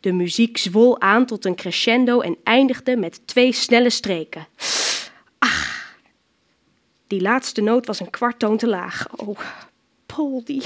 De 0.00 0.12
muziek 0.12 0.56
zwol 0.56 1.00
aan 1.00 1.26
tot 1.26 1.44
een 1.44 1.54
crescendo 1.54 2.20
en 2.20 2.36
eindigde 2.44 2.96
met 2.96 3.26
twee 3.26 3.52
snelle 3.52 3.90
streken. 3.90 4.46
Ach, 5.38 5.94
die 7.06 7.20
laatste 7.20 7.60
noot 7.60 7.86
was 7.86 8.00
een 8.00 8.10
kwarttoon 8.10 8.56
te 8.56 8.66
laag. 8.66 9.06
Oh, 9.16 9.40
Poldy. 10.06 10.60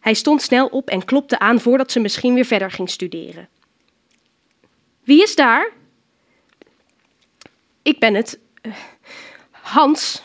Hij 0.00 0.14
stond 0.14 0.42
snel 0.42 0.66
op 0.66 0.88
en 0.88 1.04
klopte 1.04 1.38
aan 1.38 1.60
voordat 1.60 1.92
ze 1.92 2.00
misschien 2.00 2.34
weer 2.34 2.44
verder 2.44 2.70
ging 2.70 2.90
studeren. 2.90 3.48
Wie 5.04 5.22
is 5.22 5.34
daar? 5.34 5.72
Ik 7.82 7.98
ben 7.98 8.14
het. 8.14 8.38
Uh, 8.62 8.74
Hans. 9.50 10.22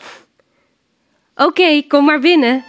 Oké, 1.34 1.82
kom 1.82 2.04
maar 2.04 2.20
binnen. 2.20 2.64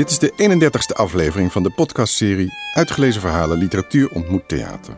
Dit 0.00 0.10
is 0.10 0.18
de 0.18 0.32
31ste 0.32 0.96
aflevering 0.96 1.52
van 1.52 1.62
de 1.62 1.70
podcastserie 1.70 2.52
Uitgelezen 2.74 3.20
verhalen 3.20 3.58
literatuur 3.58 4.10
ontmoet 4.10 4.48
theater. 4.48 4.96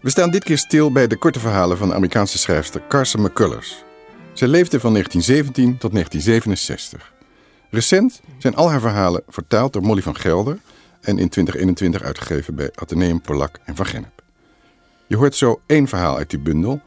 We 0.00 0.10
staan 0.10 0.30
dit 0.30 0.44
keer 0.44 0.58
stil 0.58 0.92
bij 0.92 1.06
de 1.06 1.16
korte 1.16 1.40
verhalen 1.40 1.76
van 1.76 1.88
de 1.88 1.94
Amerikaanse 1.94 2.38
schrijfster 2.38 2.82
Carson 2.88 3.22
McCullers. 3.22 3.84
Zij 4.32 4.48
leefde 4.48 4.80
van 4.80 4.92
1917 4.92 5.78
tot 5.78 5.92
1967. 5.92 7.12
Recent 7.70 8.20
zijn 8.38 8.54
al 8.54 8.70
haar 8.70 8.80
verhalen 8.80 9.22
vertaald 9.28 9.72
door 9.72 9.82
Molly 9.82 10.02
van 10.02 10.16
Gelder 10.16 10.58
en 11.00 11.18
in 11.18 11.28
2021 11.28 12.02
uitgegeven 12.02 12.54
bij 12.54 12.70
Atheneum 12.74 13.20
Polak 13.20 13.58
en 13.64 13.76
Van 13.76 13.86
Gennep. 13.86 14.22
Je 15.06 15.16
hoort 15.16 15.34
zo 15.34 15.60
één 15.66 15.88
verhaal 15.88 16.16
uit 16.16 16.30
die 16.30 16.40
bundel 16.40 16.80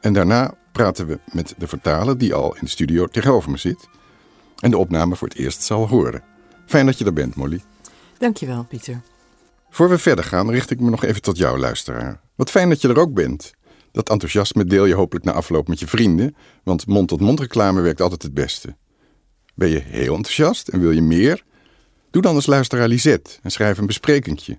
en 0.00 0.12
daarna 0.12 0.54
praten 0.72 1.06
we 1.06 1.18
met 1.32 1.54
de 1.58 1.68
vertaler 1.68 2.18
die 2.18 2.34
al 2.34 2.54
in 2.54 2.60
de 2.64 2.70
studio 2.70 3.06
tegenover 3.06 3.50
me 3.50 3.56
zit 3.56 3.88
en 4.60 4.70
de 4.70 4.78
opname 4.78 5.16
voor 5.16 5.28
het 5.28 5.36
eerst 5.36 5.62
zal 5.62 5.88
horen. 5.88 6.36
Fijn 6.68 6.86
dat 6.86 6.98
je 6.98 7.04
er 7.04 7.12
bent, 7.12 7.34
Molly. 7.34 7.62
Dankjewel, 8.18 8.64
Pieter. 8.64 9.00
Voor 9.70 9.88
we 9.88 9.98
verder 9.98 10.24
gaan, 10.24 10.50
richt 10.50 10.70
ik 10.70 10.80
me 10.80 10.90
nog 10.90 11.04
even 11.04 11.22
tot 11.22 11.38
jou, 11.38 11.58
luisteraar. 11.58 12.20
Wat 12.34 12.50
fijn 12.50 12.68
dat 12.68 12.80
je 12.80 12.88
er 12.88 12.98
ook 12.98 13.14
bent. 13.14 13.52
Dat 13.92 14.08
enthousiasme 14.08 14.64
deel 14.64 14.84
je 14.84 14.94
hopelijk 14.94 15.24
na 15.24 15.32
afloop 15.32 15.68
met 15.68 15.80
je 15.80 15.86
vrienden, 15.86 16.36
want 16.62 16.86
mond-tot-mond 16.86 17.40
reclame 17.40 17.80
werkt 17.80 18.00
altijd 18.00 18.22
het 18.22 18.34
beste. 18.34 18.76
Ben 19.54 19.68
je 19.68 19.78
heel 19.78 20.14
enthousiast 20.14 20.68
en 20.68 20.80
wil 20.80 20.90
je 20.90 21.02
meer? 21.02 21.44
Doe 22.10 22.22
dan 22.22 22.34
als 22.34 22.46
luisteraar 22.46 22.88
Lisette 22.88 23.30
en 23.42 23.50
schrijf 23.50 23.78
een 23.78 23.86
besprekingje. 23.86 24.58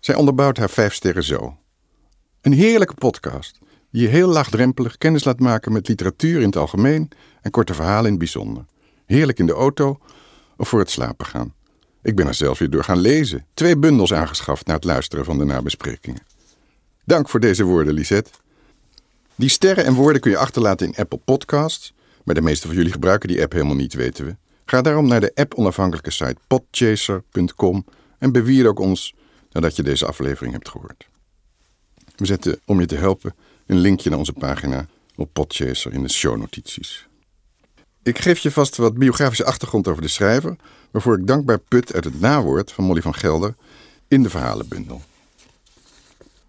Zij 0.00 0.14
onderbouwt 0.14 0.56
haar 0.56 0.70
vijf 0.70 0.94
sterren 0.94 1.24
zo. 1.24 1.56
Een 2.40 2.52
heerlijke 2.52 2.94
podcast 2.94 3.58
die 3.90 4.02
je 4.02 4.08
heel 4.08 4.28
laagdrempelig 4.28 4.98
kennis 4.98 5.24
laat 5.24 5.40
maken 5.40 5.72
met 5.72 5.88
literatuur 5.88 6.40
in 6.40 6.46
het 6.46 6.56
algemeen 6.56 7.10
en 7.40 7.50
korte 7.50 7.74
verhalen 7.74 8.04
in 8.04 8.10
het 8.10 8.18
bijzonder. 8.18 8.64
Heerlijk 9.06 9.38
in 9.38 9.46
de 9.46 9.52
auto 9.52 9.98
of 10.56 10.68
voor 10.68 10.78
het 10.78 10.90
slapen 10.90 11.26
gaan. 11.26 11.54
Ik 12.02 12.16
ben 12.16 12.26
er 12.26 12.34
zelf 12.34 12.58
weer 12.58 12.70
door 12.70 12.84
gaan 12.84 12.98
lezen. 12.98 13.46
Twee 13.54 13.76
bundels 13.76 14.12
aangeschaft 14.12 14.66
na 14.66 14.74
het 14.74 14.84
luisteren 14.84 15.24
van 15.24 15.38
de 15.38 15.44
nabesprekingen. 15.44 16.22
Dank 17.04 17.28
voor 17.28 17.40
deze 17.40 17.64
woorden, 17.64 17.94
Lisette. 17.94 18.30
Die 19.34 19.48
sterren 19.48 19.84
en 19.84 19.94
woorden 19.94 20.20
kun 20.20 20.30
je 20.30 20.36
achterlaten 20.36 20.86
in 20.86 20.94
Apple 20.96 21.18
Podcasts, 21.24 21.92
maar 22.24 22.34
de 22.34 22.40
meeste 22.40 22.66
van 22.66 22.76
jullie 22.76 22.92
gebruiken 22.92 23.28
die 23.28 23.42
app 23.42 23.52
helemaal 23.52 23.74
niet, 23.74 23.94
weten 23.94 24.24
we. 24.24 24.36
Ga 24.64 24.82
daarom 24.82 25.06
naar 25.06 25.20
de 25.20 25.32
app-onafhankelijke 25.34 26.10
site 26.10 26.36
podchaser.com 26.46 27.84
en 28.18 28.32
bewier 28.32 28.68
ook 28.68 28.78
ons 28.78 29.14
nadat 29.52 29.76
je 29.76 29.82
deze 29.82 30.06
aflevering 30.06 30.52
hebt 30.52 30.68
gehoord. 30.68 31.08
We 32.16 32.26
zetten, 32.26 32.60
om 32.64 32.80
je 32.80 32.86
te 32.86 32.96
helpen, 32.96 33.34
een 33.66 33.78
linkje 33.78 34.10
naar 34.10 34.18
onze 34.18 34.32
pagina 34.32 34.86
op 35.16 35.32
Podchaser 35.32 35.92
in 35.92 36.02
de 36.02 36.10
shownotities. 36.10 37.06
Ik 38.04 38.18
geef 38.18 38.38
je 38.38 38.50
vast 38.50 38.76
wat 38.76 38.94
biografische 38.94 39.44
achtergrond 39.44 39.88
over 39.88 40.02
de 40.02 40.08
schrijver, 40.08 40.56
waarvoor 40.90 41.18
ik 41.18 41.26
dankbaar 41.26 41.58
put 41.58 41.92
uit 41.94 42.04
het 42.04 42.20
nawoord 42.20 42.72
van 42.72 42.84
Molly 42.84 43.02
van 43.02 43.14
Gelder 43.14 43.54
in 44.08 44.22
de 44.22 44.30
verhalenbundel. 44.30 45.02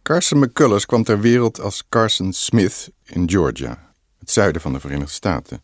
Carson 0.01 0.39
McCullers 0.39 0.85
kwam 0.85 1.03
ter 1.03 1.19
wereld 1.19 1.59
als 1.59 1.83
Carson 1.89 2.33
Smith 2.33 2.89
in 3.03 3.29
Georgia, 3.29 3.93
het 4.19 4.31
zuiden 4.31 4.61
van 4.61 4.73
de 4.73 4.79
Verenigde 4.79 5.13
Staten. 5.13 5.61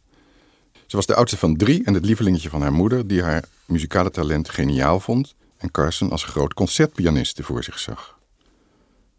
Ze 0.88 0.96
was 0.96 1.06
de 1.06 1.16
oudste 1.16 1.38
van 1.38 1.58
drie 1.58 1.86
en 1.86 1.94
het 1.94 2.06
lievelingetje 2.06 2.50
van 2.50 2.62
haar 2.62 2.74
moeder, 2.74 3.08
die 3.08 3.24
haar 3.24 3.44
muzikale 3.66 4.12
talent 4.12 4.50
geniaal 4.50 5.00
vond 5.00 5.36
en 5.58 5.72
Carson 5.72 6.12
als 6.12 6.24
groot 6.24 6.54
concertpianiste 6.54 7.44
voor 7.44 7.64
zich 7.64 7.80
zag. 7.80 8.20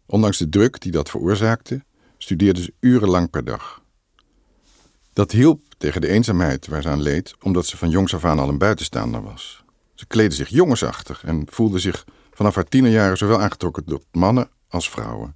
Ondanks 0.05 0.37
de 0.37 0.49
druk 0.49 0.81
die 0.81 0.91
dat 0.91 1.09
veroorzaakte, 1.09 1.83
studeerde 2.17 2.61
ze 2.61 2.73
urenlang 2.79 3.29
per 3.29 3.43
dag. 3.43 3.81
Dat 5.13 5.31
hielp 5.31 5.61
tegen 5.83 6.01
de 6.01 6.07
eenzaamheid 6.07 6.67
waar 6.67 6.81
ze 6.81 6.89
aan 6.89 7.01
leed, 7.01 7.35
omdat 7.41 7.65
ze 7.65 7.77
van 7.77 7.89
jongs 7.89 8.15
af 8.15 8.25
aan 8.25 8.39
al 8.39 8.49
een 8.49 8.57
buitenstaander 8.57 9.23
was. 9.23 9.63
Ze 9.93 10.05
kleedde 10.05 10.35
zich 10.35 10.49
jongensachtig 10.49 11.23
en 11.23 11.47
voelde 11.49 11.79
zich 11.79 12.05
vanaf 12.31 12.55
haar 12.55 12.63
tienerjaren 12.63 13.17
zowel 13.17 13.41
aangetrokken 13.41 13.83
tot 13.85 14.05
mannen 14.11 14.49
als 14.67 14.89
vrouwen. 14.89 15.35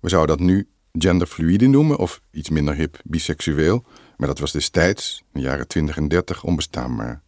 We 0.00 0.08
zouden 0.08 0.36
dat 0.36 0.46
nu 0.46 0.68
genderfluide 0.92 1.66
noemen 1.66 1.98
of 1.98 2.20
iets 2.30 2.48
minder 2.48 2.74
hip 2.74 3.00
biseksueel, 3.04 3.84
maar 4.16 4.28
dat 4.28 4.38
was 4.38 4.52
destijds, 4.52 5.22
in 5.32 5.40
de 5.40 5.46
jaren 5.46 5.68
20 5.68 5.96
en 5.96 6.08
30, 6.08 6.44
onbestaanbaar. 6.44 7.22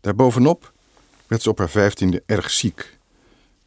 Daarbovenop 0.00 0.72
werd 1.26 1.42
ze 1.42 1.50
op 1.50 1.58
haar 1.58 1.70
vijftiende 1.70 2.22
erg 2.26 2.50
ziek. 2.50 2.98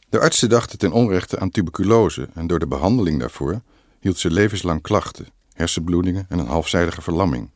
De 0.10 0.20
artsen 0.20 0.50
dachten 0.50 0.78
ten 0.78 0.92
onrechte 0.92 1.40
aan 1.40 1.50
tuberculose 1.50 2.30
en 2.34 2.48
door 2.48 2.60
de 2.60 2.68
behandeling 2.68 3.20
daarvoor 3.20 3.62
hield 4.00 4.18
ze 4.18 4.32
levenslang 4.32 4.82
klachten, 4.82 5.28
hersenbloedingen 5.54 6.26
en 6.30 6.40
een 6.40 6.48
halfzijdige 6.48 7.02
verlamming. 7.02 7.50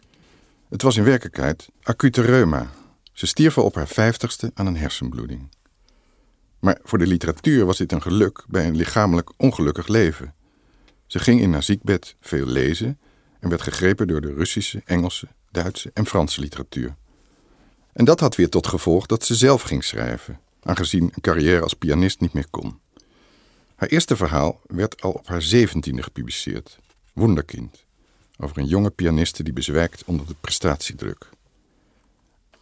Het 0.69 0.81
was 0.81 0.97
in 0.97 1.03
werkelijkheid 1.03 1.69
acute 1.81 2.21
reuma. 2.21 2.71
Ze 3.13 3.27
stierf 3.27 3.57
al 3.57 3.63
op 3.63 3.75
haar 3.75 3.87
vijftigste 3.87 4.51
aan 4.53 4.65
een 4.65 4.77
hersenbloeding. 4.77 5.49
Maar 6.59 6.79
voor 6.83 6.97
de 6.97 7.07
literatuur 7.07 7.65
was 7.65 7.77
dit 7.77 7.91
een 7.91 8.01
geluk 8.01 8.43
bij 8.47 8.67
een 8.67 8.75
lichamelijk 8.75 9.31
ongelukkig 9.37 9.87
leven. 9.87 10.33
Ze 11.05 11.19
ging 11.19 11.41
in 11.41 11.53
haar 11.53 11.63
ziekbed 11.63 12.15
veel 12.21 12.45
lezen 12.45 12.99
en 13.39 13.49
werd 13.49 13.61
gegrepen 13.61 14.07
door 14.07 14.21
de 14.21 14.33
Russische, 14.33 14.81
Engelse, 14.85 15.27
Duitse 15.51 15.91
en 15.93 16.05
Franse 16.05 16.41
literatuur. 16.41 16.95
En 17.93 18.05
dat 18.05 18.19
had 18.19 18.35
weer 18.35 18.49
tot 18.49 18.67
gevolg 18.67 19.05
dat 19.05 19.25
ze 19.25 19.35
zelf 19.35 19.61
ging 19.61 19.83
schrijven, 19.83 20.39
aangezien 20.63 21.03
een 21.03 21.21
carrière 21.21 21.61
als 21.61 21.73
pianist 21.73 22.19
niet 22.19 22.33
meer 22.33 22.47
kon. 22.49 22.79
Haar 23.75 23.89
eerste 23.89 24.15
verhaal 24.15 24.61
werd 24.65 25.01
al 25.01 25.11
op 25.11 25.27
haar 25.27 25.41
zeventiende 25.41 26.03
gepubliceerd, 26.03 26.79
Wonderkind, 27.13 27.85
over 28.37 28.57
een 28.57 28.67
jonge 28.67 28.89
pianiste 28.89 29.43
die 29.43 29.53
bezwijkt 29.53 30.03
onder 30.05 30.27
de 30.27 30.35
prestatiedruk. 30.41 31.29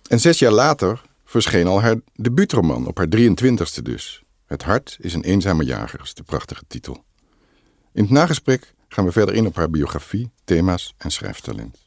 En 0.08 0.20
zes 0.20 0.40
jaar 0.40 0.52
later 0.52 1.02
verscheen 1.26 1.68
al 1.68 1.82
haar 1.82 1.96
debuutroman, 2.14 2.88
op 2.88 2.98
haar 2.98 3.08
23ste 3.18 3.82
dus. 3.84 4.24
Het 4.46 4.64
hart 4.64 4.98
is 5.00 5.14
een 5.14 5.24
eenzame 5.24 5.64
jager, 5.64 6.02
is 6.04 6.14
de 6.14 6.24
prachtige 6.24 6.64
titel. 6.68 7.04
In 7.94 8.04
het 8.04 8.12
nagesprek 8.12 8.74
gaan 8.88 9.06
we 9.06 9.12
verder 9.12 9.36
in 9.36 9.46
op 9.46 9.56
haar 9.56 9.70
biografie, 9.70 10.32
thema's 10.44 10.94
en 10.98 11.12
schrijftalent. 11.12 11.78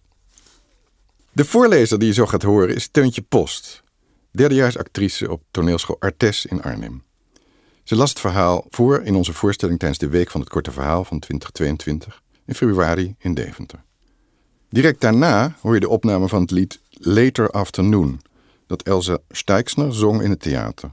De 1.33 1.45
voorlezer 1.45 1.99
die 1.99 2.09
je 2.09 2.15
zo 2.15 2.27
gaat 2.27 2.43
horen 2.43 2.75
is 2.75 2.89
Teuntje 2.89 3.23
Post, 3.23 3.83
derdejaars 4.31 4.79
actrice 4.79 5.31
op 5.31 5.43
toneelschool 5.51 5.97
Artes 6.01 6.47
in 6.47 6.63
Arnhem. 6.63 7.03
Ze 7.85 7.97
las 7.97 8.11
het 8.11 8.21
verhaal 8.21 8.65
voor 8.69 9.03
in 9.03 9.15
onze 9.15 9.33
voorstelling 9.33 9.79
tijdens 9.79 10.01
de 10.01 10.09
Week 10.09 10.31
van 10.31 10.41
het 10.41 10.51
Korte 10.51 10.73
Verhaal 10.73 11.05
van 11.05 11.19
2022 11.19 12.23
in 12.49 12.55
februari 12.55 13.15
in 13.19 13.35
Deventer. 13.35 13.83
Direct 14.69 15.01
daarna 15.01 15.57
hoor 15.61 15.75
je 15.75 15.81
de 15.81 15.89
opname 15.89 16.29
van 16.29 16.41
het 16.41 16.51
lied 16.51 16.81
Later 16.91 17.51
Afternoon, 17.51 18.21
dat 18.67 18.83
Elsa 18.83 19.19
Steixner 19.31 19.95
zong 19.95 20.23
in 20.23 20.31
het 20.31 20.41
theater. 20.41 20.93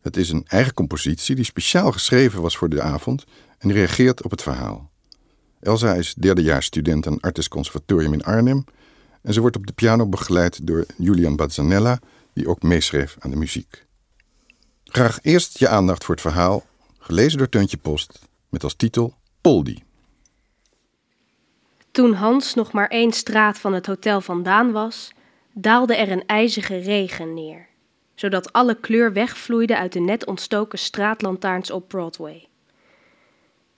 Het 0.00 0.16
is 0.16 0.30
een 0.30 0.44
eigen 0.46 0.74
compositie 0.74 1.34
die 1.34 1.44
speciaal 1.44 1.92
geschreven 1.92 2.42
was 2.42 2.56
voor 2.56 2.68
de 2.68 2.82
avond 2.82 3.24
en 3.58 3.72
reageert 3.72 4.22
op 4.22 4.30
het 4.30 4.42
verhaal. 4.42 4.90
Elsa 5.60 5.94
is 5.94 6.14
derdejaars 6.14 6.66
student 6.66 7.06
aan 7.06 7.12
het 7.12 7.22
Artes 7.22 7.48
Conservatorium 7.48 8.12
in 8.12 8.24
Arnhem 8.24 8.64
en 9.22 9.32
ze 9.32 9.40
wordt 9.40 9.56
op 9.56 9.66
de 9.66 9.72
piano 9.72 10.06
begeleid 10.06 10.66
door 10.66 10.86
Julian 10.96 11.36
Bazzanella, 11.36 11.98
die 12.32 12.48
ook 12.48 12.62
meeschreef 12.62 13.16
aan 13.18 13.30
de 13.30 13.36
muziek. 13.36 13.86
Graag 14.84 15.18
eerst 15.22 15.58
je 15.58 15.68
aandacht 15.68 16.04
voor 16.04 16.14
het 16.14 16.24
verhaal, 16.24 16.64
gelezen 16.98 17.38
door 17.38 17.48
Teuntje 17.48 17.76
Post, 17.76 18.18
met 18.48 18.64
als 18.64 18.74
titel 18.74 19.14
Poldi. 19.40 19.88
Toen 21.90 22.12
Hans 22.12 22.54
nog 22.54 22.72
maar 22.72 22.88
één 22.88 23.12
straat 23.12 23.58
van 23.58 23.72
het 23.72 23.86
hotel 23.86 24.20
vandaan 24.20 24.72
was, 24.72 25.12
daalde 25.52 25.96
er 25.96 26.10
een 26.10 26.26
ijzige 26.26 26.76
regen 26.76 27.34
neer, 27.34 27.66
zodat 28.14 28.52
alle 28.52 28.74
kleur 28.74 29.12
wegvloeide 29.12 29.76
uit 29.76 29.92
de 29.92 30.00
net 30.00 30.26
ontstoken 30.26 30.78
straatlantaarns 30.78 31.70
op 31.70 31.88
Broadway. 31.88 32.48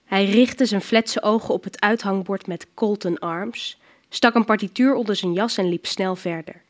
Hij 0.05 0.25
richtte 0.25 0.65
zijn 0.65 0.81
fletse 0.81 1.21
ogen 1.21 1.53
op 1.53 1.63
het 1.63 1.81
uithangbord 1.81 2.47
met 2.47 2.67
Colton 2.73 3.19
Arms, 3.19 3.79
stak 4.09 4.35
een 4.35 4.45
partituur 4.45 4.93
onder 4.93 5.15
zijn 5.15 5.33
jas 5.33 5.57
en 5.57 5.69
liep 5.69 5.85
snel 5.85 6.15
verder. 6.15 6.61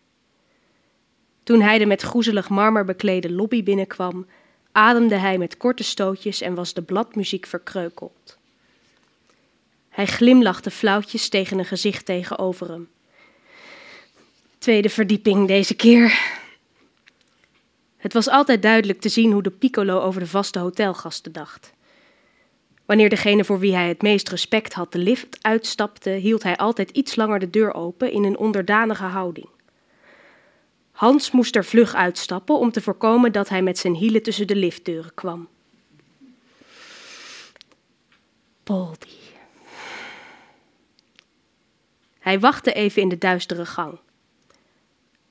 Toen 1.44 1.62
hij 1.62 1.78
de 1.78 1.86
met 1.86 2.02
groezelig 2.02 2.50
marmer 2.50 2.86
beklede 2.86 3.32
lobby 3.32 3.64
binnenkwam, 3.64 4.26
ademde 4.72 5.16
hij 5.16 5.38
met 5.38 5.58
korte 5.58 5.84
stootjes 5.84 6.42
en 6.42 6.56
was 6.56 6.74
de 6.74 6.82
bladmuziek 6.82 7.46
verkreukeld. 7.46 8.38
Hij 9.94 10.06
glimlachte 10.06 10.72
flauwtjes 10.72 11.30
tegen 11.30 11.60
een 11.60 11.66
gezicht 11.66 12.06
tegenover 12.06 12.70
hem. 12.70 12.90
Tweede 14.58 14.90
verdieping 14.90 15.48
deze 15.48 15.74
keer. 15.74 16.20
Het 17.98 18.14
was 18.14 18.30
altijd 18.30 18.62
duidelijk 18.62 19.02
te 19.02 19.10
zien 19.10 19.32
hoe 19.32 19.44
de 19.44 19.50
piccolo 19.50 20.00
over 20.00 20.20
de 20.20 20.28
vaste 20.28 20.60
hotelgasten 20.60 21.32
dacht. 21.32 21.74
Wanneer 22.86 23.10
degene 23.10 23.44
voor 23.44 23.60
wie 23.60 23.76
hij 23.76 23.88
het 23.88 24.02
meest 24.02 24.30
respect 24.30 24.74
had 24.74 24.92
de 24.92 24.98
lift 24.98 25.38
uitstapte, 25.42 26.10
hield 26.10 26.44
hij 26.44 26.58
altijd 26.58 26.90
iets 26.90 27.16
langer 27.16 27.40
de 27.40 27.50
deur 27.50 27.74
open 27.74 28.12
in 28.12 28.24
een 28.24 28.38
onderdanige 28.38 29.04
houding. 29.04 29.50
Hans 30.92 31.32
moest 31.32 31.56
er 31.56 31.66
vlug 31.66 31.96
uitstappen 31.96 32.58
om 32.58 32.72
te 32.72 32.82
voorkomen 32.82 33.32
dat 33.32 33.50
hij 33.50 33.62
met 33.62 33.78
zijn 33.78 33.96
hielen 33.96 34.24
tussen 34.24 34.48
de 34.48 34.56
liftdeuren 34.56 35.14
kwam. 35.14 35.48
Poldi. 38.64 39.23
Hij 42.24 42.40
wachtte 42.40 42.74
even 42.74 43.02
in 43.02 43.10
de 43.10 43.18
duistere 43.18 43.66
gang. 43.66 44.00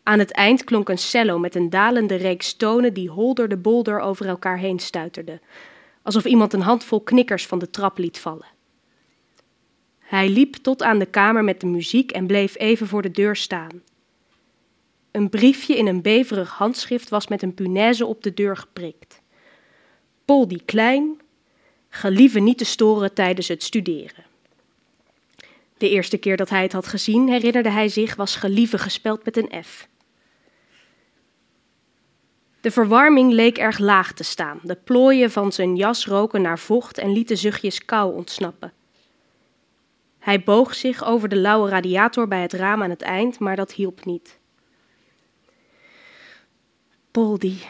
Aan 0.02 0.18
het 0.18 0.32
eind 0.32 0.64
klonk 0.64 0.88
een 0.88 0.98
cello 0.98 1.38
met 1.38 1.54
een 1.54 1.70
dalende 1.70 2.14
reeks 2.14 2.54
tonen 2.54 2.94
die 2.94 3.08
holder 3.08 3.48
de 3.48 3.56
bolder 3.56 4.00
over 4.00 4.26
elkaar 4.26 4.58
heen 4.58 4.78
stuiterde, 4.78 5.40
alsof 6.02 6.24
iemand 6.24 6.52
een 6.52 6.60
handvol 6.60 7.00
knikkers 7.00 7.46
van 7.46 7.58
de 7.58 7.70
trap 7.70 7.98
liet 7.98 8.18
vallen. 8.18 8.46
Hij 9.98 10.28
liep 10.28 10.54
tot 10.54 10.82
aan 10.82 10.98
de 10.98 11.06
kamer 11.06 11.44
met 11.44 11.60
de 11.60 11.66
muziek 11.66 12.10
en 12.10 12.26
bleef 12.26 12.58
even 12.58 12.86
voor 12.86 13.02
de 13.02 13.10
deur 13.10 13.36
staan. 13.36 13.82
Een 15.10 15.28
briefje 15.28 15.76
in 15.76 15.86
een 15.86 16.02
beverig 16.02 16.50
handschrift 16.50 17.08
was 17.08 17.28
met 17.28 17.42
een 17.42 17.54
punaise 17.54 18.06
op 18.06 18.22
de 18.22 18.34
deur 18.34 18.56
geprikt. 18.56 19.22
Poldi 20.24 20.64
Klein, 20.64 21.20
gelieve 21.88 22.40
niet 22.40 22.58
te 22.58 22.64
storen 22.64 23.14
tijdens 23.14 23.48
het 23.48 23.62
studeren. 23.62 24.30
De 25.82 25.90
eerste 25.90 26.18
keer 26.18 26.36
dat 26.36 26.48
hij 26.48 26.62
het 26.62 26.72
had 26.72 26.86
gezien, 26.86 27.28
herinnerde 27.28 27.70
hij 27.70 27.88
zich, 27.88 28.14
was 28.14 28.36
gelieve 28.36 28.78
gespeld 28.78 29.24
met 29.24 29.36
een 29.36 29.64
F. 29.64 29.88
De 32.60 32.70
verwarming 32.70 33.32
leek 33.32 33.58
erg 33.58 33.78
laag 33.78 34.12
te 34.12 34.24
staan. 34.24 34.60
De 34.62 34.74
plooien 34.74 35.30
van 35.30 35.52
zijn 35.52 35.76
jas 35.76 36.06
roken 36.06 36.42
naar 36.42 36.58
vocht 36.58 36.98
en 36.98 37.12
lieten 37.12 37.36
zuchtjes 37.36 37.84
kou 37.84 38.14
ontsnappen. 38.14 38.72
Hij 40.18 40.42
boog 40.42 40.74
zich 40.74 41.04
over 41.04 41.28
de 41.28 41.36
lauwe 41.36 41.70
radiator 41.70 42.28
bij 42.28 42.42
het 42.42 42.52
raam 42.52 42.82
aan 42.82 42.90
het 42.90 43.02
eind, 43.02 43.38
maar 43.38 43.56
dat 43.56 43.72
hielp 43.72 44.04
niet. 44.04 44.38
Poldi, 47.10 47.62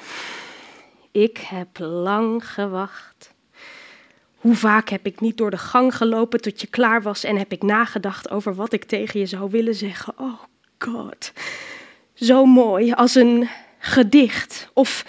ik 1.11 1.39
heb 1.39 1.79
lang 1.79 2.49
gewacht. 2.49 3.32
Hoe 4.43 4.55
vaak 4.55 4.89
heb 4.89 5.07
ik 5.07 5.21
niet 5.21 5.37
door 5.37 5.51
de 5.51 5.59
gang 5.59 5.97
gelopen 5.97 6.41
tot 6.41 6.61
je 6.61 6.67
klaar 6.67 7.03
was 7.03 7.25
en 7.25 7.37
heb 7.37 7.53
ik 7.53 7.63
nagedacht 7.63 8.31
over 8.31 8.55
wat 8.55 8.73
ik 8.73 8.85
tegen 8.85 9.21
je 9.21 9.27
zou 9.27 9.51
willen 9.51 9.75
zeggen. 9.75 10.15
Oh 10.19 10.43
God, 10.79 11.33
zo 12.15 12.45
mooi 12.45 12.93
als 12.93 13.15
een 13.15 13.49
gedicht 13.79 14.71
of 14.73 15.05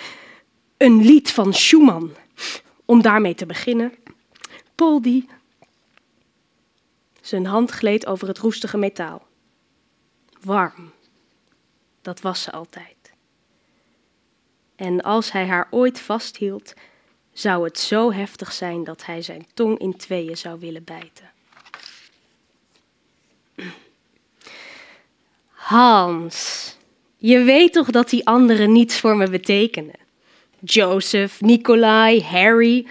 een 0.78 1.06
lied 1.06 1.32
van 1.32 1.54
Schumann. 1.54 2.12
Om 2.86 3.02
daarmee 3.02 3.36
te 3.36 3.46
beginnen. 3.46 3.94
Poldi. 4.76 5.30
Zijn 7.22 7.46
hand 7.46 7.72
gleed 7.72 8.06
over 8.06 8.28
het 8.28 8.38
roestige 8.38 8.78
metaal. 8.78 9.28
Warm. 10.42 10.92
Dat 12.02 12.22
was 12.22 12.42
ze 12.42 12.52
altijd. 12.52 13.14
En 14.76 15.02
als 15.02 15.32
hij 15.32 15.48
haar 15.48 15.68
ooit 15.70 16.00
vasthield, 16.00 16.74
zou 17.34 17.64
het 17.64 17.80
zo 17.80 18.12
heftig 18.12 18.52
zijn 18.52 18.84
dat 18.84 19.06
hij 19.06 19.22
zijn 19.22 19.46
tong 19.54 19.80
in 19.80 19.98
tweeën 19.98 20.38
zou 20.38 20.60
willen 20.60 20.84
bijten. 20.84 21.32
Hans, 25.48 26.78
je 27.18 27.40
weet 27.40 27.74
toch 27.74 27.90
dat 27.90 28.10
die 28.10 28.28
anderen 28.28 28.72
niets 28.72 29.00
voor 29.00 29.18
me 29.18 29.30
betekenen? 29.30 29.96
Joseph, 30.60 31.42
Nikolai, 31.42 32.22
Harry, 32.22 32.88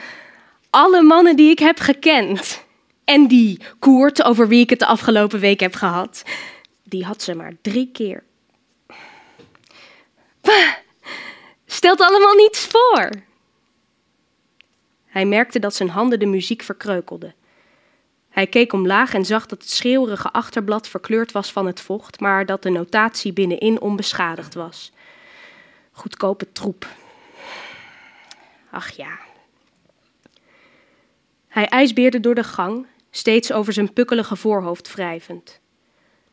alle 0.71 1.03
mannen 1.03 1.37
die 1.37 1.51
ik 1.51 1.59
heb 1.59 1.79
gekend. 1.79 2.65
En 3.05 3.27
die 3.27 3.61
Koert, 3.79 4.23
over 4.23 4.49
wie 4.49 4.61
ik 4.61 4.71
het 4.71 4.79
de 4.79 4.87
afgelopen 4.87 5.41
week 5.41 5.61
heb 5.61 5.75
gehad, 5.75 6.23
die 6.85 7.05
had 7.05 7.23
ze 7.23 7.35
maar 7.35 7.53
drie 7.63 7.91
keer. 7.93 8.25
Stelt 11.67 12.01
allemaal 12.01 12.35
niets 12.35 12.69
voor. 12.71 13.11
Hij 15.13 15.27
merkte 15.27 15.59
dat 15.59 15.75
zijn 15.75 15.89
handen 15.89 16.19
de 16.19 16.27
muziek 16.27 16.63
verkreukelden. 16.63 17.35
Hij 18.29 18.47
keek 18.47 18.73
omlaag 18.73 19.15
en 19.15 19.25
zag 19.25 19.47
dat 19.47 19.61
het 19.61 19.71
schreeuwerige 19.71 20.33
achterblad 20.33 20.89
verkleurd 20.89 21.33
was 21.33 21.53
van 21.53 21.67
het 21.67 21.81
vocht, 21.81 22.21
maar 22.21 22.47
dat 22.47 22.63
de 22.63 22.71
notatie 22.71 23.33
binnenin 23.33 23.81
onbeschadigd 23.81 24.55
was. 24.55 24.93
Goedkope 25.91 26.53
troep. 26.53 26.87
Ach 28.71 28.91
ja. 28.91 29.19
Hij 31.49 31.67
ijsbeerde 31.69 32.21
door 32.21 32.35
de 32.35 32.45
gang, 32.45 32.87
steeds 33.11 33.53
over 33.53 33.73
zijn 33.73 33.93
pukkelige 33.93 34.37
voorhoofd 34.37 34.95
wrijvend. 34.95 35.61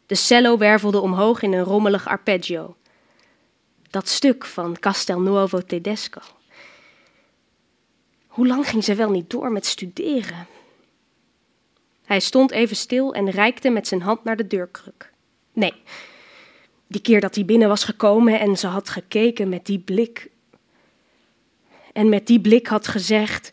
De 0.05 0.15
cello 0.15 0.57
wervelde 0.57 0.99
omhoog 0.99 1.41
in 1.41 1.53
een 1.53 1.63
rommelig 1.63 2.07
arpeggio. 2.07 2.75
Dat 3.89 4.07
stuk 4.07 4.45
van 4.45 4.79
Castelnuovo 4.79 5.61
Tedesco. 5.61 6.21
Hoe 8.29 8.47
lang 8.47 8.67
ging 8.67 8.83
zij 8.83 8.95
wel 8.95 9.09
niet 9.09 9.29
door 9.29 9.51
met 9.51 9.65
studeren? 9.65 10.47
Hij 12.05 12.19
stond 12.19 12.51
even 12.51 12.75
stil 12.75 13.13
en 13.13 13.29
reikte 13.29 13.69
met 13.69 13.87
zijn 13.87 14.01
hand 14.01 14.23
naar 14.23 14.37
de 14.37 14.47
deurkruk. 14.47 15.11
Nee, 15.53 15.73
die 16.87 17.01
keer 17.01 17.21
dat 17.21 17.35
hij 17.35 17.45
binnen 17.45 17.67
was 17.67 17.83
gekomen 17.83 18.39
en 18.39 18.57
ze 18.57 18.67
had 18.67 18.89
gekeken 18.89 19.49
met 19.49 19.65
die 19.65 19.79
blik. 19.79 20.29
En 21.93 22.09
met 22.09 22.27
die 22.27 22.39
blik 22.39 22.67
had 22.67 22.87
gezegd. 22.87 23.51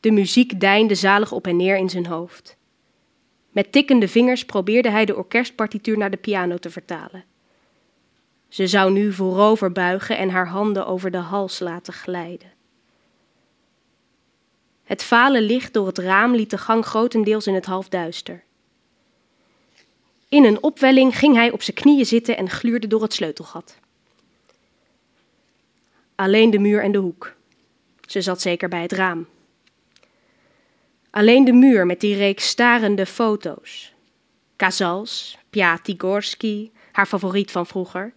De 0.00 0.10
muziek 0.10 0.60
deinde 0.60 0.94
zalig 0.94 1.32
op 1.32 1.46
en 1.46 1.56
neer 1.56 1.76
in 1.76 1.90
zijn 1.90 2.06
hoofd. 2.06 2.56
Met 3.50 3.72
tikkende 3.72 4.08
vingers 4.08 4.44
probeerde 4.44 4.90
hij 4.90 5.04
de 5.04 5.16
orkestpartituur 5.16 5.98
naar 5.98 6.10
de 6.10 6.16
piano 6.16 6.56
te 6.56 6.70
vertalen. 6.70 7.24
Ze 8.48 8.66
zou 8.66 8.92
nu 8.92 9.12
voorover 9.12 9.72
buigen 9.72 10.18
en 10.18 10.30
haar 10.30 10.48
handen 10.48 10.86
over 10.86 11.10
de 11.10 11.16
hals 11.16 11.58
laten 11.58 11.92
glijden. 11.92 12.52
Het 14.84 15.02
vale 15.02 15.40
licht 15.40 15.72
door 15.72 15.86
het 15.86 15.98
raam 15.98 16.34
liet 16.34 16.50
de 16.50 16.58
gang 16.58 16.84
grotendeels 16.84 17.46
in 17.46 17.54
het 17.54 17.66
halfduister. 17.66 18.44
In 20.28 20.44
een 20.44 20.62
opwelling 20.62 21.18
ging 21.18 21.34
hij 21.34 21.50
op 21.50 21.62
zijn 21.62 21.76
knieën 21.76 22.06
zitten 22.06 22.36
en 22.36 22.50
gluurde 22.50 22.86
door 22.86 23.02
het 23.02 23.12
sleutelgat. 23.12 23.78
Alleen 26.14 26.50
de 26.50 26.58
muur 26.58 26.82
en 26.82 26.92
de 26.92 26.98
hoek. 26.98 27.34
Ze 28.06 28.20
zat 28.20 28.40
zeker 28.40 28.68
bij 28.68 28.82
het 28.82 28.92
raam. 28.92 29.26
Alleen 31.10 31.44
de 31.44 31.52
muur 31.52 31.86
met 31.86 32.00
die 32.00 32.16
reeks 32.16 32.48
starende 32.48 33.06
foto's. 33.06 33.94
Casals, 34.56 35.38
Piatigorsky, 35.50 36.70
haar 36.92 37.06
favoriet 37.06 37.50
van 37.50 37.66
vroeger. 37.66 38.12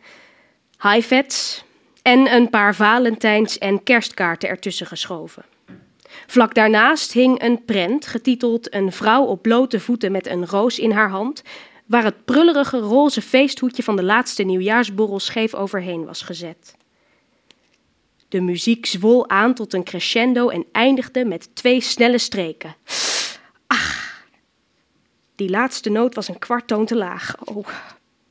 Haifets 0.79 1.63
en 2.01 2.33
een 2.33 2.49
paar 2.49 2.75
Valentijns- 2.75 3.57
en 3.57 3.83
kerstkaarten 3.83 4.49
ertussen 4.49 4.85
geschoven. 4.85 5.45
Vlak 6.27 6.55
daarnaast 6.55 7.11
hing 7.11 7.41
een 7.41 7.65
prent 7.65 8.07
getiteld 8.07 8.73
Een 8.73 8.91
vrouw 8.91 9.23
op 9.23 9.41
blote 9.41 9.79
voeten 9.79 10.11
met 10.11 10.27
een 10.27 10.45
roos 10.45 10.79
in 10.79 10.91
haar 10.91 11.09
hand, 11.09 11.43
waar 11.85 12.03
het 12.03 12.25
prullerige 12.25 12.77
roze 12.77 13.21
feesthoedje 13.21 13.83
van 13.83 13.95
de 13.95 14.03
laatste 14.03 14.43
nieuwjaarsborrel 14.43 15.19
scheef 15.19 15.53
overheen 15.53 16.05
was 16.05 16.21
gezet. 16.21 16.75
De 18.27 18.41
muziek 18.41 18.85
zwol 18.85 19.29
aan 19.29 19.53
tot 19.53 19.73
een 19.73 19.83
crescendo 19.83 20.49
en 20.49 20.65
eindigde 20.71 21.25
met 21.25 21.55
twee 21.55 21.81
snelle 21.81 22.17
streken. 22.17 22.75
Ach, 23.67 24.23
die 25.35 25.49
laatste 25.49 25.89
noot 25.89 26.15
was 26.15 26.27
een 26.27 26.39
kwarttoon 26.39 26.85
te 26.85 26.95
laag. 26.95 27.35
Oh, 27.43 27.67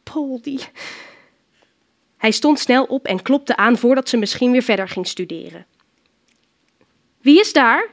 Poldi. 0.03 0.59
Hij 2.19 2.31
stond 2.31 2.59
snel 2.59 2.85
op 2.85 3.07
en 3.07 3.23
klopte 3.23 3.57
aan 3.57 3.79
voordat 3.79 4.09
ze 4.09 4.17
misschien 4.17 4.53
weer 4.53 4.63
verder 4.63 4.89
ging 4.89 5.07
studeren. 5.07 5.67
Wie 7.21 7.41
is 7.41 7.53
daar? 7.53 7.89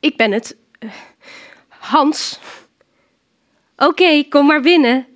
Ik 0.00 0.16
ben 0.16 0.32
het. 0.32 0.56
Hans. 1.68 2.38
Oké, 3.76 4.24
kom 4.28 4.46
maar 4.46 4.60
binnen. 4.60 5.06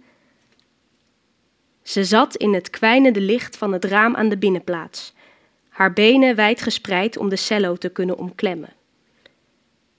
Ze 1.83 2.05
zat 2.05 2.37
in 2.37 2.55
het 2.55 2.71
kwijnende 2.71 3.21
licht 3.21 3.57
van 3.57 3.73
het 3.73 3.85
raam 3.85 4.17
aan 4.17 4.29
de 4.29 4.39
binnenplaats, 4.39 5.15
haar 5.69 5.93
benen 5.93 6.35
wijd 6.35 6.63
gespreid 6.63 7.17
om 7.17 7.29
de 7.29 7.37
cello 7.37 7.77
te 7.77 7.89
kunnen 7.89 8.19
omklemmen. 8.19 8.73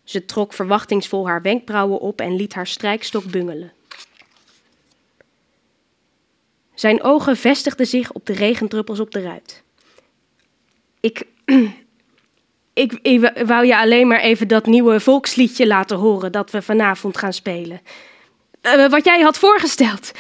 Ze 0.04 0.26
trok 0.26 0.54
verwachtingsvol 0.54 1.28
haar 1.28 1.42
wenkbrauwen 1.42 2.00
op 2.00 2.22
en 2.22 2.36
liet 2.36 2.54
haar 2.54 2.68
strijkstok 2.68 3.24
bungelen. 3.24 3.72
Zijn 6.74 7.04
ogen 7.04 7.38
vestigden 7.38 7.88
zich 7.88 8.12
op 8.12 8.26
de 8.26 8.34
regendruppels 8.34 9.00
op 9.00 9.12
de 9.12 9.22
ruit. 9.22 9.64
Ik, 11.00 11.28
Ik, 12.74 13.00
wou 13.46 13.66
je 13.66 13.78
alleen 13.78 14.08
maar 14.08 14.20
even 14.20 14.48
dat 14.48 14.66
nieuwe 14.66 15.00
volksliedje 15.00 15.68
laten 15.68 15.98
horen 15.98 16.32
dat 16.32 16.52
we 16.52 16.62
vanavond 16.62 17.18
gaan 17.18 17.34
spelen. 17.34 17.82
Uh, 18.62 18.90
wat 18.90 19.06
jij 19.06 19.22
had 19.22 19.38
voorgesteld. 19.38 20.12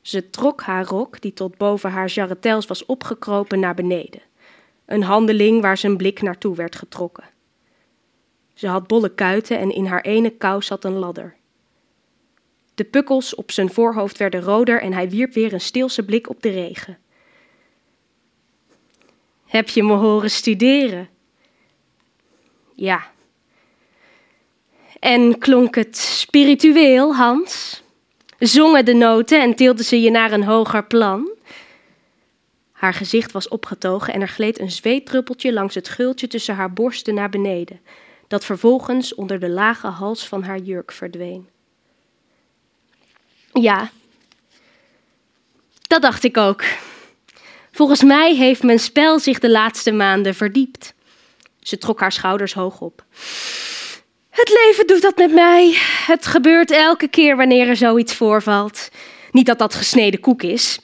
Ze 0.00 0.30
trok 0.30 0.62
haar 0.62 0.84
rok, 0.84 1.20
die 1.20 1.32
tot 1.32 1.56
boven 1.56 1.90
haar 1.90 2.08
jarretels 2.08 2.66
was 2.66 2.86
opgekropen, 2.86 3.60
naar 3.60 3.74
beneden. 3.74 4.22
Een 4.86 5.02
handeling 5.02 5.62
waar 5.62 5.78
zijn 5.78 5.96
blik 5.96 6.22
naartoe 6.22 6.56
werd 6.56 6.76
getrokken. 6.76 7.24
Ze 8.54 8.68
had 8.68 8.86
bolle 8.86 9.14
kuiten 9.14 9.58
en 9.58 9.70
in 9.70 9.86
haar 9.86 10.00
ene 10.00 10.30
kous 10.30 10.66
zat 10.66 10.84
een 10.84 10.98
ladder. 10.98 11.36
De 12.74 12.84
pukkels 12.84 13.34
op 13.34 13.50
zijn 13.50 13.70
voorhoofd 13.70 14.18
werden 14.18 14.40
roder 14.40 14.80
en 14.80 14.92
hij 14.92 15.08
wierp 15.08 15.32
weer 15.32 15.52
een 15.52 15.60
stilse 15.60 16.04
blik 16.04 16.28
op 16.28 16.42
de 16.42 16.50
regen. 16.50 16.98
Heb 19.46 19.68
je 19.68 19.82
me 19.82 19.92
horen 19.92 20.30
studeren? 20.30 21.08
Ja. 22.74 23.12
En 25.00 25.38
klonk 25.38 25.74
het 25.74 25.96
spiritueel, 25.96 27.14
Hans? 27.14 27.82
Zongen 28.38 28.84
de 28.84 28.94
noten 28.94 29.40
en 29.40 29.54
tilden 29.54 29.84
ze 29.84 30.00
je 30.00 30.10
naar 30.10 30.32
een 30.32 30.44
hoger 30.44 30.84
plan? 30.84 31.30
Haar 32.72 32.94
gezicht 32.94 33.32
was 33.32 33.48
opgetogen 33.48 34.14
en 34.14 34.20
er 34.20 34.28
gleed 34.28 34.60
een 34.60 34.70
zweetdruppeltje 34.70 35.52
langs 35.52 35.74
het 35.74 35.88
gultje 35.88 36.26
tussen 36.26 36.54
haar 36.54 36.72
borsten 36.72 37.14
naar 37.14 37.30
beneden, 37.30 37.80
dat 38.28 38.44
vervolgens 38.44 39.14
onder 39.14 39.40
de 39.40 39.48
lage 39.48 39.86
hals 39.86 40.28
van 40.28 40.42
haar 40.42 40.58
jurk 40.58 40.92
verdween. 40.92 41.48
Ja, 43.60 43.90
dat 45.86 46.02
dacht 46.02 46.24
ik 46.24 46.36
ook. 46.36 46.64
Volgens 47.72 48.02
mij 48.02 48.34
heeft 48.34 48.62
mijn 48.62 48.78
spel 48.78 49.18
zich 49.18 49.38
de 49.38 49.50
laatste 49.50 49.92
maanden 49.92 50.34
verdiept. 50.34 50.94
Ze 51.60 51.78
trok 51.78 52.00
haar 52.00 52.12
schouders 52.12 52.52
hoog 52.52 52.80
op. 52.80 53.04
Het 54.30 54.48
leven 54.64 54.86
doet 54.86 55.02
dat 55.02 55.16
met 55.16 55.32
mij. 55.32 55.74
Het 56.06 56.26
gebeurt 56.26 56.70
elke 56.70 57.08
keer 57.08 57.36
wanneer 57.36 57.68
er 57.68 57.76
zoiets 57.76 58.14
voorvalt. 58.14 58.90
Niet 59.30 59.46
dat 59.46 59.58
dat 59.58 59.74
gesneden 59.74 60.20
koek 60.20 60.42
is. 60.42 60.78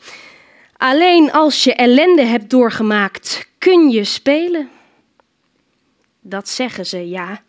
Alleen 0.77 1.33
als 1.33 1.65
je 1.65 1.75
ellende 1.75 2.25
hebt 2.25 2.51
doorgemaakt, 2.51 3.47
kun 3.59 3.91
je 3.91 4.05
spelen. 4.05 4.71
Dat 6.21 6.49
zeggen 6.49 6.87
ze, 6.87 7.09
ja. 7.09 7.43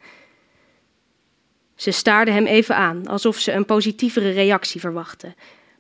Ze 1.82 1.92
staarde 1.92 2.32
hem 2.32 2.46
even 2.46 2.76
aan, 2.76 3.08
alsof 3.08 3.38
ze 3.38 3.52
een 3.52 3.66
positievere 3.66 4.32
reactie 4.32 4.80
verwachtte. 4.80 5.36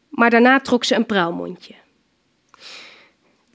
Maar 0.10 0.30
daarna 0.30 0.60
trok 0.60 0.84
ze 0.84 0.96
een 0.96 1.06
pruilmondje. 1.06 1.74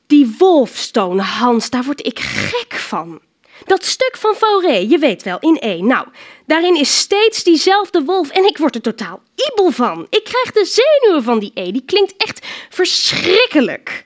Die 0.06 0.34
Wolfstone, 0.38 1.22
Hans, 1.22 1.70
daar 1.70 1.84
word 1.84 2.06
ik 2.06 2.18
gek 2.18 2.74
van. 2.74 3.20
Dat 3.64 3.84
stuk 3.84 4.16
van 4.16 4.34
Fauré, 4.34 4.76
je 4.76 4.98
weet 4.98 5.22
wel, 5.22 5.38
in 5.38 5.58
één. 5.58 5.86
Nou, 5.86 6.06
daarin 6.44 6.76
is 6.76 6.98
steeds 6.98 7.44
diezelfde 7.44 8.04
wolf 8.04 8.30
en 8.30 8.44
ik 8.44 8.58
word 8.58 8.74
er 8.74 8.80
totaal 8.80 9.22
ibel 9.34 9.70
van. 9.70 10.06
Ik 10.10 10.24
krijg 10.24 10.52
de 10.52 10.64
zenuwen 10.64 11.22
van 11.22 11.38
die 11.38 11.50
E, 11.54 11.72
die 11.72 11.84
klinkt 11.84 12.16
echt 12.16 12.46
verschrikkelijk. 12.70 14.04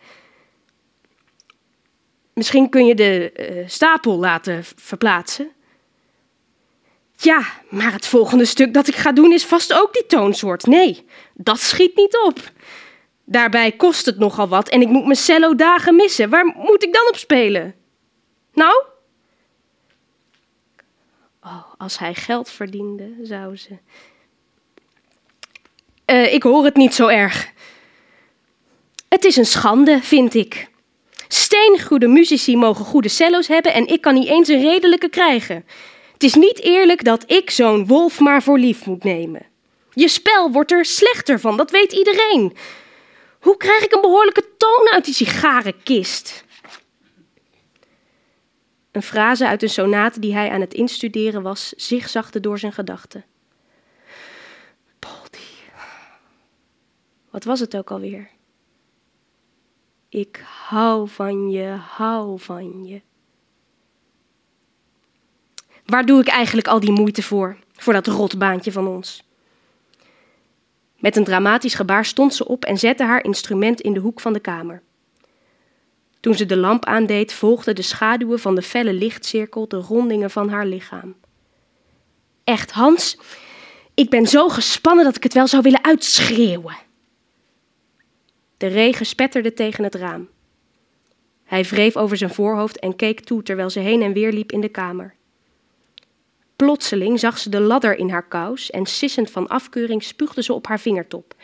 Misschien 2.34 2.68
kun 2.68 2.86
je 2.86 2.94
de 2.94 3.32
uh, 3.36 3.68
stapel 3.68 4.18
laten 4.18 4.64
verplaatsen. 4.76 5.50
Ja, 7.22 7.42
maar 7.68 7.92
het 7.92 8.06
volgende 8.06 8.44
stuk 8.44 8.74
dat 8.74 8.88
ik 8.88 8.94
ga 8.94 9.12
doen 9.12 9.32
is 9.32 9.44
vast 9.44 9.72
ook 9.72 9.92
die 9.92 10.06
toonsoort. 10.06 10.66
Nee, 10.66 11.06
dat 11.34 11.60
schiet 11.60 11.96
niet 11.96 12.18
op. 12.24 12.38
Daarbij 13.24 13.72
kost 13.72 14.06
het 14.06 14.18
nogal 14.18 14.48
wat 14.48 14.68
en 14.68 14.80
ik 14.80 14.88
moet 14.88 15.04
mijn 15.04 15.16
cello 15.16 15.54
dagen 15.54 15.96
missen. 15.96 16.30
Waar 16.30 16.44
moet 16.44 16.82
ik 16.82 16.92
dan 16.92 17.08
op 17.08 17.16
spelen? 17.16 17.74
Nou? 18.52 18.84
Oh, 21.42 21.64
als 21.78 21.98
hij 21.98 22.14
geld 22.14 22.50
verdiende, 22.50 23.14
zou 23.22 23.56
ze. 23.56 23.78
Uh, 26.06 26.32
ik 26.32 26.42
hoor 26.42 26.64
het 26.64 26.76
niet 26.76 26.94
zo 26.94 27.06
erg. 27.06 27.50
Het 29.08 29.24
is 29.24 29.36
een 29.36 29.46
schande, 29.46 30.02
vind 30.02 30.34
ik. 30.34 30.68
Steengoede 31.28 32.06
muzici 32.06 32.56
mogen 32.56 32.84
goede 32.84 33.08
cello's 33.08 33.48
hebben 33.48 33.72
en 33.72 33.86
ik 33.86 34.00
kan 34.00 34.14
niet 34.14 34.28
eens 34.28 34.48
een 34.48 34.62
redelijke 34.62 35.08
krijgen. 35.08 35.64
Het 36.20 36.28
is 36.28 36.34
niet 36.34 36.60
eerlijk 36.60 37.04
dat 37.04 37.30
ik 37.30 37.50
zo'n 37.50 37.86
wolf 37.86 38.20
maar 38.20 38.42
voor 38.42 38.58
lief 38.58 38.86
moet 38.86 39.04
nemen. 39.04 39.46
Je 39.90 40.08
spel 40.08 40.50
wordt 40.52 40.72
er 40.72 40.84
slechter 40.84 41.40
van, 41.40 41.56
dat 41.56 41.70
weet 41.70 41.92
iedereen. 41.92 42.56
Hoe 43.40 43.56
krijg 43.56 43.84
ik 43.84 43.92
een 43.92 44.00
behoorlijke 44.00 44.56
toon 44.56 44.88
uit 44.92 45.04
die 45.04 45.14
sigarenkist? 45.14 46.44
Een 48.90 49.02
frase 49.02 49.46
uit 49.46 49.62
een 49.62 49.68
sonate 49.68 50.20
die 50.20 50.34
hij 50.34 50.50
aan 50.50 50.60
het 50.60 50.74
instuderen 50.74 51.42
was, 51.42 51.68
zigzagde 51.68 52.40
door 52.40 52.58
zijn 52.58 52.72
gedachten. 52.72 53.24
Poldi. 54.98 55.48
Wat 57.30 57.44
was 57.44 57.60
het 57.60 57.76
ook 57.76 57.90
alweer? 57.90 58.30
Ik 60.08 60.44
hou 60.68 61.08
van 61.08 61.50
je, 61.50 61.66
hou 61.68 62.40
van 62.40 62.86
je. 62.86 63.00
Waar 65.90 66.06
doe 66.06 66.20
ik 66.20 66.28
eigenlijk 66.28 66.68
al 66.68 66.80
die 66.80 66.92
moeite 66.92 67.22
voor, 67.22 67.56
voor 67.72 67.92
dat 67.92 68.06
rotbaantje 68.06 68.72
van 68.72 68.86
ons? 68.86 69.24
Met 70.98 71.16
een 71.16 71.24
dramatisch 71.24 71.74
gebaar 71.74 72.04
stond 72.04 72.34
ze 72.34 72.48
op 72.48 72.64
en 72.64 72.78
zette 72.78 73.04
haar 73.04 73.24
instrument 73.24 73.80
in 73.80 73.92
de 73.92 74.00
hoek 74.00 74.20
van 74.20 74.32
de 74.32 74.40
kamer. 74.40 74.82
Toen 76.20 76.34
ze 76.34 76.46
de 76.46 76.56
lamp 76.56 76.84
aandeed, 76.84 77.32
volgden 77.32 77.74
de 77.74 77.82
schaduwen 77.82 78.38
van 78.38 78.54
de 78.54 78.62
felle 78.62 78.92
lichtcirkel 78.92 79.68
de 79.68 79.76
rondingen 79.76 80.30
van 80.30 80.48
haar 80.48 80.66
lichaam. 80.66 81.14
Echt, 82.44 82.70
Hans, 82.70 83.18
ik 83.94 84.10
ben 84.10 84.26
zo 84.26 84.48
gespannen 84.48 85.04
dat 85.04 85.16
ik 85.16 85.22
het 85.22 85.34
wel 85.34 85.46
zou 85.46 85.62
willen 85.62 85.84
uitschreeuwen. 85.84 86.76
De 88.56 88.66
regen 88.66 89.06
spetterde 89.06 89.52
tegen 89.52 89.84
het 89.84 89.94
raam. 89.94 90.28
Hij 91.44 91.62
wreef 91.62 91.96
over 91.96 92.16
zijn 92.16 92.34
voorhoofd 92.34 92.78
en 92.78 92.96
keek 92.96 93.20
toe 93.20 93.42
terwijl 93.42 93.70
ze 93.70 93.80
heen 93.80 94.02
en 94.02 94.12
weer 94.12 94.32
liep 94.32 94.52
in 94.52 94.60
de 94.60 94.68
kamer. 94.68 95.18
Plotseling 96.60 97.20
zag 97.20 97.38
ze 97.38 97.48
de 97.48 97.60
ladder 97.60 97.98
in 97.98 98.10
haar 98.10 98.28
kous 98.28 98.70
en 98.70 98.86
sissend 98.86 99.30
van 99.30 99.48
afkeuring 99.48 100.02
spuugde 100.02 100.42
ze 100.42 100.52
op 100.52 100.66
haar 100.66 100.80
vingertop 100.80 101.34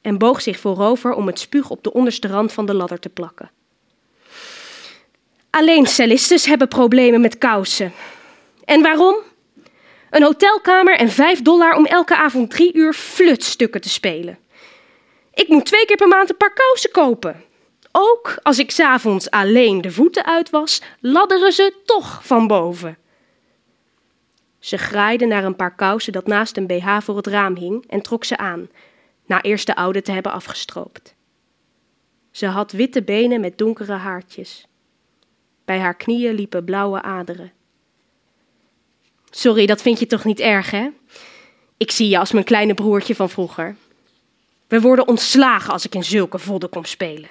en 0.00 0.18
boog 0.18 0.42
zich 0.42 0.58
voorover 0.58 1.12
om 1.12 1.26
het 1.26 1.38
spuug 1.38 1.70
op 1.70 1.84
de 1.84 1.92
onderste 1.92 2.28
rand 2.28 2.52
van 2.52 2.66
de 2.66 2.74
ladder 2.74 2.98
te 2.98 3.08
plakken. 3.08 3.50
Alleen 5.50 5.86
cellistes 5.86 6.46
hebben 6.46 6.68
problemen 6.68 7.20
met 7.20 7.38
kousen. 7.38 7.92
En 8.64 8.82
waarom? 8.82 9.16
Een 10.10 10.22
hotelkamer 10.22 10.96
en 10.96 11.08
vijf 11.08 11.42
dollar 11.42 11.76
om 11.76 11.86
elke 11.86 12.16
avond 12.16 12.50
drie 12.50 12.74
uur 12.74 12.92
flutstukken 12.92 13.80
te 13.80 13.88
spelen. 13.88 14.38
Ik 15.34 15.48
moet 15.48 15.66
twee 15.66 15.84
keer 15.84 15.96
per 15.96 16.08
maand 16.08 16.30
een 16.30 16.36
paar 16.36 16.54
kousen 16.54 16.90
kopen. 16.90 17.44
Ook 17.92 18.38
als 18.42 18.58
ik 18.58 18.70
s'avonds 18.70 19.30
alleen 19.30 19.80
de 19.80 19.90
voeten 19.90 20.24
uit 20.24 20.50
was, 20.50 20.82
ladderen 21.00 21.52
ze 21.52 21.74
toch 21.84 22.20
van 22.26 22.46
boven. 22.46 22.99
Ze 24.60 24.78
graaide 24.78 25.26
naar 25.26 25.44
een 25.44 25.56
paar 25.56 25.74
kousen 25.74 26.12
dat 26.12 26.26
naast 26.26 26.56
een 26.56 26.66
BH 26.66 26.98
voor 27.00 27.16
het 27.16 27.26
raam 27.26 27.56
hing 27.56 27.86
en 27.86 28.02
trok 28.02 28.24
ze 28.24 28.36
aan, 28.36 28.68
na 29.26 29.42
eerst 29.42 29.66
de 29.66 29.76
oude 29.76 30.02
te 30.02 30.12
hebben 30.12 30.32
afgestroopt. 30.32 31.14
Ze 32.30 32.46
had 32.46 32.72
witte 32.72 33.02
benen 33.02 33.40
met 33.40 33.58
donkere 33.58 33.92
haartjes. 33.92 34.66
Bij 35.64 35.78
haar 35.78 35.96
knieën 35.96 36.34
liepen 36.34 36.64
blauwe 36.64 37.02
aderen. 37.02 37.52
Sorry, 39.30 39.66
dat 39.66 39.82
vind 39.82 39.98
je 39.98 40.06
toch 40.06 40.24
niet 40.24 40.40
erg, 40.40 40.70
hè? 40.70 40.88
Ik 41.76 41.90
zie 41.90 42.08
je 42.08 42.18
als 42.18 42.32
mijn 42.32 42.44
kleine 42.44 42.74
broertje 42.74 43.14
van 43.14 43.30
vroeger. 43.30 43.76
We 44.66 44.80
worden 44.80 45.08
ontslagen 45.08 45.72
als 45.72 45.84
ik 45.84 45.94
in 45.94 46.04
zulke 46.04 46.38
vodden 46.38 46.70
kom 46.70 46.84
spelen. 46.84 47.28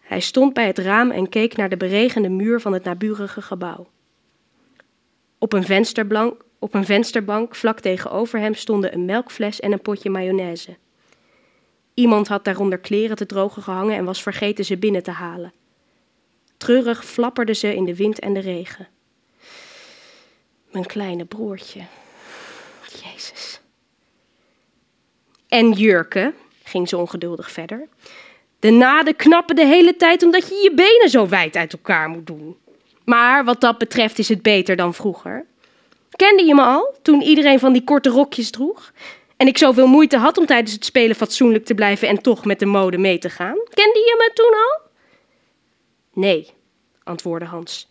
Hij 0.00 0.20
stond 0.20 0.54
bij 0.54 0.66
het 0.66 0.78
raam 0.78 1.10
en 1.10 1.28
keek 1.28 1.56
naar 1.56 1.68
de 1.68 1.76
beregende 1.76 2.28
muur 2.28 2.60
van 2.60 2.72
het 2.72 2.84
naburige 2.84 3.42
gebouw. 3.42 3.88
Op 5.42 5.52
een, 5.52 5.64
vensterbank, 5.64 6.44
op 6.58 6.74
een 6.74 6.84
vensterbank 6.84 7.54
vlak 7.54 7.80
tegenover 7.80 8.38
hem 8.38 8.54
stonden 8.54 8.94
een 8.94 9.04
melkfles 9.04 9.60
en 9.60 9.72
een 9.72 9.82
potje 9.82 10.10
mayonaise. 10.10 10.76
Iemand 11.94 12.28
had 12.28 12.44
daaronder 12.44 12.78
kleren 12.78 13.16
te 13.16 13.26
drogen 13.26 13.62
gehangen 13.62 13.96
en 13.96 14.04
was 14.04 14.22
vergeten 14.22 14.64
ze 14.64 14.76
binnen 14.76 15.02
te 15.02 15.10
halen. 15.10 15.52
Treurig 16.56 17.04
flapperde 17.04 17.54
ze 17.54 17.74
in 17.74 17.84
de 17.84 17.96
wind 17.96 18.18
en 18.18 18.34
de 18.34 18.40
regen. 18.40 18.88
Mijn 20.70 20.86
kleine 20.86 21.24
broertje. 21.24 21.80
Jezus. 23.04 23.60
En 25.48 25.72
jurken, 25.72 26.34
ging 26.62 26.88
ze 26.88 26.96
ongeduldig 26.96 27.50
verder. 27.50 27.88
De 28.58 28.70
naden 28.70 29.16
knappen 29.16 29.56
de 29.56 29.66
hele 29.66 29.96
tijd 29.96 30.22
omdat 30.22 30.48
je 30.48 30.54
je 30.54 30.74
benen 30.74 31.10
zo 31.10 31.28
wijd 31.28 31.56
uit 31.56 31.72
elkaar 31.72 32.08
moet 32.08 32.26
doen. 32.26 32.56
Maar 33.04 33.44
wat 33.44 33.60
dat 33.60 33.78
betreft 33.78 34.18
is 34.18 34.28
het 34.28 34.42
beter 34.42 34.76
dan 34.76 34.94
vroeger. 34.94 35.46
Kende 36.10 36.44
je 36.44 36.54
me 36.54 36.62
al, 36.62 36.94
toen 37.02 37.22
iedereen 37.22 37.58
van 37.58 37.72
die 37.72 37.84
korte 37.84 38.08
rokjes 38.08 38.50
droeg? 38.50 38.92
En 39.36 39.46
ik 39.46 39.58
zoveel 39.58 39.86
moeite 39.86 40.16
had 40.16 40.38
om 40.38 40.46
tijdens 40.46 40.72
het 40.72 40.84
spelen 40.84 41.16
fatsoenlijk 41.16 41.64
te 41.64 41.74
blijven 41.74 42.08
en 42.08 42.22
toch 42.22 42.44
met 42.44 42.58
de 42.58 42.66
mode 42.66 42.98
mee 42.98 43.18
te 43.18 43.30
gaan? 43.30 43.58
Kende 43.74 43.98
je 43.98 44.14
me 44.18 44.30
toen 44.34 44.54
al? 44.54 44.90
Nee, 46.22 46.50
antwoordde 47.02 47.46
Hans. 47.46 47.90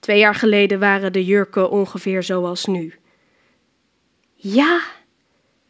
Twee 0.00 0.18
jaar 0.18 0.34
geleden 0.34 0.78
waren 0.78 1.12
de 1.12 1.24
jurken 1.24 1.70
ongeveer 1.70 2.22
zoals 2.22 2.64
nu. 2.64 2.94
Ja, 4.34 4.80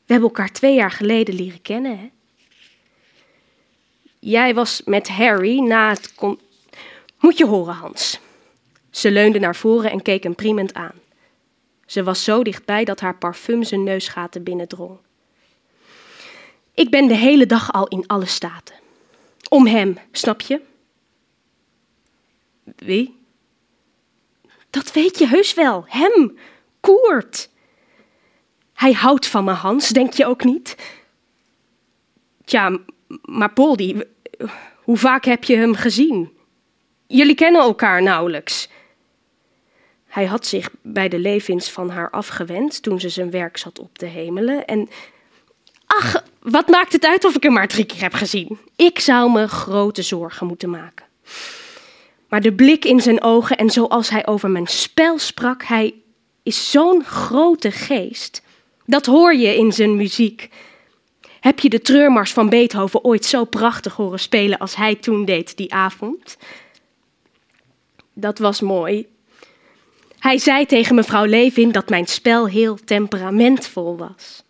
we 0.06 0.12
hebben 0.12 0.28
elkaar 0.28 0.52
twee 0.52 0.74
jaar 0.74 0.90
geleden 0.90 1.34
leren 1.34 1.62
kennen, 1.62 1.98
hè? 1.98 2.10
Jij 4.18 4.54
was 4.54 4.82
met 4.84 5.08
Harry 5.08 5.60
na 5.60 5.88
het. 5.88 6.14
Moet 7.18 7.38
je 7.38 7.46
horen, 7.46 7.74
Hans. 7.74 8.20
Ze 8.90 9.10
leunde 9.10 9.38
naar 9.38 9.56
voren 9.56 9.90
en 9.90 10.02
keek 10.02 10.22
hem 10.22 10.34
priemend 10.34 10.74
aan. 10.74 10.94
Ze 11.86 12.02
was 12.02 12.24
zo 12.24 12.42
dichtbij 12.42 12.84
dat 12.84 13.00
haar 13.00 13.16
parfum 13.16 13.62
zijn 13.62 13.82
neusgaten 13.82 14.42
binnendrong. 14.42 14.98
Ik 16.74 16.90
ben 16.90 17.06
de 17.06 17.14
hele 17.14 17.46
dag 17.46 17.72
al 17.72 17.88
in 17.88 18.06
alle 18.06 18.26
staten. 18.26 18.74
Om 19.48 19.66
hem, 19.66 19.98
snap 20.12 20.40
je? 20.40 20.60
Wie? 22.76 23.18
Dat 24.70 24.92
weet 24.92 25.18
je 25.18 25.26
heus 25.26 25.54
wel. 25.54 25.84
Hem, 25.86 26.38
Koert. 26.80 27.50
Hij 28.72 28.92
houdt 28.92 29.26
van 29.26 29.44
me, 29.44 29.52
Hans, 29.52 29.88
denk 29.88 30.12
je 30.12 30.26
ook 30.26 30.44
niet? 30.44 30.76
Tja, 32.44 32.78
maar 33.22 33.52
Poldy, 33.52 34.02
hoe 34.76 34.96
vaak 34.96 35.24
heb 35.24 35.44
je 35.44 35.56
hem 35.56 35.74
gezien? 35.74 36.35
Jullie 37.06 37.34
kennen 37.34 37.60
elkaar 37.60 38.02
nauwelijks. 38.02 38.68
Hij 40.06 40.26
had 40.26 40.46
zich 40.46 40.70
bij 40.82 41.08
de 41.08 41.18
levens 41.18 41.70
van 41.70 41.90
haar 41.90 42.10
afgewend 42.10 42.82
toen 42.82 43.00
ze 43.00 43.08
zijn 43.08 43.30
werk 43.30 43.56
zat 43.56 43.78
op 43.78 43.98
te 43.98 44.06
hemelen. 44.06 44.64
En 44.64 44.88
ach, 45.86 46.24
wat 46.40 46.68
maakt 46.68 46.92
het 46.92 47.04
uit 47.06 47.24
of 47.24 47.34
ik 47.34 47.42
hem 47.42 47.52
maar 47.52 47.68
drie 47.68 47.84
keer 47.84 48.00
heb 48.00 48.14
gezien? 48.14 48.58
Ik 48.76 48.98
zou 48.98 49.32
me 49.32 49.48
grote 49.48 50.02
zorgen 50.02 50.46
moeten 50.46 50.70
maken. 50.70 51.06
Maar 52.28 52.40
de 52.40 52.52
blik 52.52 52.84
in 52.84 53.00
zijn 53.00 53.22
ogen 53.22 53.56
en 53.56 53.70
zoals 53.70 54.10
hij 54.10 54.26
over 54.26 54.50
mijn 54.50 54.66
spel 54.66 55.18
sprak, 55.18 55.64
hij 55.64 55.94
is 56.42 56.70
zo'n 56.70 57.04
grote 57.04 57.70
geest. 57.70 58.42
Dat 58.84 59.06
hoor 59.06 59.34
je 59.34 59.56
in 59.56 59.72
zijn 59.72 59.96
muziek. 59.96 60.48
Heb 61.40 61.60
je 61.60 61.68
de 61.68 61.80
treurmars 61.80 62.32
van 62.32 62.48
Beethoven 62.48 63.04
ooit 63.04 63.24
zo 63.24 63.44
prachtig 63.44 63.94
horen 63.94 64.20
spelen 64.20 64.58
als 64.58 64.76
hij 64.76 64.94
toen 64.94 65.24
deed 65.24 65.56
die 65.56 65.74
avond? 65.74 66.36
Dat 68.18 68.38
was 68.38 68.60
mooi. 68.60 69.08
Hij 70.18 70.38
zei 70.38 70.66
tegen 70.66 70.94
mevrouw 70.94 71.24
Levin 71.24 71.72
dat 71.72 71.88
mijn 71.88 72.06
spel 72.06 72.48
heel 72.48 72.74
temperamentvol 72.84 73.96
was. 73.96 74.42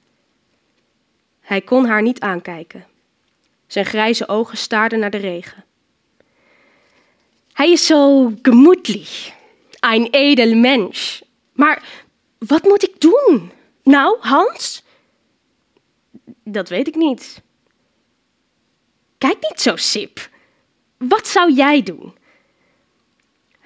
Hij 1.40 1.60
kon 1.60 1.86
haar 1.86 2.02
niet 2.02 2.20
aankijken. 2.20 2.86
Zijn 3.66 3.84
grijze 3.84 4.28
ogen 4.28 4.58
staarden 4.58 4.98
naar 4.98 5.10
de 5.10 5.16
regen. 5.16 5.64
Hij 7.52 7.70
is 7.70 7.86
zo 7.86 8.32
gemütlich, 8.42 9.32
een 9.80 10.08
edel 10.10 10.54
mens. 10.54 11.22
Maar 11.52 11.82
wat 12.38 12.62
moet 12.62 12.82
ik 12.82 13.00
doen? 13.00 13.50
Nou, 13.82 14.16
Hans? 14.20 14.82
Dat 16.44 16.68
weet 16.68 16.88
ik 16.88 16.94
niet. 16.94 17.42
Kijk 19.18 19.36
niet 19.40 19.60
zo 19.60 19.76
sip. 19.76 20.28
Wat 20.96 21.26
zou 21.26 21.52
jij 21.52 21.82
doen? 21.82 22.14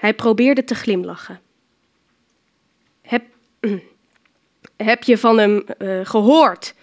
Hij 0.01 0.15
probeerde 0.15 0.65
te 0.65 0.75
glimlachen. 0.75 1.41
Heb, 3.03 3.25
heb 4.91 5.03
je 5.03 5.19
van 5.19 5.39
hem 5.39 5.65
uh, 5.79 6.01
gehoord? 6.07 6.75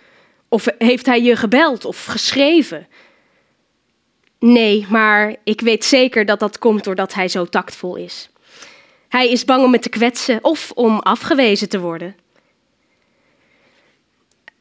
Of 0.48 0.66
heeft 0.78 1.06
hij 1.06 1.22
je 1.22 1.36
gebeld 1.36 1.86
of 1.86 2.06
geschreven? 2.06 2.88
Nee, 4.40 4.86
maar 4.90 5.36
ik 5.44 5.62
weet 5.62 5.86
zeker 5.86 6.26
dat 6.26 6.40
dat 6.40 6.60
komt 6.60 6.84
doordat 6.84 7.14
hij 7.14 7.28
zo 7.28 7.46
tactvol 7.46 7.96
is. 7.96 8.30
Hij 9.08 9.30
is 9.30 9.46
bang 9.46 9.64
om 9.64 9.72
me 9.72 9.80
te 9.80 9.90
kwetsen 9.90 10.44
of 10.44 10.72
om 10.72 11.00
afgewezen 11.00 11.70
te 11.70 11.80
worden. 11.80 12.16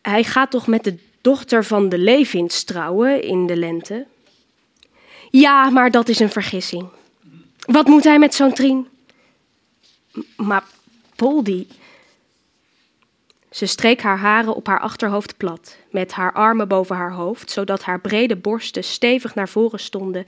Hij 0.02 0.24
gaat 0.24 0.50
toch 0.50 0.66
met 0.66 0.84
de 0.84 0.98
dochter 1.20 1.64
van 1.64 1.88
de 1.88 1.98
Levins 1.98 2.64
trouwen 2.64 3.22
in 3.22 3.46
de 3.46 3.56
lente? 3.56 4.06
Ja, 5.30 5.70
maar 5.70 5.90
dat 5.90 6.08
is 6.08 6.18
een 6.18 6.30
vergissing. 6.30 6.88
Wat 7.66 7.86
moet 7.86 8.04
hij 8.04 8.18
met 8.18 8.34
zo'n 8.34 8.52
trien? 8.52 8.88
Maar 10.36 10.64
Poldy. 11.16 11.66
Ze 13.50 13.66
streek 13.66 14.02
haar 14.02 14.18
haren 14.18 14.54
op 14.54 14.66
haar 14.66 14.80
achterhoofd 14.80 15.36
plat, 15.36 15.76
met 15.90 16.12
haar 16.12 16.32
armen 16.32 16.68
boven 16.68 16.96
haar 16.96 17.12
hoofd, 17.12 17.50
zodat 17.50 17.82
haar 17.82 18.00
brede 18.00 18.36
borsten 18.36 18.84
stevig 18.84 19.34
naar 19.34 19.48
voren 19.48 19.80
stonden 19.80 20.26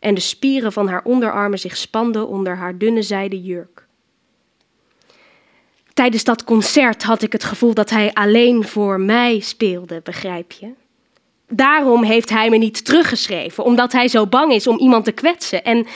en 0.00 0.14
de 0.14 0.20
spieren 0.20 0.72
van 0.72 0.88
haar 0.88 1.04
onderarmen 1.04 1.58
zich 1.58 1.76
spanden 1.76 2.28
onder 2.28 2.56
haar 2.56 2.78
dunne 2.78 3.02
zijden 3.02 3.42
jurk. 3.42 3.86
Tijdens 5.94 6.24
dat 6.24 6.44
concert 6.44 7.02
had 7.02 7.22
ik 7.22 7.32
het 7.32 7.44
gevoel 7.44 7.74
dat 7.74 7.90
hij 7.90 8.12
alleen 8.12 8.64
voor 8.66 9.00
mij 9.00 9.40
speelde, 9.40 10.00
begrijp 10.04 10.52
je? 10.52 10.70
Daarom 11.48 12.02
heeft 12.02 12.30
hij 12.30 12.50
me 12.50 12.56
niet 12.56 12.84
teruggeschreven, 12.84 13.64
omdat 13.64 13.92
hij 13.92 14.08
zo 14.08 14.26
bang 14.26 14.52
is 14.52 14.66
om 14.66 14.78
iemand 14.78 15.04
te 15.04 15.12
kwetsen 15.12 15.64
en 15.64 15.86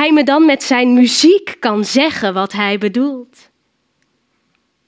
hij 0.00 0.12
me 0.12 0.24
dan 0.24 0.46
met 0.46 0.62
zijn 0.62 0.92
muziek 0.92 1.56
kan 1.58 1.84
zeggen 1.84 2.34
wat 2.34 2.52
hij 2.52 2.78
bedoelt. 2.78 3.50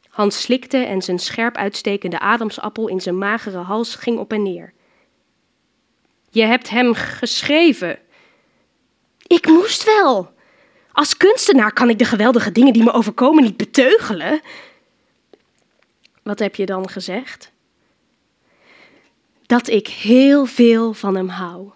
Hans 0.09 0.41
slikte 0.41 0.77
en 0.77 1.03
zijn 1.03 1.19
scherp 1.19 1.57
uitstekende 1.57 2.19
ademsappel 2.19 2.89
in 2.89 3.01
zijn 3.01 3.19
magere 3.19 3.59
hals 3.59 3.95
ging 3.95 4.19
op 4.19 4.33
en 4.33 4.43
neer. 4.43 4.73
Je 6.31 6.43
hebt 6.43 6.71
hem 6.71 6.95
geschreven. 6.95 7.99
Ik 9.27 9.47
moest 9.47 9.85
wel. 9.85 10.33
Als 10.93 11.17
kunstenaar 11.17 11.73
kan 11.73 11.91
ik 11.91 11.99
de 11.99 12.05
geweldige 12.05 12.53
dingen 12.53 12.73
die 12.73 12.85
me 12.85 12.93
overkomen 12.93 13.43
niet 13.43 13.57
beteugelen. 13.57 14.41
Wat 16.23 16.39
heb 16.39 16.55
je 16.55 16.67
dan 16.67 16.89
gezegd? 16.89 17.53
Dat 19.47 19.69
ik 19.69 19.89
heel 19.89 20.47
veel 20.47 20.93
van 20.93 21.15
hem 21.15 21.29
hou. 21.29 21.71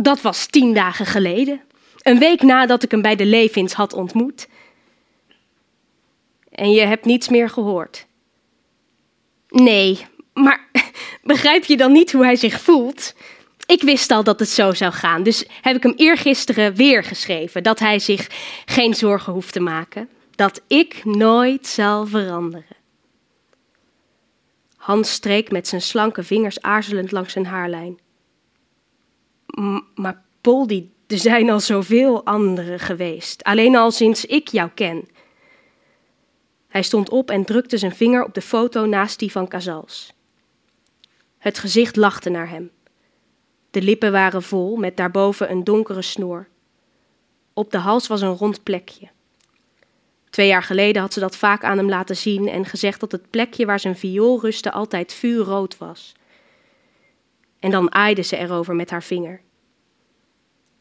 Dat 0.00 0.20
was 0.20 0.46
tien 0.46 0.74
dagen 0.74 1.06
geleden. 1.06 1.60
Een 2.04 2.18
week 2.18 2.42
nadat 2.42 2.82
ik 2.82 2.90
hem 2.90 3.02
bij 3.02 3.16
de 3.16 3.26
Levins 3.26 3.72
had 3.72 3.92
ontmoet. 3.92 4.48
En 6.50 6.70
je 6.70 6.80
hebt 6.80 7.04
niets 7.04 7.28
meer 7.28 7.50
gehoord. 7.50 8.06
Nee, 9.48 10.06
maar 10.32 10.68
begrijp 11.22 11.64
je 11.64 11.76
dan 11.76 11.92
niet 11.92 12.12
hoe 12.12 12.24
hij 12.24 12.36
zich 12.36 12.60
voelt? 12.60 13.14
Ik 13.66 13.82
wist 13.82 14.10
al 14.10 14.24
dat 14.24 14.38
het 14.38 14.48
zo 14.48 14.72
zou 14.72 14.92
gaan, 14.92 15.22
dus 15.22 15.44
heb 15.60 15.76
ik 15.76 15.82
hem 15.82 15.92
eergisteren 15.96 16.74
weer 16.74 17.04
geschreven 17.04 17.62
dat 17.62 17.78
hij 17.78 17.98
zich 17.98 18.30
geen 18.64 18.94
zorgen 18.94 19.32
hoeft 19.32 19.52
te 19.52 19.60
maken, 19.60 20.08
dat 20.30 20.62
ik 20.66 21.04
nooit 21.04 21.66
zal 21.66 22.06
veranderen. 22.06 22.76
Hans 24.76 25.12
streek 25.12 25.50
met 25.50 25.68
zijn 25.68 25.82
slanke 25.82 26.22
vingers 26.22 26.62
aarzelend 26.62 27.12
langs 27.12 27.32
zijn 27.32 27.46
haarlijn. 27.46 27.98
maar 29.94 30.22
Poldy, 30.40 30.88
er 31.06 31.18
zijn 31.18 31.50
al 31.50 31.60
zoveel 31.60 32.24
anderen 32.24 32.80
geweest, 32.80 33.42
alleen 33.42 33.76
al 33.76 33.90
sinds 33.90 34.24
ik 34.24 34.48
jou 34.48 34.70
ken. 34.74 35.08
Hij 36.68 36.82
stond 36.82 37.08
op 37.08 37.30
en 37.30 37.44
drukte 37.44 37.78
zijn 37.78 37.94
vinger 37.94 38.24
op 38.24 38.34
de 38.34 38.42
foto 38.42 38.86
naast 38.86 39.18
die 39.18 39.32
van 39.32 39.48
Casals. 39.48 40.12
Het 41.38 41.58
gezicht 41.58 41.96
lachte 41.96 42.30
naar 42.30 42.48
hem. 42.48 42.70
De 43.70 43.82
lippen 43.82 44.12
waren 44.12 44.42
vol, 44.42 44.76
met 44.76 44.96
daarboven 44.96 45.50
een 45.50 45.64
donkere 45.64 46.02
snoer. 46.02 46.48
Op 47.52 47.70
de 47.70 47.78
hals 47.78 48.06
was 48.06 48.20
een 48.20 48.36
rond 48.36 48.62
plekje. 48.62 49.08
Twee 50.30 50.46
jaar 50.46 50.62
geleden 50.62 51.02
had 51.02 51.12
ze 51.12 51.20
dat 51.20 51.36
vaak 51.36 51.64
aan 51.64 51.76
hem 51.76 51.88
laten 51.88 52.16
zien 52.16 52.48
en 52.48 52.64
gezegd 52.64 53.00
dat 53.00 53.12
het 53.12 53.30
plekje 53.30 53.66
waar 53.66 53.80
zijn 53.80 53.96
viool 53.96 54.40
rustte 54.40 54.72
altijd 54.72 55.12
vuurrood 55.12 55.78
was. 55.78 56.12
En 57.58 57.70
dan 57.70 57.94
aaide 57.94 58.22
ze 58.22 58.36
erover 58.36 58.74
met 58.74 58.90
haar 58.90 59.02
vinger. 59.02 59.43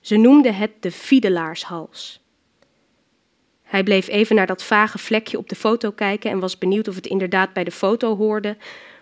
Ze 0.04 0.16
noemde 0.16 0.52
het 0.52 0.72
de 0.80 0.92
fiedelaarshals. 0.92 2.22
Hij 3.62 3.84
bleef 3.84 4.08
even 4.08 4.36
naar 4.36 4.48
dat 4.48 4.63
vage 4.63 4.98
vlekje 4.98 5.38
op 5.38 5.50
de 5.50 5.56
foto 5.56 5.92
kijken 5.92 6.32
en 6.32 6.39
was 6.39 6.58
benieuwd 6.58 6.88
of 6.88 6.96
het 6.96 7.08
inderdaad 7.08 7.54
bij 7.54 7.63
de 7.63 7.72
foto 7.72 8.16
hoorde 8.16 8.58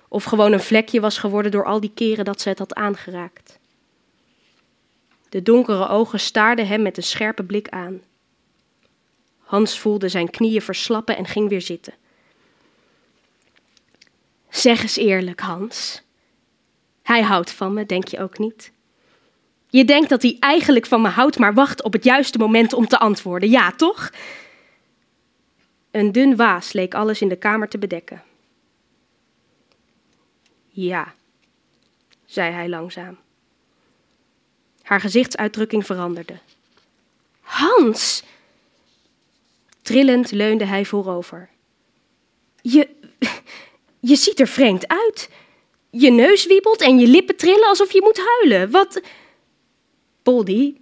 of 0.07 0.23
gewoon 0.23 0.51
een 0.51 0.59
vlekje 0.59 0.99
was 0.99 1.17
geworden 1.17 1.51
door 1.51 1.65
al 1.65 1.79
die 1.79 1.91
keren 1.93 2.25
dat 2.25 2.41
ze 2.41 2.49
het 2.49 2.59
had 2.59 2.73
aangeraakt. 2.73 3.59
De 5.29 5.41
donkere 5.41 5.87
ogen 5.87 6.19
staarden 6.19 6.67
hem 6.67 6.81
met 6.81 6.97
een 6.97 7.03
scherpe 7.03 7.43
blik 7.43 7.69
aan. 7.69 8.01
Hans 9.39 9.79
voelde 9.79 10.09
zijn 10.09 10.29
knieën 10.29 10.61
verslappen 10.61 11.17
en 11.17 11.25
ging 11.25 11.49
weer 11.49 11.61
zitten. 11.61 11.93
Zeg 14.49 14.81
eens 14.81 14.97
eerlijk, 14.97 15.39
Hans. 15.39 16.01
Hij 17.03 17.21
houdt 17.21 17.51
van 17.51 17.73
me, 17.73 17.85
denk 17.85 18.07
je 18.07 18.19
ook 18.19 18.37
niet? 18.37 18.71
Je 19.71 19.85
denkt 19.85 20.09
dat 20.09 20.21
hij 20.21 20.37
eigenlijk 20.39 20.85
van 20.85 21.01
me 21.01 21.07
houdt, 21.07 21.39
maar 21.39 21.53
wacht 21.53 21.83
op 21.83 21.93
het 21.93 22.03
juiste 22.03 22.37
moment 22.37 22.73
om 22.73 22.87
te 22.87 22.99
antwoorden. 22.99 23.49
Ja, 23.49 23.71
toch? 23.71 24.11
Een 25.91 26.11
dun 26.11 26.35
waas 26.35 26.73
leek 26.73 26.93
alles 26.93 27.21
in 27.21 27.27
de 27.27 27.35
kamer 27.35 27.69
te 27.69 27.77
bedekken. 27.77 28.23
Ja, 30.69 31.13
zei 32.25 32.51
hij 32.51 32.69
langzaam. 32.69 33.17
Haar 34.81 35.01
gezichtsuitdrukking 35.01 35.85
veranderde. 35.85 36.37
Hans! 37.39 38.23
Trillend 39.81 40.31
leunde 40.31 40.65
hij 40.65 40.85
voorover. 40.85 41.49
Je. 42.61 42.89
Je 43.99 44.15
ziet 44.15 44.39
er 44.39 44.47
vreemd 44.47 44.87
uit. 44.87 45.29
Je 45.89 46.11
neus 46.11 46.45
wiebelt 46.45 46.81
en 46.81 46.99
je 46.99 47.07
lippen 47.07 47.35
trillen 47.35 47.67
alsof 47.67 47.91
je 47.91 48.01
moet 48.01 48.21
huilen. 48.25 48.71
Wat. 48.71 49.01
Poldy. 50.23 50.75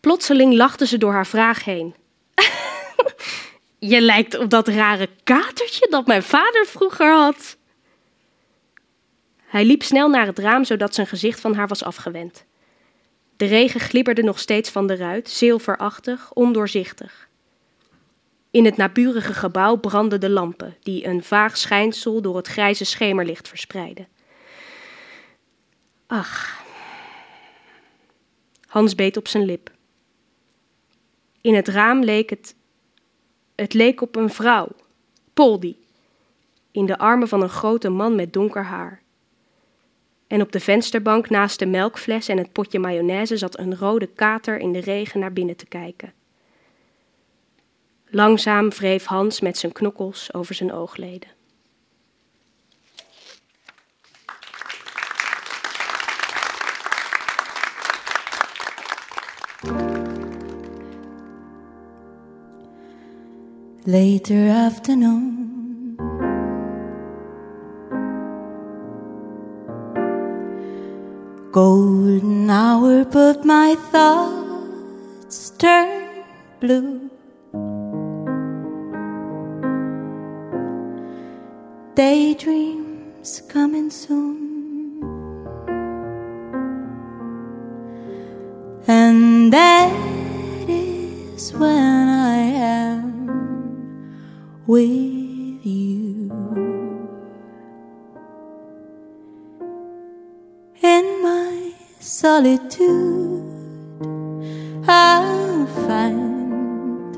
Plotseling 0.00 0.54
lachte 0.54 0.86
ze 0.86 0.98
door 0.98 1.12
haar 1.12 1.26
vraag 1.26 1.64
heen. 1.64 1.94
je 3.92 4.00
lijkt 4.00 4.38
op 4.38 4.50
dat 4.50 4.68
rare 4.68 5.08
katertje 5.24 5.86
dat 5.90 6.06
mijn 6.06 6.22
vader 6.22 6.66
vroeger 6.66 7.12
had. 7.12 7.56
Hij 9.36 9.64
liep 9.64 9.82
snel 9.82 10.08
naar 10.08 10.26
het 10.26 10.38
raam 10.38 10.64
zodat 10.64 10.94
zijn 10.94 11.06
gezicht 11.06 11.40
van 11.40 11.54
haar 11.54 11.68
was 11.68 11.84
afgewend. 11.84 12.44
De 13.36 13.44
regen 13.44 13.80
glibberde 13.80 14.22
nog 14.22 14.38
steeds 14.38 14.70
van 14.70 14.86
de 14.86 14.96
ruit, 14.96 15.30
zilverachtig, 15.30 16.32
ondoorzichtig. 16.32 17.28
In 18.50 18.64
het 18.64 18.76
naburige 18.76 19.34
gebouw 19.34 19.76
brandden 19.76 20.20
de 20.20 20.30
lampen, 20.30 20.76
die 20.82 21.06
een 21.06 21.22
vaag 21.22 21.56
schijnsel 21.56 22.22
door 22.22 22.36
het 22.36 22.46
grijze 22.46 22.84
schemerlicht 22.84 23.48
verspreidden. 23.48 24.08
Ach. 26.06 26.61
Hans 28.72 28.94
beet 28.94 29.16
op 29.16 29.28
zijn 29.28 29.44
lip. 29.44 29.70
In 31.40 31.54
het 31.54 31.68
raam 31.68 32.02
leek 32.02 32.30
het. 32.30 32.54
Het 33.54 33.74
leek 33.74 34.00
op 34.00 34.16
een 34.16 34.30
vrouw, 34.30 34.68
Poldy, 35.34 35.76
in 36.70 36.86
de 36.86 36.98
armen 36.98 37.28
van 37.28 37.42
een 37.42 37.48
grote 37.48 37.88
man 37.88 38.14
met 38.14 38.32
donker 38.32 38.64
haar. 38.64 39.02
En 40.26 40.40
op 40.40 40.52
de 40.52 40.60
vensterbank 40.60 41.30
naast 41.30 41.58
de 41.58 41.66
melkfles 41.66 42.28
en 42.28 42.38
het 42.38 42.52
potje 42.52 42.78
mayonaise 42.78 43.36
zat 43.36 43.58
een 43.58 43.76
rode 43.76 44.06
kater 44.06 44.58
in 44.58 44.72
de 44.72 44.80
regen 44.80 45.20
naar 45.20 45.32
binnen 45.32 45.56
te 45.56 45.66
kijken. 45.66 46.12
Langzaam 48.06 48.70
wreef 48.70 49.04
Hans 49.04 49.40
met 49.40 49.58
zijn 49.58 49.72
knokkels 49.72 50.34
over 50.34 50.54
zijn 50.54 50.72
oogleden. 50.72 51.28
Later 63.84 64.46
afternoon. 64.46 65.96
Golden 71.50 72.48
hour, 72.48 73.04
but 73.04 73.44
my 73.44 73.74
thoughts 73.90 75.50
turn 75.58 76.24
blue. 76.60 77.10
Daydreams 81.96 83.42
coming 83.48 83.90
soon. 83.90 85.02
And 88.86 89.52
that 89.52 89.90
is 90.68 91.52
when 91.52 92.08
I 92.08 92.41
with 94.66 95.66
you. 95.66 96.30
In 100.82 101.22
my 101.22 101.72
solitude, 101.98 103.42
I'll 104.86 105.66
find 105.66 107.16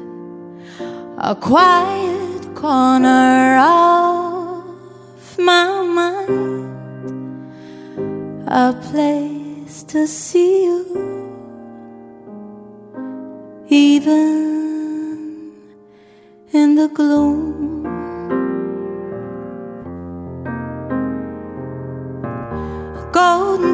a 1.18 1.34
quiet 1.34 2.54
corner 2.54 3.58
of 3.58 5.38
my 5.38 5.82
mind, 5.82 6.76
a 8.48 8.72
place 8.90 9.82
to 9.84 10.06
see 10.06 10.64
you, 10.64 10.84
even 13.68 14.44
in 16.52 16.74
the 16.76 16.88
gloom. 16.88 17.33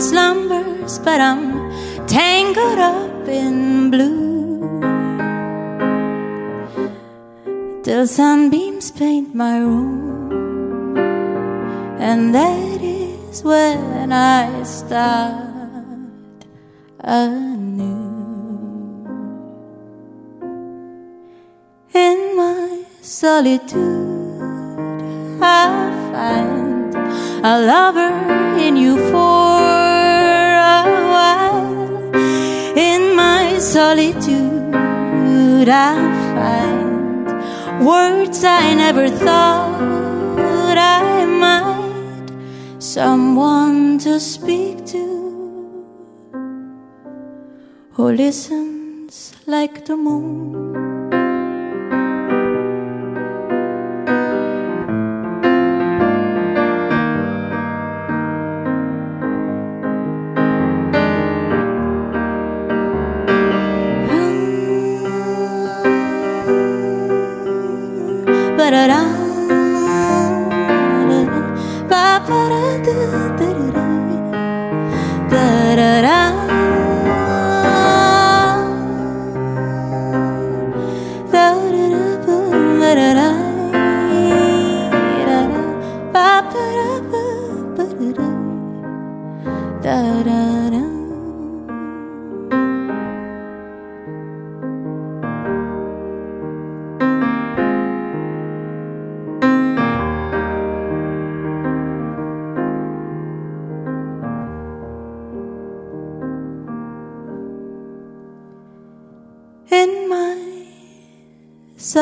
Slumbers, 0.00 0.98
but 0.98 1.20
I'm 1.20 1.70
tangled 2.06 2.78
up 2.78 3.28
in 3.28 3.90
blue. 3.90 4.20
Till 7.82 8.06
sunbeams 8.06 8.90
paint 8.90 9.34
my 9.34 9.58
room, 9.58 10.32
and 11.98 12.34
that 12.34 12.80
is 12.80 13.42
when 13.42 14.12
I 14.12 14.62
start 14.64 16.44
anew. 17.00 17.98
In 21.94 22.36
my 22.36 22.84
solitude, 23.02 24.40
I 25.42 25.90
find 26.12 26.94
a 27.44 27.54
lover 27.66 28.12
in 28.58 28.76
you 28.76 28.96
for 29.10 29.59
Solitude, 33.60 34.74
I 35.68 35.94
find 36.34 37.84
words 37.84 38.42
I 38.42 38.72
never 38.74 39.10
thought 39.10 40.78
I 40.78 41.26
might, 41.26 42.32
someone 42.78 43.98
to 43.98 44.18
speak 44.18 44.86
to 44.86 45.84
who 47.92 48.12
listens 48.12 49.34
like 49.46 49.84
the 49.84 49.96
moon. 49.96 50.89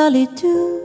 Solitude, 0.09 0.81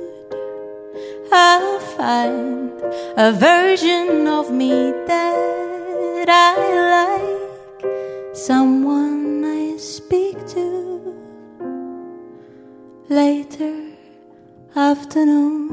I 1.32 1.78
find 1.96 2.70
a 3.16 3.32
version 3.32 4.26
of 4.28 4.50
me 4.50 4.92
that 5.06 6.28
I 6.28 6.54
like, 6.96 8.34
someone 8.34 9.42
I 9.44 9.78
speak 9.78 10.36
to 10.48 10.66
later 13.08 13.74
afternoon. 14.74 15.68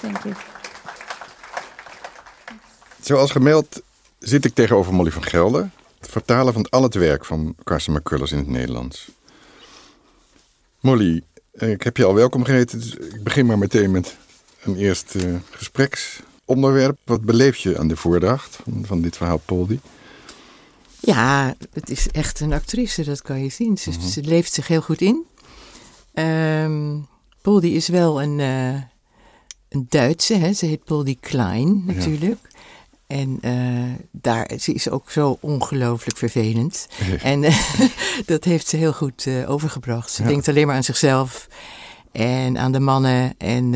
Thank 0.00 0.24
you. 0.24 0.34
Zoals 3.02 3.30
gemeld 3.30 3.82
zit 4.18 4.44
ik 4.44 4.54
tegenover 4.54 4.94
Molly 4.94 5.10
van 5.10 5.22
Gelder, 5.22 5.70
vertalen 6.16 6.52
van 6.52 6.68
al 6.68 6.82
het 6.82 6.94
werk 6.94 7.24
van 7.24 7.54
Carson 7.64 7.94
McCullers 7.94 8.32
in 8.32 8.38
het 8.38 8.46
Nederlands. 8.48 9.08
Molly, 10.80 11.22
eh, 11.52 11.70
ik 11.70 11.82
heb 11.82 11.96
je 11.96 12.04
al 12.04 12.14
welkom 12.14 12.44
geheten, 12.44 12.78
dus 12.78 12.94
ik 12.94 13.22
begin 13.22 13.46
maar 13.46 13.58
meteen 13.58 13.90
met 13.90 14.16
een 14.62 14.76
eerste 14.76 15.40
gespreksonderwerp. 15.50 16.98
Wat 17.04 17.20
beleef 17.22 17.56
je 17.56 17.78
aan 17.78 17.88
de 17.88 17.96
voordracht 17.96 18.58
van, 18.62 18.84
van 18.86 19.00
dit 19.02 19.16
verhaal 19.16 19.40
Poldy? 19.44 19.78
Ja, 21.00 21.54
het 21.72 21.90
is 21.90 22.08
echt 22.10 22.40
een 22.40 22.52
actrice, 22.52 23.04
dat 23.04 23.22
kan 23.22 23.42
je 23.42 23.48
zien. 23.50 23.78
Ze, 23.78 23.90
Mhm. 23.90 24.00
ze 24.00 24.22
leeft 24.22 24.52
zich 24.52 24.66
heel 24.68 24.82
goed 24.82 25.00
in. 25.00 25.24
Ehm 26.14 26.98
Poldy 27.42 27.66
is 27.68 27.88
wel 27.88 28.22
een, 28.22 28.40
eh, 28.40 28.82
een 29.68 29.86
Duitse, 29.88 30.34
hè? 30.34 30.52
ze 30.52 30.66
heet 30.66 30.84
Poldy 30.84 31.16
Klein 31.20 31.82
natuurlijk. 31.86 32.40
En 33.06 33.38
eh, 33.40 33.52
daar, 34.10 34.50
ze 34.60 34.72
is 34.72 34.90
ook 34.90 35.10
zo 35.10 35.38
ongelooflijk 35.40 36.16
vervelend. 36.18 36.86
en 37.22 37.44
eh, 37.44 37.56
dat 38.26 38.44
heeft 38.44 38.68
ze 38.68 38.76
heel 38.76 38.92
goed 38.92 39.26
eh, 39.26 39.50
overgebracht. 39.50 40.10
Ze 40.12 40.22
Ja. 40.22 40.28
denkt 40.28 40.48
alleen 40.48 40.66
maar 40.66 40.76
aan 40.76 40.84
zichzelf 40.84 41.46
en 42.12 42.58
aan 42.58 42.72
de 42.72 42.80
mannen. 42.80 43.34
En 43.38 43.74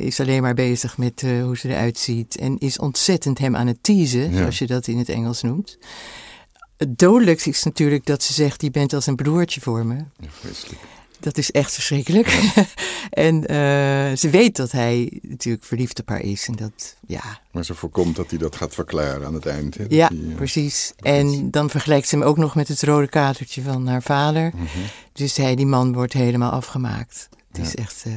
is 0.00 0.20
alleen 0.20 0.42
maar 0.42 0.54
bezig 0.54 0.98
met 0.98 1.20
hoe 1.42 1.56
ze 1.58 1.68
eruit 1.68 1.98
ziet. 1.98 2.36
En 2.36 2.58
is 2.58 2.78
ontzettend 2.78 3.38
hem 3.38 3.56
aan 3.56 3.66
het 3.66 3.82
teasen, 3.82 4.30
Ja. 4.30 4.36
zoals 4.36 4.58
je 4.58 4.66
dat 4.66 4.86
in 4.86 4.98
het 4.98 5.08
Engels 5.08 5.42
noemt. 5.42 5.78
Het 6.76 6.98
dodelijkste 6.98 7.50
is 7.50 7.62
natuurlijk 7.62 8.06
dat 8.06 8.22
ze 8.22 8.32
zegt: 8.32 8.62
Je 8.62 8.70
bent 8.70 8.92
als 8.92 9.06
een 9.06 9.16
broertje 9.16 9.60
voor 9.60 9.86
me. 9.86 9.94
Ja, 9.94 10.28
vreselijk. 10.30 10.80
Dat 11.22 11.38
is 11.38 11.50
echt 11.50 11.72
verschrikkelijk. 11.74 12.28
en 13.10 13.46
eh, 13.46 13.56
ze 14.16 14.28
weet 14.30 14.56
dat 14.56 14.72
hij 14.72 15.20
natuurlijk 15.22 15.64
verliefd 15.64 16.00
op 16.00 16.08
haar 16.08 16.20
is. 16.20 16.46
En 16.48 16.56
dat, 16.56 16.96
ja, 17.06 17.40
Maar 17.52 17.64
ze 17.64 17.74
voorkomt 17.74 18.16
dat 18.16 18.30
hij 18.30 18.38
dat 18.38 18.56
gaat 18.56 18.74
verklaren 18.74 19.26
aan 19.26 19.34
het 19.34 19.46
eind. 19.46 19.74
Hè? 19.78 19.84
Ja 19.88 20.10
eh, 20.10 20.34
precies. 20.34 20.92
dat 20.96 21.06
En 21.06 21.50
dan 21.50 21.70
vergelijkt 21.70 22.08
ze 22.08 22.16
hem 22.16 22.24
ook 22.24 22.36
nog 22.36 22.54
met 22.54 22.68
het 22.68 22.82
rode 22.82 23.08
katertje 23.08 23.62
van 23.62 23.86
haar 23.86 24.02
vader. 24.02 24.52
mhm. 24.54 24.66
Dus 25.12 25.36
hij, 25.36 25.54
die 25.54 25.66
man, 25.66 25.92
wordt 25.92 26.12
helemaal 26.12 26.50
afgemaakt. 26.50 27.28
Het 27.48 27.56
Ja. 27.56 27.62
is 27.62 27.74
echt 27.74 28.02
eh, 28.06 28.12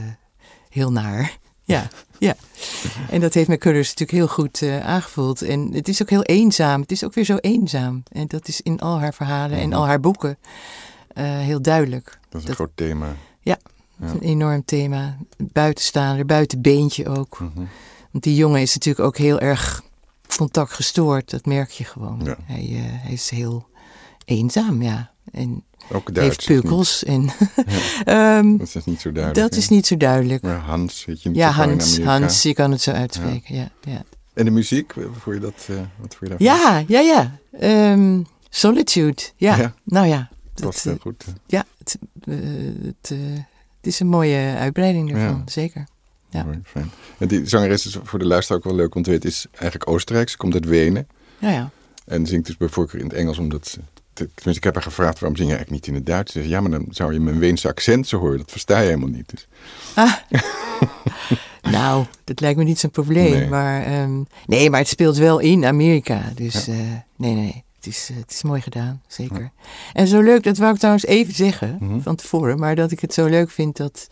heel 0.69 0.91
naar. 0.91 1.31
Ja, 1.67 1.87
ja. 2.19 2.35
En 3.09 3.21
dat 3.21 3.33
heeft 3.33 3.47
McCullers 3.49 3.87
natuurlijk 3.87 4.11
heel 4.17 4.27
goed 4.27 4.61
eh, 4.61 4.85
aangevoeld. 4.85 5.41
En 5.41 5.69
het 5.73 5.87
is 5.87 6.01
ook 6.01 6.09
heel 6.09 6.23
eenzaam. 6.23 6.81
Het 6.81 6.91
is 6.91 7.03
ook 7.03 7.13
weer 7.13 7.23
zo 7.25 7.35
eenzaam. 7.37 8.03
En 8.11 8.27
dat 8.27 8.47
is 8.47 8.61
in 8.61 8.79
al 8.79 8.99
haar 8.99 9.13
verhalen 9.13 9.57
en 9.57 9.67
Mhm. 9.69 9.77
al 9.77 9.85
haar 9.85 9.99
boeken 9.99 10.37
heel 11.23 11.62
duidelijk. 11.62 12.06
Dat 12.06 12.17
is 12.34 12.41
een 12.41 12.45
Dat- 12.47 12.56
groot 12.56 12.71
thema. 12.75 13.15
Ja, 13.41 13.58
Ja. 13.99 14.08
een 14.08 14.19
enorm 14.21 14.65
thema. 14.65 15.17
Buitenstaander, 15.38 16.25
buitenbeentje 16.25 17.10
ook. 17.10 17.39
Mhm. 17.39 17.63
Want 18.12 18.23
die 18.23 18.36
jongen 18.36 18.62
is 18.62 18.73
natuurlijk 18.73 19.06
ook 19.06 19.17
heel 19.17 19.39
erg 19.39 19.84
contactgestoord. 20.38 21.30
Dat 21.30 21.45
merk 21.45 21.69
je 21.71 21.84
gewoon. 21.84 22.21
Ja. 22.23 22.38
Hij, 22.43 22.63
eh, 22.71 22.80
hij 22.84 23.13
is 23.13 23.30
heel 23.30 23.67
eenzaam, 24.25 24.82
ja. 24.82 25.12
En 25.32 25.63
Ook 25.91 26.10
heeft 26.13 26.45
pukkels. 26.45 27.04
En, 27.04 27.21
Ja, 27.25 27.34
Ehm, 28.38 28.58
dat 28.58 28.75
is 28.75 28.86
niet 28.86 29.01
zo 29.01 29.12
duidelijk. 29.12 29.49
dat 29.49 29.60
is 29.60 29.69
niet 29.69 29.88
zo 29.88 29.97
duidelijk. 29.97 30.43
Maar 30.43 30.58
Hans, 30.60 31.06
weet 31.06 31.21
je 31.23 31.30
niet 31.30 31.38
Ja, 31.38 31.49
Hans. 31.51 31.99
Hans, 31.99 32.41
je 32.41 32.54
kan 32.54 32.71
het 32.71 32.82
zo 32.82 32.91
uitspreken. 32.91 33.56
Ja, 33.56 33.69
ja. 33.82 34.04
En 34.34 34.45
de 34.45 34.51
muziek, 34.51 34.93
wat 34.93 35.04
vond 35.19 35.36
je 35.36 35.41
dat? 35.41 35.65
eh, 35.69 35.75
wat 35.75 36.15
vond 36.15 36.32
je 36.32 36.38
daarvan? 36.38 36.86
ja, 36.88 36.99
ja. 36.99 36.99
ja. 36.99 37.38
Ehm, 37.60 38.21
Solitude. 38.49 39.21
Ja. 39.36 39.73
Nou 39.84 40.08
ja, 40.08 40.30
dat 40.61 40.81
heel 40.81 40.93
eh, 40.93 40.99
goed. 40.99 41.25
ja 41.45 41.65
het, 41.77 41.97
eh, 42.23 42.35
het, 42.83 43.11
eh, 43.11 43.17
het 43.77 43.87
is 43.93 43.99
een 43.99 44.07
mooie 44.07 44.55
uitbreiding 44.57 45.09
ervan, 45.11 45.43
Ja. 45.45 45.51
zeker. 45.51 45.87
Ja. 46.29 46.45
Fijn. 46.63 46.91
En 47.17 47.27
die 47.27 47.47
zangeres 47.47 47.85
is 47.85 47.97
voor 48.03 48.19
de 48.19 48.25
luisteraar 48.25 48.57
ook 48.57 48.65
wel 48.67 48.75
leuk, 48.75 48.93
want 48.93 49.05
het 49.05 49.25
is 49.25 49.45
eigenlijk 49.51 49.89
Oostenrijks. 49.89 50.31
Ze 50.31 50.37
komt 50.37 50.53
uit 50.53 50.65
Wenen 50.65 51.07
Ja, 51.39 51.49
ja. 51.49 51.69
en 52.05 52.25
zingt 52.25 52.45
dus 52.45 52.57
bij 52.57 52.67
voorkeur 52.67 52.99
in 52.99 53.05
het 53.05 53.15
Engels, 53.15 53.37
omdat 53.37 53.67
ze... 53.67 53.79
Tenminste, 54.13 54.49
ik 54.51 54.63
heb 54.63 54.73
haar 54.73 54.83
gevraagd, 54.83 55.19
waarom 55.19 55.37
zing 55.37 55.49
je 55.49 55.55
eigenlijk 55.55 55.85
niet 55.85 55.87
in 55.95 55.99
het 56.01 56.05
Duits? 56.05 56.31
Ze 56.31 56.39
zei, 56.39 56.51
ja, 56.51 56.61
maar 56.61 56.71
dan 56.71 56.85
zou 56.89 57.13
je 57.13 57.19
mijn 57.19 57.39
Weense 57.39 57.67
accent 57.67 58.07
zo 58.07 58.19
horen. 58.19 58.37
Dat 58.37 58.51
versta 58.51 58.79
je 58.79 58.85
helemaal 58.85 59.09
niet. 59.09 59.29
Dus, 59.29 59.47
Ah. 59.95 60.13
nou, 61.71 62.05
dat 62.23 62.39
lijkt 62.39 62.57
me 62.57 62.63
niet 62.63 62.79
zo'n 62.79 62.91
probleem. 62.91 63.31
Nee. 63.31 63.47
Maar, 63.47 63.83
ehm, 63.85 64.21
nee, 64.45 64.69
maar 64.69 64.79
het 64.79 64.89
speelt 64.89 65.17
wel 65.17 65.39
in 65.39 65.65
Amerika. 65.65 66.31
Dus 66.35 66.67
nee, 67.15 67.33
nee. 67.33 67.63
Het 67.85 67.93
is, 67.93 68.09
eh, 68.09 68.15
het 68.17 68.31
is 68.31 68.43
mooi 68.43 68.61
gedaan, 68.61 69.01
zeker. 69.07 69.51
En 69.93 70.07
zo 70.07 70.21
leuk, 70.21 70.43
dat 70.43 70.57
wou 70.57 70.71
ik 70.71 70.77
trouwens 70.77 71.05
even 71.05 71.33
zeggen 71.33 71.77
Mhm. 71.79 71.99
van 71.99 72.15
tevoren. 72.15 72.59
Maar 72.59 72.75
dat 72.75 72.91
ik 72.91 72.99
het 72.99 73.13
zo 73.13 73.25
leuk 73.25 73.49
vind 73.51 73.77
dat 73.77 74.07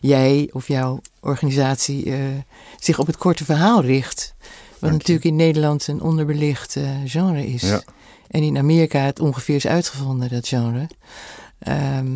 jij 0.00 0.50
of 0.52 0.68
jouw 0.68 1.00
organisatie 1.20 2.12
eh, 2.12 2.18
zich 2.78 2.98
op 2.98 3.06
het 3.06 3.16
korte 3.16 3.44
verhaal 3.44 3.82
richt. 3.82 4.34
Wat 4.78 4.90
natuurlijk 4.90 5.26
in 5.26 5.36
Nederland 5.36 5.86
een 5.86 6.00
onderbelicht 6.00 6.76
eh, 6.76 6.90
genre 7.04 7.46
is. 7.46 7.62
Ja. 7.62 7.82
En 8.30 8.42
in 8.42 8.58
Amerika 8.58 8.98
het 8.98 9.20
ongeveer 9.20 9.54
is 9.56 9.66
uitgevonden, 9.66 10.28
dat 10.28 10.48
genre. 10.48 10.88
Ehm, 11.58 12.06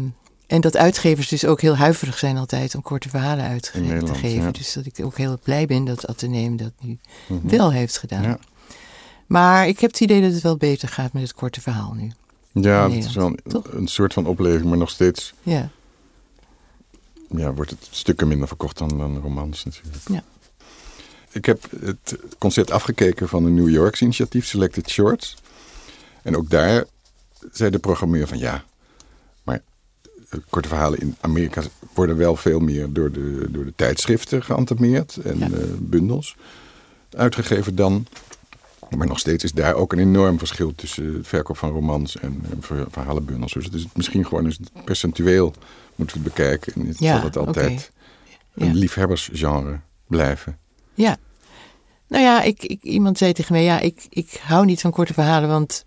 en 0.46 0.60
dat 0.60 0.76
uitgevers 0.76 1.28
dus 1.28 1.44
ook 1.44 1.60
heel 1.60 1.76
huiverig 1.76 2.18
zijn 2.18 2.36
altijd 2.36 2.74
om 2.74 2.82
korte 2.82 3.08
verhalen 3.08 3.44
uit 3.44 3.62
te 3.62 4.14
geven. 4.14 4.42
ja. 4.42 4.50
Dus 4.50 4.72
dat 4.72 4.86
ik 4.86 5.04
ook 5.04 5.16
heel 5.16 5.38
blij 5.42 5.66
ben 5.66 5.84
dat 5.84 6.06
Atheneum 6.06 6.56
dat 6.56 6.72
nu 6.80 6.98
mhm. 7.28 7.48
wel 7.48 7.72
heeft 7.72 7.98
gedaan. 7.98 8.22
Ja. 8.22 8.38
Maar 9.31 9.69
ik 9.69 9.79
heb 9.81 9.90
het 9.90 10.01
idee 10.01 10.21
dat 10.23 10.33
het 10.33 10.43
wel 10.43 10.57
beter 10.57 10.88
gaat 10.88 11.12
met 11.12 11.23
het 11.23 11.35
korte 11.35 11.61
verhaal 11.61 11.93
nu. 11.93 12.12
Ja, 12.53 12.90
het 12.90 13.05
is 13.05 13.14
wel 13.14 13.27
een, 13.27 13.38
een 13.71 13.87
soort 13.88 14.12
van 14.12 14.27
opleving, 14.27 14.64
maar 14.69 14.79
nog 14.79 14.90
steeds 14.90 15.33
Ja, 15.43 15.71
ja, 17.37 17.53
wordt 17.55 17.71
het 17.71 17.88
stukken 17.90 18.29
minder 18.29 18.49
verkocht 18.49 18.79
dan, 18.79 18.88
dan 18.99 19.19
romans 19.21 19.64
natuurlijk. 19.64 20.09
Ja. 20.09 20.23
Ik 21.33 21.45
heb 21.45 21.64
het 21.81 22.19
concert 22.38 22.71
afgekeken 22.71 23.29
van 23.29 23.45
een 23.45 23.55
New 23.55 23.69
Yorks 23.69 24.01
initiatief, 24.01 24.47
Selected 24.47 24.90
Shorts. 24.90 25.37
En 26.23 26.37
ook 26.37 26.51
daar 26.51 26.85
zei 27.53 27.71
de 27.71 27.79
programmeur 27.79 28.27
van 28.29 28.38
ja, 28.38 28.64
maar 29.43 29.62
eh, 30.31 30.38
korte 30.49 30.69
verhalen 30.69 30.99
in 30.99 31.16
Amerika 31.21 31.62
worden 31.95 32.16
wel 32.16 32.37
veel 32.37 32.61
meer 32.61 32.93
door 32.93 33.12
de, 33.12 33.47
door 33.51 33.64
de 33.64 33.73
tijdschriften 33.77 34.43
geantameerd 34.43 35.16
en 35.16 35.38
Ja. 35.38 35.47
eh, 35.47 35.62
bundels 35.79 36.37
uitgegeven 37.11 37.75
dan. 37.75 38.07
Maar 38.96 39.07
nog 39.07 39.18
steeds 39.18 39.44
is 39.44 39.53
daar 39.53 39.74
ook 39.74 39.92
een 39.92 39.98
enorm 39.98 40.38
verschil 40.38 40.74
tussen 40.74 41.14
het 41.14 41.26
verkoop 41.26 41.57
van 41.57 41.70
romans 41.70 42.16
en 42.18 42.42
ver- 42.61 42.87
verhalenbundels. 42.90 43.53
Dus 43.53 43.64
het 43.64 43.74
is 43.74 43.87
misschien 43.94 44.26
gewoon 44.26 44.44
eens 44.44 44.59
percentueel 44.85 45.55
moeten 45.96 46.16
we 46.16 46.22
het 46.24 46.35
bekijken. 46.35 46.72
En 46.74 46.87
het 46.87 46.98
Ja, 46.98 47.16
zal 47.16 47.24
het 47.24 47.37
altijd 47.37 47.90
een 48.55 48.66
Ja. 48.66 48.72
liefhebbersgenre 48.72 49.81
blijven. 50.07 50.59
ja. 50.94 51.16
Nou 52.09 52.22
ja, 52.24 52.42
ik, 52.42 52.62
ik, 52.62 52.83
iemand 52.83 53.18
zei 53.18 53.33
tegen 53.33 53.53
mij, 53.53 53.64
ja, 53.64 53.81
ik, 53.81 54.07
ik 54.09 54.40
hou 54.42 54.64
niet 54.64 54.81
van 54.81 54.90
korte 54.90 55.12
verhalen, 55.14 55.48
want 55.48 55.85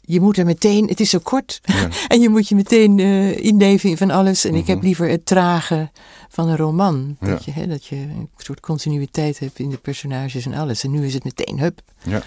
je 0.00 0.20
moet 0.20 0.36
er 0.38 0.44
meteen, 0.44 0.88
het 0.88 1.00
is 1.00 1.10
zo 1.10 1.18
kort, 1.18 1.60
Ja. 1.62 1.88
en 2.08 2.20
je 2.20 2.28
moet 2.28 2.48
je 2.48 2.54
meteen 2.54 2.98
eh 2.98 3.36
inleven 3.44 3.90
in 3.90 3.96
van 3.96 4.10
alles. 4.10 4.44
En 4.44 4.54
ik 4.54 4.66
heb 4.66 4.76
Mhm. 4.76 4.86
liever 4.86 5.08
het 5.08 5.26
trage 5.26 5.90
van 6.28 6.48
een 6.48 6.56
roman, 6.56 7.16
Ja. 7.20 7.26
dat, 7.28 7.44
je, 7.44 7.50
hè, 7.50 7.66
dat 7.66 7.86
je 7.86 7.96
een 7.96 8.28
soort 8.36 8.60
continuïteit 8.60 9.38
hebt 9.38 9.58
in 9.58 9.70
de 9.70 9.76
personages 9.76 10.44
en 10.46 10.54
alles. 10.54 10.84
En 10.84 10.90
nu 10.90 11.06
is 11.06 11.14
het 11.14 11.24
meteen, 11.24 11.58
hup, 11.58 11.80
Ja. 12.02 12.22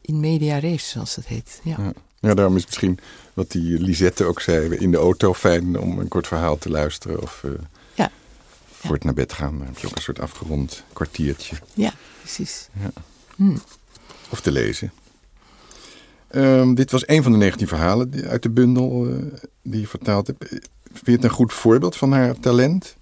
in 0.00 0.20
media 0.20 0.58
res, 0.58 0.88
zoals 0.88 1.14
dat 1.14 1.26
heet. 1.26 1.60
Ja. 1.64 1.76
Ja. 2.20 2.34
daarom 2.34 2.56
is 2.56 2.66
misschien 2.66 2.98
wat 3.34 3.50
die 3.50 3.80
Lisette 3.80 4.24
ook 4.24 4.40
zei, 4.40 4.76
in 4.76 4.90
de 4.90 4.96
auto 4.96 5.34
fijn 5.34 5.78
om 5.80 5.98
een 5.98 6.08
kort 6.08 6.26
verhaal 6.26 6.58
te 6.58 6.70
luisteren. 6.70 7.22
Of 7.22 7.44
Ja. 7.94 8.10
voor 8.70 8.94
het 8.94 9.04
naar 9.04 9.14
bed 9.14 9.32
gaan, 9.32 9.58
dan 9.58 9.66
heb 9.66 9.78
je 9.78 9.86
ook 9.86 9.96
een 9.96 10.02
soort 10.02 10.20
afgerond 10.20 10.82
kwartiertje. 10.92 11.56
ja, 11.74 11.92
precies. 12.20 12.68
Of 14.30 14.40
te 14.40 14.52
lezen. 14.52 14.92
Ehm, 16.32 16.74
dit 16.74 16.90
was 16.90 17.08
een 17.08 17.22
van 17.22 17.32
de 17.32 17.38
19 17.38 17.68
verhalen 17.68 18.24
uit 18.28 18.42
de 18.42 18.50
bundel 18.50 19.06
eh, 19.08 19.14
die 19.62 19.80
je 19.80 19.86
vertaald 19.86 20.26
hebt. 20.26 20.48
Vind 20.92 21.06
je 21.06 21.12
het 21.12 21.24
een 21.24 21.30
goed 21.30 21.52
voorbeeld 21.52 21.96
van 21.96 22.12
haar 22.12 22.40
talent? 22.40 22.96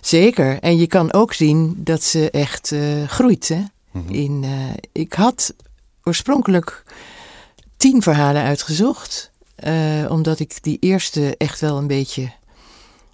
Zeker. 0.00 0.58
En 0.60 0.76
je 0.76 0.86
kan 0.86 1.12
ook 1.12 1.32
zien 1.32 1.74
dat 1.78 2.02
ze 2.02 2.30
echt 2.30 2.72
eh, 2.72 3.04
groeit. 3.06 3.48
Hè? 3.48 3.62
Mhm. 3.90 4.14
In, 4.14 4.40
eh, 4.44 4.50
ik 4.92 5.12
had 5.12 5.54
oorspronkelijk 6.02 6.84
tien 7.76 8.02
verhalen 8.02 8.42
uitgezocht. 8.42 9.34
omdat 10.08 10.38
ik 10.38 10.62
die 10.62 10.76
eerste 10.80 11.36
echt 11.36 11.60
wel 11.60 11.78
een 11.78 11.86
beetje 11.86 12.32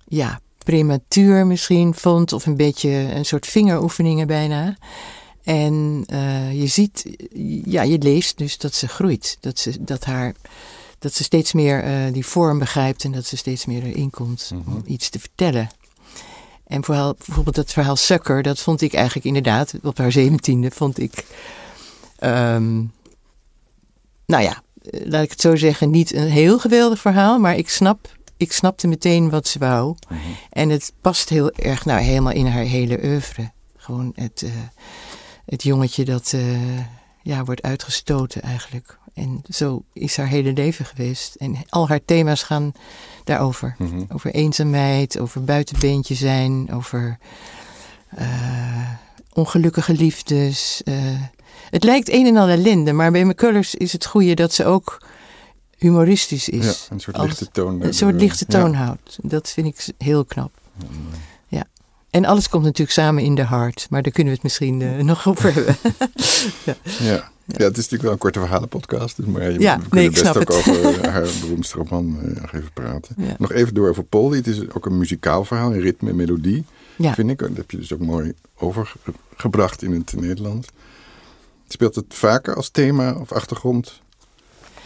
ja, 0.05 0.41
prematuur 0.65 1.47
misschien 1.47 1.95
vond. 1.95 2.33
Of 2.33 2.47
een 2.47 2.57
beetje 2.57 2.89
een 2.91 3.25
soort 3.25 3.47
vingeroefeningen 3.47 4.27
bijna. 4.27 4.77
En 5.45 6.05
eh, 6.07 6.61
je 6.61 6.67
ziet, 6.67 7.05
ja, 7.65 7.83
je 7.83 7.99
leest 7.99 8.39
dus 8.39 8.59
dat 8.59 8.75
ze 8.75 8.89
groeit. 8.89 9.37
Dat 9.41 9.59
ze, 9.59 9.85
dat 9.85 10.05
haar, 10.05 10.35
dat 10.99 11.15
ze 11.15 11.23
steeds 11.23 11.53
meer 11.53 11.83
eh, 11.83 12.13
die 12.13 12.27
vorm 12.27 12.59
begrijpt 12.59 13.05
en 13.05 13.13
dat 13.13 13.27
ze 13.27 13.37
steeds 13.37 13.67
meer 13.67 13.83
erin 13.83 14.11
komt 14.11 14.51
Mhm. 14.55 14.77
om 14.77 14.83
iets 14.87 15.09
te 15.09 15.19
vertellen. 15.19 15.69
En 16.67 16.85
vooral, 16.85 17.15
bijvoorbeeld 17.27 17.57
dat 17.57 17.73
verhaal 17.73 17.97
Sucker, 17.97 18.43
dat 18.43 18.61
vond 18.61 18.81
ik 18.81 18.93
eigenlijk 18.93 19.27
inderdaad, 19.27 19.75
op 19.83 19.99
haar 19.99 20.13
zeventiende 20.13 20.71
vond 20.71 20.99
ik, 20.99 21.25
ehm, 22.19 22.75
nou 24.27 24.43
ja, 24.43 24.63
eh, 24.83 25.01
laat 25.07 25.23
ik 25.25 25.31
het 25.31 25.41
zo 25.41 25.57
zeggen, 25.57 25.91
niet 25.91 26.15
een 26.15 26.29
heel 26.29 26.59
geweldig 26.59 27.01
verhaal, 27.01 27.39
maar 27.39 27.57
ik, 27.57 27.69
snap, 27.69 28.17
ik 28.37 28.53
snapte 28.53 28.87
meteen 28.87 29.31
wat 29.31 29.49
ze 29.49 29.59
wou. 29.59 29.97
Mhm. 30.09 30.19
En 30.51 30.69
het 30.69 30.93
past 31.01 31.29
heel 31.29 31.51
erg, 31.53 31.85
nou 31.85 32.01
helemaal 32.01 32.33
in 32.33 32.47
haar 32.47 32.65
hele 32.65 32.99
oeuvre. 33.05 33.51
Gewoon 33.77 34.13
het, 34.15 34.45
het 35.47 35.63
jongetje 35.63 36.05
dat 36.05 36.33
eh, 36.35 36.79
ja, 37.23 37.45
wordt 37.45 37.63
uitgestoten 37.63 38.43
eigenlijk. 38.43 38.99
En 39.15 39.43
zo 39.49 39.83
is 39.93 40.17
haar 40.17 40.27
hele 40.27 40.53
leven 40.53 40.85
geweest. 40.85 41.35
En 41.35 41.57
al 41.69 41.89
haar 41.89 42.05
thema's 42.05 42.43
gaan 42.43 42.73
daarover. 43.25 43.75
Mhm. 43.79 44.03
Over 44.09 44.31
eenzaamheid, 44.35 45.19
over 45.19 45.45
buitenbeentje 45.45 46.15
zijn, 46.15 46.73
over 46.73 47.19
eh, 48.09 48.91
ongelukkige 49.33 49.93
liefdes. 49.95 50.81
eh, 50.85 50.95
Het 51.71 51.85
lijkt 51.85 52.09
een 52.11 52.27
en 52.27 52.37
al 52.37 52.49
ellende, 52.49 52.93
maar 52.93 53.11
bij 53.11 53.25
McCullers 53.25 53.75
is 53.75 53.93
het 53.93 54.07
goede 54.07 54.35
dat 54.35 54.53
ze 54.53 54.65
ook 54.65 55.03
humoristisch 55.79 56.49
is. 56.49 56.65
Ja, 56.65 56.95
een 56.95 57.01
soort 57.01 57.17
lichte 57.19 57.49
toon. 57.51 57.83
Een 57.83 57.95
soort 57.95 58.15
lichte 58.15 58.45
Ja. 58.49 58.59
toon 58.59 58.75
houdt. 58.75 59.19
Dat 59.23 59.49
vind 59.51 59.67
ik 59.67 59.87
heel 59.99 60.25
knap. 60.25 60.53
En 62.13 62.25
alles 62.25 62.49
komt 62.49 62.65
natuurlijk 62.65 62.91
samen 62.91 63.23
in 63.23 63.35
de 63.35 63.43
hart, 63.45 63.87
maar 63.91 64.03
daar 64.03 64.13
kunnen 64.13 64.33
we 64.33 64.35
het 64.43 64.43
misschien 64.43 64.83
eh, 64.83 65.05
nog 65.05 65.29
over 65.29 65.55
hebben. 65.55 65.77
Ja. 66.99 67.31
ja, 67.47 67.65
het 67.65 67.77
is 67.77 67.77
natuurlijk 67.77 68.03
wel 68.03 68.13
een 68.13 68.19
korte 68.19 68.39
verhalenpodcast. 68.39 69.17
Dus 69.17 69.27
maar 69.27 69.51
je, 69.51 69.61
Ja, 69.61 69.79
we 69.79 69.85
nee, 69.91 70.11
kunnen 70.11 70.23
best 70.33 70.37
ook 70.37 70.49
het. 70.49 70.57
over 70.57 71.01
eh, 71.05 71.11
haar 71.13 71.27
beroemdste 71.41 71.77
roman 71.79 72.19
eh, 72.23 72.41
nog 72.41 72.53
even 72.53 72.73
praten. 72.73 73.15
Ja. 73.19 73.35
Nog 73.39 73.53
even 73.53 73.75
door 73.75 73.89
over 73.89 74.03
Polly. 74.05 74.37
Het 74.37 74.47
is 74.47 74.71
ook 74.75 74.87
een 74.87 74.99
muzikaal 74.99 75.45
verhaal 75.45 75.73
in 75.73 75.81
ritme 75.81 76.11
en 76.11 76.17
melodie, 76.17 76.65
Ja. 76.97 77.15
vind 77.15 77.31
ik. 77.31 77.39
Dat 77.39 77.57
heb 77.57 77.71
je 77.71 77.77
dus 77.77 77.93
ook 77.93 78.01
mooi 78.01 78.33
overgebracht 78.59 79.83
in 79.83 79.93
het 79.93 80.15
Nederlands. 80.21 80.69
Speelt 81.69 81.95
het 81.95 82.05
vaker 82.09 82.55
als 82.57 82.69
thema 82.71 83.15
of 83.15 83.33
achtergrond 83.33 84.01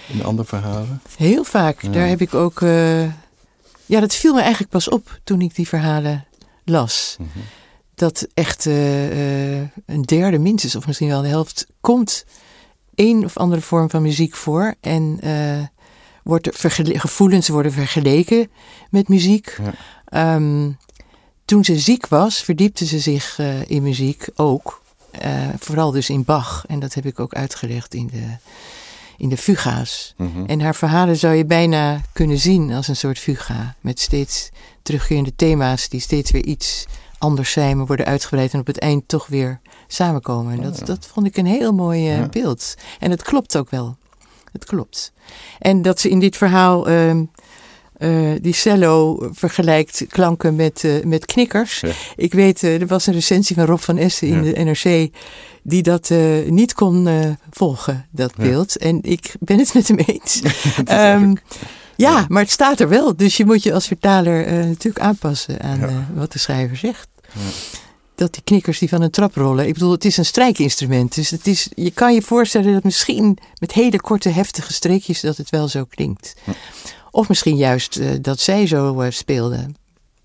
in 0.06 0.24
andere 0.24 0.48
verhalen? 0.48 1.00
Heel 1.16 1.44
vaak. 1.44 1.82
Ja. 1.82 1.88
Daar 1.90 2.08
heb 2.08 2.20
ik 2.20 2.34
ook. 2.34 2.62
eh, 2.62 3.02
ja, 3.86 4.00
dat 4.00 4.14
viel 4.14 4.34
me 4.34 4.40
eigenlijk 4.40 4.70
pas 4.70 4.88
op 4.88 5.18
toen 5.24 5.40
ik 5.40 5.54
die 5.54 5.68
verhalen 5.68 6.24
las. 6.66 7.16
Mhm. 7.18 7.28
Dat 7.94 8.26
echt 8.34 8.66
eh, 8.66 9.60
eh, 9.60 9.68
een 9.86 10.02
derde 10.02 10.38
minstens, 10.38 10.76
of 10.76 10.86
misschien 10.86 11.08
wel 11.08 11.22
de 11.22 11.28
helft, 11.28 11.66
komt 11.80 12.24
één 12.94 13.24
of 13.24 13.36
andere 13.36 13.60
vorm 13.60 13.90
van 13.90 14.02
muziek 14.02 14.34
voor. 14.34 14.74
En 14.80 15.18
eh, 15.20 15.62
wordt 16.22 16.48
gevoelens 16.52 17.48
worden 17.48 17.72
vergeleken 17.72 18.50
met 18.90 19.08
muziek. 19.08 19.58
Ja. 19.62 19.74
Ehm, 20.04 20.70
toen 21.44 21.64
ze 21.64 21.78
ziek 21.78 22.06
was, 22.06 22.42
verdiepte 22.42 22.86
ze 22.86 22.98
zich 22.98 23.38
in 23.66 23.82
muziek 23.82 24.28
ook. 24.34 24.84
Vooral 25.58 25.90
dus 25.90 26.10
in 26.10 26.24
Bach. 26.24 26.64
En 26.66 26.78
dat 26.78 26.94
heb 26.94 27.06
ik 27.06 27.20
ook 27.20 27.34
uitgelegd 27.34 27.94
in 27.94 28.06
de, 28.06 28.36
in 29.16 29.28
de 29.28 29.36
fuga's. 29.36 30.14
Mhm. 30.16 30.44
En 30.46 30.60
haar 30.60 30.74
verhalen 30.74 31.16
zou 31.16 31.34
je 31.34 31.44
bijna 31.44 32.00
kunnen 32.12 32.38
zien 32.38 32.72
als 32.72 32.88
een 32.88 32.96
soort 32.96 33.18
fuga. 33.18 33.74
Met 33.80 34.00
steeds 34.00 34.50
terugkerende 34.82 35.34
thema's 35.36 35.88
die 35.88 36.00
steeds 36.00 36.30
weer 36.30 36.44
iets 36.44 36.86
anders 37.18 37.52
zijn, 37.52 37.76
maar 37.76 37.86
worden 37.86 38.06
uitgebreid 38.06 38.52
en 38.52 38.60
op 38.60 38.66
het 38.66 38.78
eind 38.78 39.08
toch 39.08 39.26
weer 39.26 39.60
samenkomen. 39.86 40.52
En 40.52 40.62
dat, 40.62 40.86
dat 40.86 41.06
vond 41.06 41.26
ik 41.26 41.36
een 41.36 41.46
heel 41.46 41.72
mooi 41.72 42.10
eh, 42.10 42.28
beeld. 42.28 42.74
En 42.98 43.10
het 43.10 43.22
klopt 43.22 43.56
ook 43.56 43.70
wel. 43.70 43.96
Het 44.52 44.64
klopt. 44.64 45.12
En 45.58 45.82
dat 45.82 46.00
ze 46.00 46.08
in 46.08 46.18
dit 46.18 46.36
verhaal 46.36 46.88
ehm, 46.88 47.24
eh, 47.98 48.30
die 48.40 48.52
cello 48.54 49.18
vergelijkt 49.32 50.04
klanken 50.08 50.56
met, 50.56 50.84
eh, 50.84 51.04
met 51.04 51.26
knikkers. 51.26 51.80
Ja. 51.80 51.90
Ik 52.16 52.32
weet, 52.34 52.62
eh, 52.62 52.80
er 52.80 52.86
was 52.86 53.06
een 53.06 53.12
recensie 53.14 53.56
van 53.56 53.64
Rob 53.64 53.78
van 53.78 53.96
Essen 53.96 54.28
in 54.28 54.44
Ja. 54.44 54.52
de 54.52 54.64
NRC 54.64 55.10
die 55.62 55.82
dat 55.82 56.10
niet 56.46 56.74
kon 56.74 57.08
volgen, 57.50 58.06
dat 58.10 58.32
Ja. 58.36 58.42
beeld. 58.44 58.76
En 58.76 58.98
ik 59.02 59.34
ben 59.40 59.58
het 59.58 59.74
met 59.74 59.88
hem 59.88 59.98
eens. 59.98 60.42
Ehm, 60.84 61.34
ja, 61.96 62.24
maar 62.28 62.42
het 62.42 62.50
staat 62.50 62.80
er 62.80 62.88
wel. 62.88 63.16
Dus 63.16 63.36
je 63.36 63.44
moet 63.44 63.62
je 63.62 63.72
als 63.72 63.86
vertaler 63.86 64.66
natuurlijk 64.66 65.04
aanpassen 65.04 65.60
aan 65.60 66.08
wat 66.14 66.32
de 66.32 66.38
schrijver 66.38 66.76
zegt. 66.76 67.08
Dat 68.14 68.32
die 68.32 68.42
knikkers 68.42 68.78
die 68.78 68.88
van 68.88 69.02
een 69.02 69.10
trap 69.10 69.34
rollen. 69.34 69.66
Ik 69.66 69.72
bedoel, 69.72 69.90
het 69.90 70.04
is 70.04 70.16
een 70.16 70.24
strijkinstrument. 70.24 71.14
Dus 71.14 71.30
het 71.30 71.46
is, 71.46 71.68
je 71.74 71.90
kan 71.90 72.14
je 72.14 72.22
voorstellen 72.22 72.72
dat 72.72 72.84
misschien 72.84 73.38
met 73.58 73.72
hele 73.72 74.00
korte, 74.00 74.28
heftige 74.28 74.72
streekjes 74.72 75.20
dat 75.20 75.36
het 75.36 75.50
wel 75.50 75.68
zo 75.68 75.84
klinkt. 75.84 76.34
Of 77.16 77.28
misschien 77.28 77.56
juist 77.56 77.96
eh, 77.96 78.10
dat 78.20 78.40
zij 78.40 78.66
zo 78.66 79.00
eh, 79.00 79.10
speelde. 79.10 79.66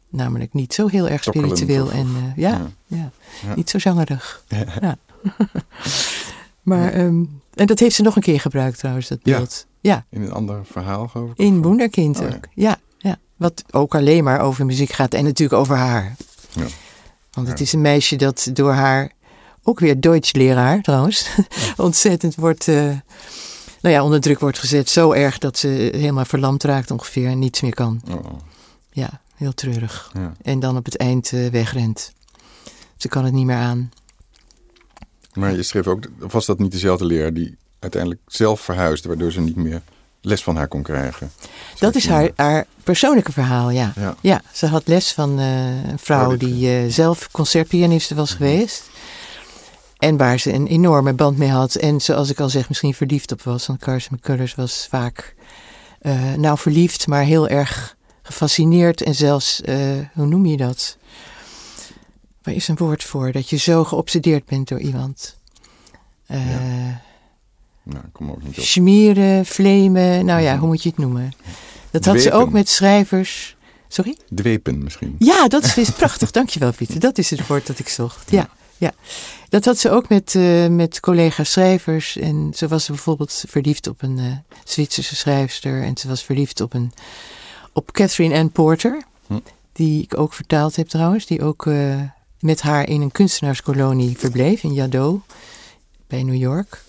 Namelijk 0.09 0.53
niet 0.53 0.73
zo 0.73 0.87
heel 0.87 1.07
erg 1.07 1.21
Tokkelend 1.23 1.57
spiritueel 1.57 1.85
of- 1.85 1.91
en 1.91 2.07
eh, 2.15 2.37
ja, 2.43 2.49
ja. 2.49 2.71
ja. 2.87 3.11
Ja. 3.47 3.55
niet 3.55 3.69
zo 3.69 3.79
zangerig. 3.79 4.43
Ja. 4.81 4.97
maar, 6.61 6.93
ehm, 6.93 7.23
en 7.53 7.65
dat 7.65 7.79
heeft 7.79 7.95
ze 7.95 8.01
nog 8.01 8.15
een 8.15 8.21
keer 8.21 8.39
gebruikt 8.39 8.77
trouwens, 8.79 9.07
dat 9.07 9.21
beeld. 9.23 9.65
Ja, 9.81 10.05
In 10.09 10.21
een 10.21 10.31
ander 10.31 10.65
verhaal, 10.65 11.07
geloof 11.07 11.29
ik? 11.29 11.37
in 11.37 11.61
Wunderkind 11.61 12.19
Oh, 12.19 12.29
ja. 12.29 12.35
ook. 12.35 12.47
Ja, 12.53 12.77
ja. 12.97 13.17
Wat 13.35 13.63
ook 13.71 13.95
alleen 13.95 14.23
maar 14.23 14.39
over 14.39 14.65
muziek 14.65 14.91
gaat 14.91 15.13
en 15.13 15.23
natuurlijk 15.23 15.59
over 15.61 15.75
haar. 15.75 16.15
Ja. 16.49 16.65
Want 17.31 17.47
het 17.47 17.59
is 17.61 17.73
een 17.73 17.81
meisje 17.81 18.15
dat 18.15 18.49
door 18.53 18.71
haar, 18.71 19.11
ook 19.63 19.79
weer 19.79 19.99
Duits 20.01 20.33
leraar 20.33 20.81
trouwens, 20.81 21.29
ontzettend 21.77 22.35
wordt, 22.35 22.67
nou 23.81 23.95
ja, 23.95 24.03
onder 24.03 24.21
druk 24.21 24.39
wordt 24.39 24.59
gezet. 24.59 24.89
Zo 24.89 25.11
erg 25.11 25.37
dat 25.37 25.57
ze 25.57 25.67
helemaal 25.91 26.25
verlamd 26.25 26.63
raakt 26.63 26.91
ongeveer 26.91 27.27
en 27.27 27.39
niets 27.39 27.61
meer 27.61 27.73
kan. 27.73 28.01
Oh, 28.11 28.25
Ja, 28.91 29.21
heel 29.35 29.53
treurig. 29.53 30.11
ja. 30.13 30.33
En 30.41 30.59
dan 30.59 30.77
op 30.77 30.85
het 30.85 30.97
eind 30.97 31.31
eh, 31.33 31.47
wegrent. 31.47 32.11
Ze 32.97 33.07
kan 33.07 33.25
het 33.25 33.33
niet 33.33 33.45
meer 33.45 33.55
aan. 33.55 33.91
Maar 35.33 35.55
je 35.55 35.63
schreef 35.63 35.87
ook, 35.87 36.03
was 36.17 36.45
dat 36.45 36.59
niet 36.59 36.71
dezelfde 36.71 37.05
leraar 37.05 37.33
die 37.33 37.57
uiteindelijk 37.79 38.21
zelf 38.27 38.61
verhuisde, 38.61 39.07
waardoor 39.07 39.31
ze 39.31 39.41
niet 39.41 39.55
meer 39.55 39.81
les 40.21 40.43
van 40.43 40.55
haar 40.55 40.67
kon 40.67 40.81
krijgen? 40.81 41.31
Dat 41.79 41.95
is 41.95 42.07
haar, 42.07 42.29
haar 42.35 42.65
persoonlijke 42.83 43.31
verhaal, 43.31 43.69
ja. 43.69 43.93
Ja. 43.95 44.15
Ja, 44.21 44.41
ze 44.53 44.65
had 44.67 44.87
les 44.87 45.11
van 45.11 45.39
eh, 45.39 45.83
een 45.89 45.99
vrouw 45.99 46.31
Oh, 46.31 46.39
die 46.39 46.69
eh, 46.77 46.91
zelf 46.91 47.31
concertpianiste 47.31 48.15
was 48.15 48.33
geweest. 48.33 48.89
En 50.01 50.17
waar 50.17 50.39
ze 50.39 50.53
een 50.53 50.67
enorme 50.67 51.13
band 51.13 51.37
mee 51.37 51.49
had. 51.49 51.75
En 51.75 52.01
zoals 52.01 52.29
ik 52.29 52.39
al 52.39 52.49
zeg, 52.49 52.67
misschien 52.67 52.93
verliefd 52.93 53.31
op 53.31 53.41
was. 53.41 53.67
Want 53.67 53.79
Carson 53.79 54.15
McCullers 54.17 54.55
was 54.55 54.87
vaak, 54.89 55.35
eh, 55.99 56.33
nou 56.33 56.57
verliefd, 56.57 57.07
maar 57.07 57.23
heel 57.23 57.47
erg 57.47 57.95
gefascineerd. 58.21 59.01
En 59.01 59.15
zelfs, 59.15 59.61
eh, 59.61 59.77
hoe 60.13 60.25
noem 60.25 60.45
je 60.45 60.57
dat? 60.57 60.97
Waar 62.43 62.53
is 62.53 62.67
een 62.67 62.77
woord 62.77 63.03
voor? 63.03 63.31
Dat 63.31 63.49
je 63.49 63.57
zo 63.57 63.83
geobsedeerd 63.83 64.45
bent 64.45 64.67
door 64.67 64.79
iemand. 64.79 65.37
Eh 66.25 66.37
Nou, 67.83 68.03
kom 68.11 68.31
ook 68.31 68.43
niet 68.43 68.57
op. 68.57 68.63
Schmieren, 68.63 69.45
flemen, 69.45 70.25
nou 70.25 70.41
ja, 70.41 70.51
Mhm. 70.51 70.59
hoe 70.59 70.67
moet 70.67 70.83
je 70.83 70.89
het 70.89 70.97
noemen? 70.97 71.31
Dat 71.91 72.05
had 72.05 72.21
ze 72.21 72.31
ook 72.31 72.51
met 72.51 72.69
schrijvers. 72.69 73.55
Sorry? 73.87 74.17
Dwepen 74.35 74.83
misschien. 74.83 75.15
Ja, 75.19 75.47
dat 75.47 75.63
is, 75.63 75.77
is 75.77 75.89
prachtig. 75.91 76.31
Dankjewel, 76.31 76.71
Pieter. 76.71 76.99
Dat 76.99 77.17
is 77.17 77.29
het 77.29 77.47
woord 77.47 77.67
dat 77.67 77.79
ik 77.79 77.87
zocht. 77.89 78.31
Ja, 78.31 78.37
ja. 78.37 78.49
Dat 79.49 79.65
had 79.65 79.77
ze 79.77 79.89
ook 79.89 80.09
met, 80.09 80.35
eh, 80.35 80.67
met 80.67 80.99
collega-schrijvers. 80.99 82.17
En 82.17 82.51
zo 82.55 82.67
was 82.67 82.85
ze 82.85 82.91
bijvoorbeeld 82.91 83.43
verliefd 83.47 83.87
op 83.87 84.01
een 84.01 84.19
eh, 84.19 84.57
Zwitserse 84.63 85.15
schrijfster. 85.15 85.83
En 85.83 85.97
ze 85.97 86.07
was 86.07 86.23
verliefd 86.23 86.61
op, 86.61 86.73
een, 86.73 86.93
op 87.73 87.91
Catherine 87.91 88.37
Ann 88.37 88.51
Porter. 88.51 89.03
Hm. 89.27 89.39
Die 89.73 90.03
ik 90.03 90.17
ook 90.17 90.33
vertaald 90.33 90.75
heb 90.75 90.87
trouwens. 90.87 91.25
Die 91.25 91.43
ook 91.43 91.65
eh, 91.65 92.01
met 92.39 92.61
haar 92.61 92.87
in 92.87 93.01
een 93.01 93.11
kunstenaarskolonie 93.11 94.17
verbleef 94.17 94.63
in 94.63 94.73
Yaddo. 94.73 95.21
Bij 96.07 96.23
New 96.23 96.35
York. 96.35 96.83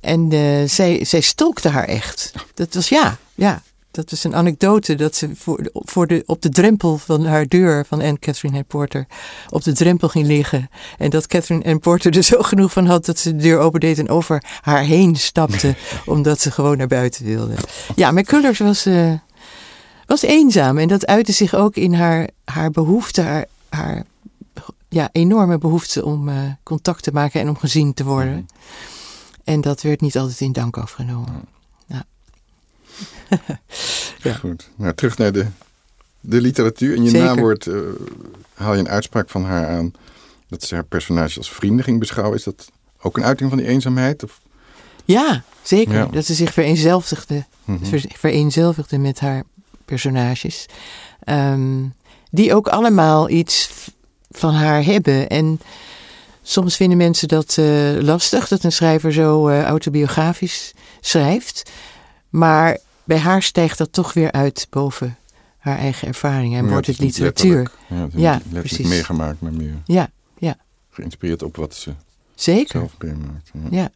En 0.00 0.32
eh, 0.32 0.68
zij, 0.68 1.04
zij 1.04 1.20
stolkte 1.20 1.68
haar 1.68 1.84
echt. 1.84 2.32
Dat 2.54 2.74
was 2.74 2.88
ja, 2.88 3.18
ja. 3.34 3.62
Dat 3.96 4.12
is 4.12 4.24
een 4.24 4.34
anekdote 4.34 4.94
dat 4.94 5.14
ze 5.14 5.30
voor, 5.34 5.70
voor 5.72 6.06
de, 6.06 6.22
op 6.26 6.42
de 6.42 6.48
drempel 6.48 6.98
van 6.98 7.24
haar 7.24 7.46
deur 7.46 7.86
van 7.86 8.00
Anne 8.00 8.18
Catherine 8.18 8.56
Ann 8.56 8.66
Porter 8.66 9.06
op 9.50 9.62
de 9.62 9.72
drempel 9.72 10.08
ging 10.08 10.26
liggen. 10.26 10.68
En 10.98 11.10
dat 11.10 11.26
Catherine 11.26 11.64
Ann 11.64 11.78
Porter 11.78 12.16
er 12.16 12.22
zo 12.34 12.42
genoeg 12.42 12.72
van 12.72 12.86
had 12.86 13.04
dat 13.04 13.18
ze 13.18 13.36
de 13.36 13.42
deur 13.42 13.58
opendeed 13.58 13.98
en 13.98 14.08
over 14.08 14.42
haar 14.60 14.82
heen 14.82 15.16
stapte. 15.16 15.74
omdat 16.06 16.40
ze 16.40 16.50
gewoon 16.50 16.76
naar 16.76 16.86
buiten 16.86 17.24
wilde. 17.24 17.54
Ja, 17.94 18.10
McCullers 18.10 18.58
was, 18.58 18.86
eh, 18.86 19.12
was 20.06 20.22
eenzaam. 20.22 20.78
En 20.78 20.88
dat 20.88 21.06
uitte 21.06 21.32
zich 21.32 21.54
ook 21.54 21.76
in 21.76 21.94
haar, 21.94 22.28
haar 22.44 22.70
behoefte, 22.70 23.22
haar, 23.22 23.46
haar 23.68 24.04
ja, 24.88 25.08
enorme 25.12 25.58
behoefte 25.58 26.04
om 26.04 26.28
eh, 26.28 26.36
contact 26.62 27.02
te 27.02 27.12
maken 27.12 27.40
en 27.40 27.48
om 27.48 27.56
gezien 27.56 27.94
te 27.94 28.04
worden. 28.04 28.48
En 29.44 29.60
dat 29.60 29.82
werd 29.82 30.00
niet 30.00 30.18
altijd 30.18 30.40
in 30.40 30.52
dank 30.52 30.76
afgenomen. 30.76 31.55
Ja. 34.22 34.32
Goed. 34.34 34.68
Nou, 34.76 34.94
terug 34.94 35.18
naar 35.18 35.32
de, 35.32 35.46
de 36.20 36.40
literatuur. 36.40 36.94
In 36.94 37.02
je 37.02 37.08
Zeker. 37.10 37.26
nawoord 37.26 37.66
eh, 37.66 37.74
haal 38.54 38.72
je 38.74 38.78
een 38.78 38.88
uitspraak 38.88 39.30
van 39.30 39.44
haar 39.44 39.66
aan 39.68 39.92
dat 40.48 40.62
ze 40.62 40.74
haar 40.74 40.84
personage 40.84 41.38
als 41.38 41.50
vrienden 41.52 41.84
ging 41.84 41.98
beschouwen. 41.98 42.36
Is 42.36 42.44
dat 42.44 42.70
ook 43.00 43.16
een 43.16 43.24
uiting 43.24 43.48
van 43.48 43.58
die 43.58 43.66
eenzaamheid? 43.66 44.24
Of? 44.24 44.40
Ja, 45.04 45.42
zeker. 45.62 45.94
Ja. 45.94 46.06
Dat 46.06 46.24
ze 46.24 46.34
zich 46.34 46.52
vereenzelvigde, 46.52 47.44
ver- 47.82 48.10
vereenzelvigde 48.14 48.98
met 48.98 49.20
haar 49.20 49.42
personages. 49.84 50.66
Ehm, 51.24 51.82
die 52.30 52.54
ook 52.54 52.68
allemaal 52.68 53.30
iets 53.30 53.70
van 54.30 54.54
haar 54.54 54.84
hebben. 54.84 55.28
En 55.28 55.60
soms 56.42 56.76
vinden 56.76 56.98
mensen 56.98 57.28
dat 57.28 57.56
eh, 57.58 57.66
lastig, 58.00 58.48
dat 58.48 58.64
een 58.64 58.72
schrijver 58.72 59.12
zo 59.12 59.48
eh, 59.48 59.62
autobiografisch 59.62 60.72
schrijft. 61.00 61.70
Maar 62.28 62.78
bij 63.06 63.18
haar 63.18 63.42
stijgt 63.42 63.78
dat 63.78 63.92
toch 63.92 64.12
weer 64.12 64.32
uit 64.32 64.66
boven 64.70 65.16
haar 65.58 65.78
eigen 65.78 66.08
ervaringen 66.08 66.58
en 66.58 66.64
Ja, 66.64 66.70
wordt 66.70 66.86
het 66.86 66.98
literatuur. 66.98 67.70
Ja, 67.88 67.96
het 67.96 68.12
Ja, 68.14 68.40
precies. 68.52 68.88
meegemaakt, 68.88 69.40
maar 69.40 69.52
meer 69.52 69.74
Ja, 69.84 70.10
ja, 70.38 70.56
geïnspireerd 70.90 71.42
op 71.42 71.56
wat 71.56 71.74
ze 71.74 71.92
zeker. 72.34 72.78
zelf 72.78 72.92
meemaakt. 72.98 73.50
Ja. 73.52 73.60
Ja. 73.70 73.90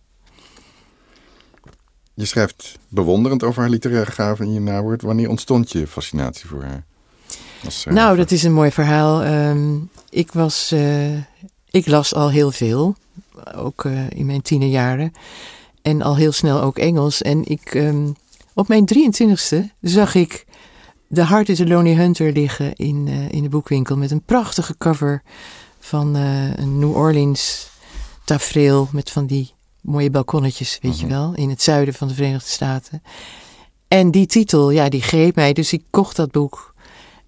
Je 2.14 2.24
schrijft 2.26 2.78
bewonderend 2.88 3.42
over 3.42 3.60
haar 3.60 3.70
literaire 3.70 4.10
gaven 4.10 4.44
in 4.46 4.52
je 4.52 4.60
nawoord. 4.60 5.02
Wanneer 5.02 5.28
ontstond 5.28 5.72
je 5.72 5.86
fascinatie 5.86 6.48
voor 6.48 6.62
haar? 6.62 6.84
Als? 7.64 7.84
Nou, 7.88 8.16
dat 8.16 8.30
is 8.30 8.42
een 8.42 8.52
mooi 8.52 8.70
verhaal. 8.70 9.22
Ehm, 9.22 9.76
ik 10.10 10.32
was, 10.32 10.72
eh, 10.72 11.16
ik 11.70 11.86
las 11.86 12.14
al 12.14 12.30
heel 12.30 12.50
veel 12.50 12.96
ook 13.56 13.84
eh, 13.84 14.10
in 14.10 14.26
mijn 14.26 14.42
tienerjaren. 14.42 15.12
En 15.82 16.02
al 16.02 16.16
heel 16.16 16.32
snel 16.32 16.60
ook 16.62 16.78
Engels. 16.78 17.22
En 17.22 17.44
ik, 17.44 17.74
ehm, 17.74 18.06
op 18.54 18.68
mijn 18.68 18.88
23ste 18.94 19.64
zag 19.80 20.14
ik 20.14 20.46
The 21.12 21.26
Heart 21.26 21.48
is 21.48 21.60
a 21.60 21.64
Lonely 21.64 21.94
Hunter 21.94 22.32
liggen 22.32 22.74
in, 22.74 23.08
eh, 23.08 23.28
in 23.28 23.42
de 23.42 23.48
boekwinkel. 23.48 23.96
Met 23.96 24.10
een 24.10 24.22
prachtige 24.22 24.76
cover 24.78 25.22
van 25.78 26.16
eh, 26.16 26.56
een 26.56 26.78
New 26.78 26.96
Orleans 26.96 27.70
tafereel. 28.24 28.88
Met 28.92 29.10
van 29.10 29.26
die 29.26 29.54
mooie 29.80 30.10
balkonnetjes, 30.10 30.78
weet 30.82 31.00
je 31.00 31.06
wel. 31.06 31.34
In 31.34 31.48
het 31.48 31.62
zuiden 31.62 31.94
van 31.94 32.08
de 32.08 32.14
Verenigde 32.14 32.48
Staten. 32.48 33.02
En 33.88 34.10
die 34.10 34.26
titel, 34.26 34.70
ja, 34.70 34.88
die 34.88 35.02
greep 35.02 35.34
mij. 35.34 35.52
Dus 35.52 35.72
ik 35.72 35.84
kocht 35.90 36.16
dat 36.16 36.30
boek. 36.30 36.74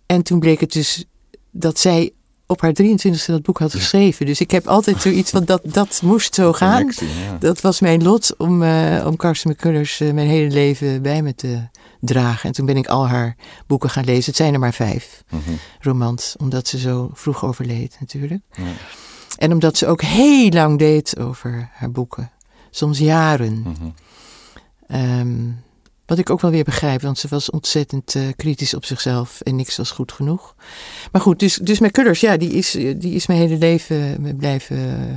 En 0.06 0.22
toen 0.22 0.38
bleek 0.38 0.60
het 0.60 0.72
dus 0.72 1.04
dat 1.50 1.78
zij 1.78 2.12
op 2.52 2.60
haar 2.60 2.72
23e 2.82 3.24
dat 3.26 3.42
boek 3.42 3.58
had 3.58 3.72
geschreven. 3.72 4.26
Dus 4.26 4.40
ik 4.40 4.50
heb 4.50 4.66
altijd 4.66 5.02
zoiets 5.02 5.30
van 5.30 5.44
dat, 5.44 5.60
dat 5.64 6.00
moest 6.04 6.34
zo 6.34 6.52
gaan. 6.62 6.76
Connectie, 6.76 7.08
ja. 7.08 7.36
Dat 7.38 7.60
was 7.60 7.80
mijn 7.80 8.02
lot 8.02 8.36
om, 8.36 8.62
eh 8.62 9.04
om 9.06 9.16
Karsten 9.16 9.50
McCullers 9.50 10.00
eh, 10.00 10.12
mijn 10.12 10.28
hele 10.28 10.50
leven 10.50 11.02
bij 11.02 11.22
me 11.22 11.34
te 11.34 11.68
dragen. 12.00 12.48
En 12.48 12.52
toen 12.54 12.66
ben 12.66 12.76
ik 12.76 12.86
al 12.86 13.08
haar 13.08 13.36
boeken 13.66 13.90
gaan 13.90 14.04
lezen. 14.04 14.24
Het 14.24 14.36
zijn 14.36 14.52
er 14.54 14.60
maar 14.60 14.72
vijf 14.72 15.22
Mhm. 15.30 15.40
romans, 15.80 16.34
omdat 16.38 16.68
ze 16.68 16.78
zo 16.78 17.10
vroeg 17.12 17.44
overleed 17.44 17.96
natuurlijk. 18.00 18.42
Ja. 18.52 18.62
En 19.36 19.52
omdat 19.52 19.76
ze 19.76 19.86
ook 19.86 20.02
heel 20.02 20.48
lang 20.48 20.78
deed 20.78 21.18
over 21.18 21.70
haar 21.72 21.90
boeken. 21.90 22.30
Soms 22.70 22.98
jaren. 22.98 23.60
Mhm. 23.60 23.88
Ehm, 24.86 25.38
wat 26.06 26.18
ik 26.18 26.30
ook 26.30 26.40
wel 26.40 26.50
weer 26.50 26.64
begrijp, 26.64 27.02
want 27.02 27.18
ze 27.18 27.28
was 27.28 27.50
ontzettend 27.50 28.14
eh, 28.14 28.22
kritisch 28.36 28.74
op 28.74 28.84
zichzelf 28.84 29.40
en 29.40 29.56
niks 29.56 29.76
was 29.76 29.90
goed 29.90 30.12
genoeg. 30.12 30.54
Maar 31.12 31.20
goed, 31.22 31.38
dus, 31.38 31.54
dus 31.56 31.78
McCullers, 31.78 32.20
ja, 32.20 32.36
die 32.36 32.50
is, 32.52 32.74
eh, 32.74 32.94
die 32.98 33.14
is 33.14 33.26
mijn 33.26 33.40
hele 33.40 33.56
leven 33.58 34.20
me 34.22 34.34
blijven 34.34 34.76
eh, 34.78 35.14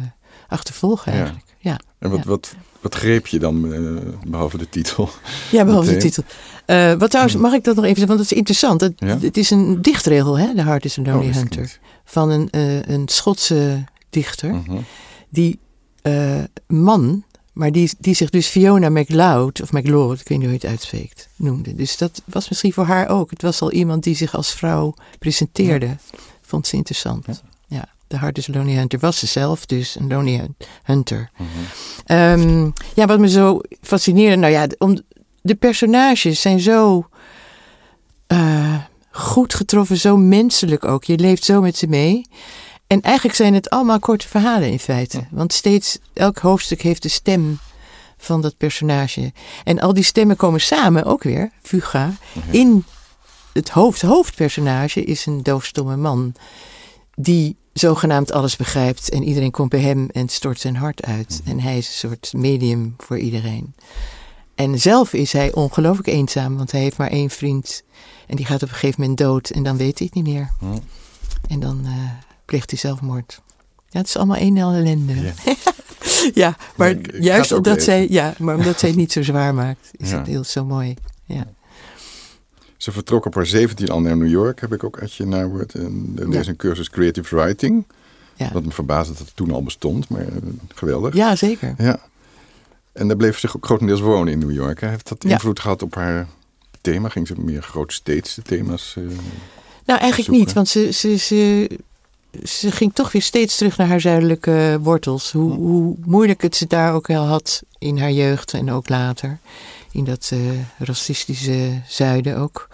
achtervolgen 0.48 1.12
Ja. 1.12 1.18
eigenlijk. 1.18 1.46
Ja, 1.60 1.80
En 2.00 2.10
wat, 2.10 2.20
Ja. 2.20 2.26
wat, 2.30 2.56
wat 2.82 2.96
greep 2.96 3.28
je 3.28 3.40
dan, 3.40 3.74
eh, 3.74 4.30
behalve 4.30 4.58
de 4.58 4.70
titel? 4.70 5.10
ja 5.52 5.66
behalve 5.66 5.90
de 5.94 5.98
titel. 5.98 6.24
Eh, 6.66 6.94
wat 6.94 7.10
trouwens, 7.10 7.36
mag 7.38 7.54
ik 7.54 7.64
dat 7.64 7.76
nog 7.76 7.84
even 7.86 7.98
zeggen, 7.98 8.16
want 8.16 8.20
dat 8.30 8.32
is 8.32 8.38
interessant. 8.38 8.82
Het, 8.82 8.94
Ja? 8.96 9.20
het 9.20 9.38
is 9.38 9.50
een 9.50 9.82
dichtregel, 9.82 10.38
hè, 10.40 10.56
The 10.56 10.62
Heart 10.62 10.86
is 10.86 10.98
a 11.00 11.02
Lonely 11.02 11.28
Oh, 11.30 11.34
Hunter. 11.36 11.62
niet. 11.62 11.80
Van 12.06 12.30
een, 12.30 12.50
eh, 12.50 12.82
een 12.82 13.08
Schotse 13.08 13.84
dichter. 14.10 14.54
Mhm. 14.54 14.78
die 15.30 15.60
eh, 16.02 16.44
man, 16.68 17.24
maar 17.56 17.72
die, 17.72 17.92
die 18.00 18.14
zich 18.16 18.30
dus 18.30 18.48
Fiona 18.48 18.90
MacLeod, 18.90 19.62
of 19.62 19.72
MacLeod, 19.72 20.20
ik 20.20 20.28
weet 20.28 20.38
niet 20.38 20.48
hoe 20.48 20.56
je 20.58 20.62
het 20.62 20.70
uitspreekt, 20.72 21.28
noemde. 21.36 21.76
Dus 21.76 21.98
dat 21.98 22.22
was 22.26 22.50
misschien 22.50 22.74
voor 22.74 22.86
haar 22.86 23.10
ook. 23.10 23.30
Het 23.30 23.42
was 23.42 23.62
al 23.62 23.72
iemand 23.72 24.04
die 24.04 24.16
zich 24.16 24.36
als 24.36 24.52
vrouw 24.54 24.94
presenteerde. 25.20 25.98
Vond 26.42 26.68
ze 26.68 26.76
interessant. 26.76 27.26
Ja. 27.26 27.34
Ja, 27.68 27.86
de 28.08 28.18
Heart 28.18 28.38
is 28.38 28.48
Lonely 28.48 28.76
Hunter 28.76 29.00
was 29.00 29.20
ze 29.20 29.28
zelf, 29.28 29.66
dus 29.66 29.96
een 29.96 30.08
Lonely 30.08 30.38
Hun- 30.38 30.56
Hunter. 30.84 31.30
Mhm. 31.38 31.48
Ehm, 32.06 32.70
ja, 32.96 33.06
wat 33.06 33.20
me 33.20 33.30
zo 33.30 33.60
fascineerde, 33.82 34.36
nou 34.36 34.52
ja, 34.54 34.68
om, 34.78 35.00
de 35.42 35.56
personages 35.56 36.42
zijn 36.42 36.60
zo 36.60 37.08
eh, 38.28 38.76
goed 39.12 39.54
getroffen, 39.54 39.98
zo 39.98 40.18
menselijk 40.18 40.86
ook. 40.86 41.04
Je 41.04 41.18
leeft 41.18 41.44
zo 41.44 41.62
met 41.62 41.78
ze 41.78 41.88
mee. 41.88 42.26
En 42.88 43.02
eigenlijk 43.02 43.36
zijn 43.36 43.54
het 43.54 43.70
allemaal 43.70 44.00
korte 44.00 44.28
verhalen 44.28 44.72
in 44.72 44.80
feite. 44.80 45.26
Want 45.32 45.54
steeds, 45.54 46.00
elk 46.14 46.38
hoofdstuk 46.38 46.82
heeft 46.82 47.02
de 47.02 47.10
stem 47.10 47.60
van 48.18 48.42
dat 48.42 48.58
personage. 48.58 49.34
En 49.64 49.80
al 49.80 49.94
die 49.94 50.04
stemmen 50.04 50.36
komen 50.36 50.62
samen, 50.62 51.04
ook 51.04 51.24
weer, 51.24 51.52
Fuga, 51.62 52.14
in 52.50 52.86
het 53.54 53.70
hoofd. 53.70 54.02
hoofdpersonage 54.02 55.04
is 55.04 55.26
een 55.26 55.44
doofstomme 55.44 55.98
man. 55.98 56.34
Die 57.16 57.58
zogenaamd 57.74 58.32
alles 58.32 58.56
begrijpt. 58.56 59.10
En 59.10 59.24
iedereen 59.24 59.52
komt 59.52 59.70
bij 59.70 59.80
hem 59.80 60.10
en 60.12 60.30
stort 60.30 60.60
zijn 60.60 60.76
hart 60.76 61.04
uit. 61.04 61.42
En 61.46 61.60
hij 61.60 61.78
is 61.78 61.88
een 61.88 62.10
soort 62.10 62.34
medium 62.36 62.94
voor 62.98 63.18
iedereen. 63.18 63.76
En 64.56 64.80
zelf 64.80 65.14
is 65.14 65.34
hij 65.34 65.54
ongelooflijk 65.54 66.08
eenzaam, 66.08 66.58
want 66.58 66.72
hij 66.72 66.82
heeft 66.82 66.98
maar 66.98 67.10
één 67.10 67.30
vriend. 67.30 67.84
En 68.28 68.36
die 68.36 68.46
gaat 68.46 68.64
op 68.64 68.70
een 68.70 68.74
gegeven 68.74 69.02
moment 69.02 69.18
dood 69.18 69.50
en 69.50 69.64
dan 69.64 69.78
weet 69.78 69.98
hij 69.98 70.10
het 70.14 70.24
niet 70.24 70.34
meer. 70.34 70.50
En 71.48 71.60
dan 71.60 71.82
eh, 71.86 71.92
pleegt 72.46 72.70
hij 72.70 72.80
zelfmoord. 72.80 73.42
Ja, 73.90 74.00
het 74.00 74.08
is 74.08 74.18
allemaal 74.18 74.36
één 74.38 74.58
en 74.58 74.64
al 74.64 74.74
ellende. 74.74 75.14
Ja. 75.22 75.34
Ja, 76.34 76.58
maar 76.76 76.90
ik- 76.90 77.08
ik 77.08 77.14
ga 77.16 77.22
juist 77.22 77.52
omdat 77.52 77.84
zij, 77.84 78.08
ja, 78.10 78.34
maar 78.40 78.56
omdat 78.56 78.80
zij 78.80 78.90
het 78.90 78.98
niet 78.98 79.12
zo 79.12 79.24
zwaar 79.24 79.54
maakt, 79.64 79.92
is 79.92 80.10
Ja. 80.10 80.18
het 80.18 80.28
heel 80.28 80.44
zo 80.44 80.66
mooi. 80.66 80.94
Ja. 81.26 81.48
Ze 82.78 82.92
vertrok 82.92 83.26
op 83.26 83.36
haar 83.36 83.46
17 83.46 83.90
al 83.90 84.02
naar 84.02 84.18
New 84.18 84.30
York, 84.30 84.62
heb 84.62 84.74
ik 84.74 84.84
ook 84.84 85.00
uit 85.00 85.14
je 85.14 85.26
nawoord. 85.26 85.74
En 85.74 86.14
er 86.20 86.32
Ja. 86.32 86.40
is 86.40 86.48
een 86.48 86.56
cursus 86.56 86.90
Creative 86.90 87.36
Writing. 87.36 87.84
Ja. 88.36 88.50
Wat 88.54 88.64
me 88.66 88.72
verbaasde 88.72 89.14
dat 89.14 89.22
het 89.26 89.36
toen 89.36 89.52
al 89.52 89.64
bestond, 89.64 90.10
maar 90.10 90.22
eh, 90.22 90.28
geweldig. 90.76 91.14
ja, 91.16 91.36
zeker. 91.36 91.74
Ja. 91.78 92.00
En 92.94 93.08
daar 93.08 93.18
bleef 93.18 93.40
ze 93.40 93.48
grotendeels 93.62 94.00
wonen 94.02 94.34
in 94.34 94.40
New 94.40 94.52
York. 94.52 94.82
hè. 94.82 94.88
Heeft 94.90 95.10
dat 95.10 95.24
invloed 95.24 95.60
gehad 95.60 95.82
op 95.82 95.96
haar 95.96 96.28
thema? 96.82 97.10
Ging 97.10 97.28
ze 97.28 97.34
meer 97.38 97.62
grootsteedse 97.64 98.42
thema's? 98.42 98.94
eh, 98.98 99.04
Nou, 99.86 100.00
eigenlijk 100.00 100.16
zoeken. 100.16 100.34
niet, 100.34 100.54
want 100.54 100.68
ze, 100.68 100.92
ze, 100.92 101.16
ze, 101.18 101.70
ze 102.44 102.72
ging 102.72 102.94
toch 102.94 103.12
weer 103.12 103.22
steeds 103.22 103.58
terug 103.58 103.78
naar 103.78 103.88
haar 103.88 104.02
zuidelijke 104.02 104.78
wortels. 104.82 105.32
Hoe, 105.32 105.52
hoe 105.54 105.96
moeilijk 106.06 106.42
het 106.42 106.56
ze 106.56 106.68
daar 106.68 106.94
ook 106.94 107.08
wel 107.08 107.24
had 107.26 107.64
in 107.80 107.98
haar 108.00 108.12
jeugd 108.12 108.54
en 108.54 108.72
ook 108.72 108.90
later. 108.90 109.38
In 109.92 110.04
dat 110.04 110.30
eh, 110.34 110.40
racistische 110.78 111.82
zuiden 111.88 112.38
ook. 112.38 112.68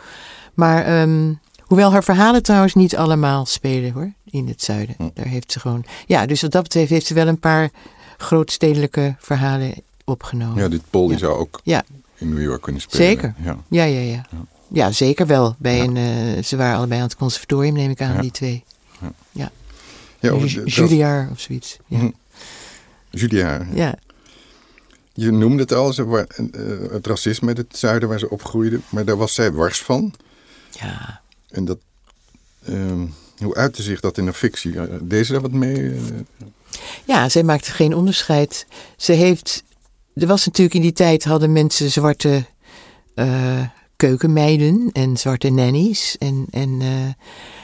Maar 0.54 0.86
ehm, 0.86 1.34
hoewel 1.60 1.92
haar 1.92 2.04
verhalen 2.04 2.44
trouwens 2.44 2.74
niet 2.74 2.96
allemaal 2.96 3.46
spelen 3.46 3.92
hoor, 3.94 4.12
in 4.26 4.48
het 4.48 4.64
zuiden. 4.64 4.96
Daar 5.14 5.26
heeft 5.28 5.52
ze 5.52 5.60
gewoon... 5.60 5.86
Ja, 6.08 6.26
dus 6.26 6.42
wat 6.42 6.52
dat 6.52 6.64
betreft 6.64 6.90
heeft 6.90 7.06
ze 7.06 7.14
wel 7.14 7.28
een 7.28 7.40
paar 7.40 7.70
grootstedelijke 8.18 9.16
verhalen 9.20 9.74
opgenomen. 10.06 10.64
ja, 10.64 10.70
dit 10.70 10.82
Paul 10.90 11.04
die 11.08 11.14
Ja. 11.14 11.20
zou 11.20 11.38
ook 11.38 11.60
Ja. 11.64 11.84
in 12.18 12.30
New 12.34 12.42
York 12.44 12.62
kunnen 12.62 12.82
spelen. 12.82 13.06
Zeker. 13.06 13.34
Ja. 13.44 13.58
Ja, 13.68 13.84
ja, 13.84 14.00
ja. 14.00 14.26
Ja, 14.74 14.92
zeker 14.92 15.28
wel. 15.28 15.56
Bij 15.58 15.78
Ja. 15.78 15.84
een, 15.84 15.98
eh, 15.98 16.44
ze 16.44 16.56
waren 16.56 16.78
allebei 16.78 17.00
aan 17.02 17.08
het 17.08 17.16
conservatorium, 17.18 17.74
neem 17.74 17.90
ik 17.90 18.02
aan, 18.02 18.14
Ja. 18.14 18.22
die 18.22 18.32
twee. 18.32 18.64
Ja, 19.32 19.52
de- 20.20 20.54
dat- 20.56 20.74
Juilliard 20.74 21.32
of 21.32 21.40
zoiets. 21.40 21.78
Ja. 21.88 21.98
Hm. 22.00 22.10
Julia, 23.10 23.68
ja. 23.74 23.96
je 25.14 25.32
noemde 25.32 25.62
het 25.62 25.74
al, 25.74 25.94
ze 25.94 26.26
eh, 26.52 26.92
het 26.94 27.08
racisme 27.08 27.50
in 27.52 27.58
het 27.58 27.78
zuiden 27.78 28.10
waar 28.10 28.20
ze 28.20 28.30
opgroeide. 28.30 28.80
Maar 28.90 29.06
daar 29.06 29.18
was 29.18 29.34
zij 29.34 29.52
wars 29.52 29.82
van. 29.82 30.14
Ja. 30.72 31.22
En 31.50 31.66
dat, 31.66 31.78
ehm, 32.66 33.06
hoe 33.38 33.56
uitte 33.56 33.82
zich 33.82 34.00
dat 34.00 34.18
in 34.18 34.28
een 34.28 34.34
fictie? 34.34 34.80
Eh, 34.80 34.96
Deed 35.02 35.26
ze 35.26 35.32
daar 35.32 35.42
wat 35.42 35.52
mee? 35.52 36.00
Ja, 37.06 37.30
zij 37.30 37.44
maakte 37.44 37.72
geen 37.72 37.96
onderscheid. 37.96 38.66
Ze 38.98 39.12
heeft. 39.12 39.64
Er 40.14 40.28
was 40.28 40.46
natuurlijk 40.46 40.76
in 40.76 40.82
die 40.82 40.94
tijd 40.94 41.24
hadden 41.24 41.52
mensen 41.52 41.92
zwarte 41.92 42.46
eh, 43.16 43.66
keukenmeiden 43.96 44.90
en 44.94 45.18
zwarte 45.18 45.50
nannies. 45.50 46.18
En, 46.18 46.46
en, 46.52 46.78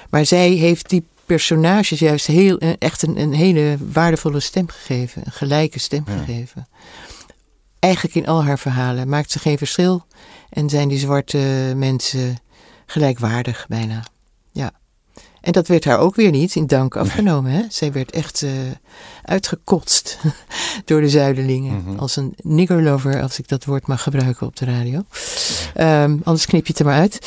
maar 0.10 0.26
zij 0.26 0.50
heeft 0.50 0.90
die 0.90 1.06
personages 1.28 2.00
juist 2.00 2.26
heel, 2.26 2.58
eh, 2.58 2.70
echt 2.80 3.02
een, 3.02 3.20
een 3.20 3.34
hele 3.34 3.78
waardevolle 3.92 4.40
stem 4.40 4.68
gegeven. 4.70 5.22
Een 5.26 5.32
gelijke 5.32 5.80
stem 5.80 6.04
Ja. 6.08 6.18
gegeven. 6.18 6.68
Eigenlijk 7.80 8.16
in 8.16 8.28
al 8.28 8.44
haar 8.44 8.60
verhalen 8.60 9.10
maakt 9.10 9.32
ze 9.32 9.40
geen 9.40 9.58
verschil. 9.58 10.06
En 10.50 10.70
zijn 10.70 10.88
die 10.88 11.00
zwarte 11.00 11.74
mensen 11.76 12.38
gelijkwaardig 12.86 13.66
bijna. 13.68 14.04
Ja. 14.52 14.72
En 15.42 15.52
dat 15.52 15.68
werd 15.68 15.86
haar 15.86 16.00
ook 16.00 16.16
weer 16.16 16.32
niet 16.32 16.56
in 16.56 16.68
dank 16.68 16.96
afgenomen. 16.96 17.52
Hè? 17.52 17.62
Zij 17.70 17.92
werd 17.92 18.12
echt 18.12 18.42
eh, 18.42 18.52
uitgekotst 19.24 20.18
door 20.86 21.02
de 21.02 21.10
zuidelingen. 21.10 21.84
Mhm. 21.84 22.00
Als 22.00 22.16
een 22.16 22.34
niggerlover, 22.42 23.22
als 23.22 23.40
ik 23.40 23.48
dat 23.48 23.66
woord 23.66 23.88
mag 23.88 24.04
gebruiken 24.04 24.48
op 24.48 24.56
de 24.56 24.66
radio. 24.66 25.04
Ehm, 25.74 26.18
anders 26.24 26.46
knip 26.46 26.66
je 26.68 26.72
het 26.72 26.80
er 26.80 26.86
maar 26.86 27.00
uit. 27.00 27.20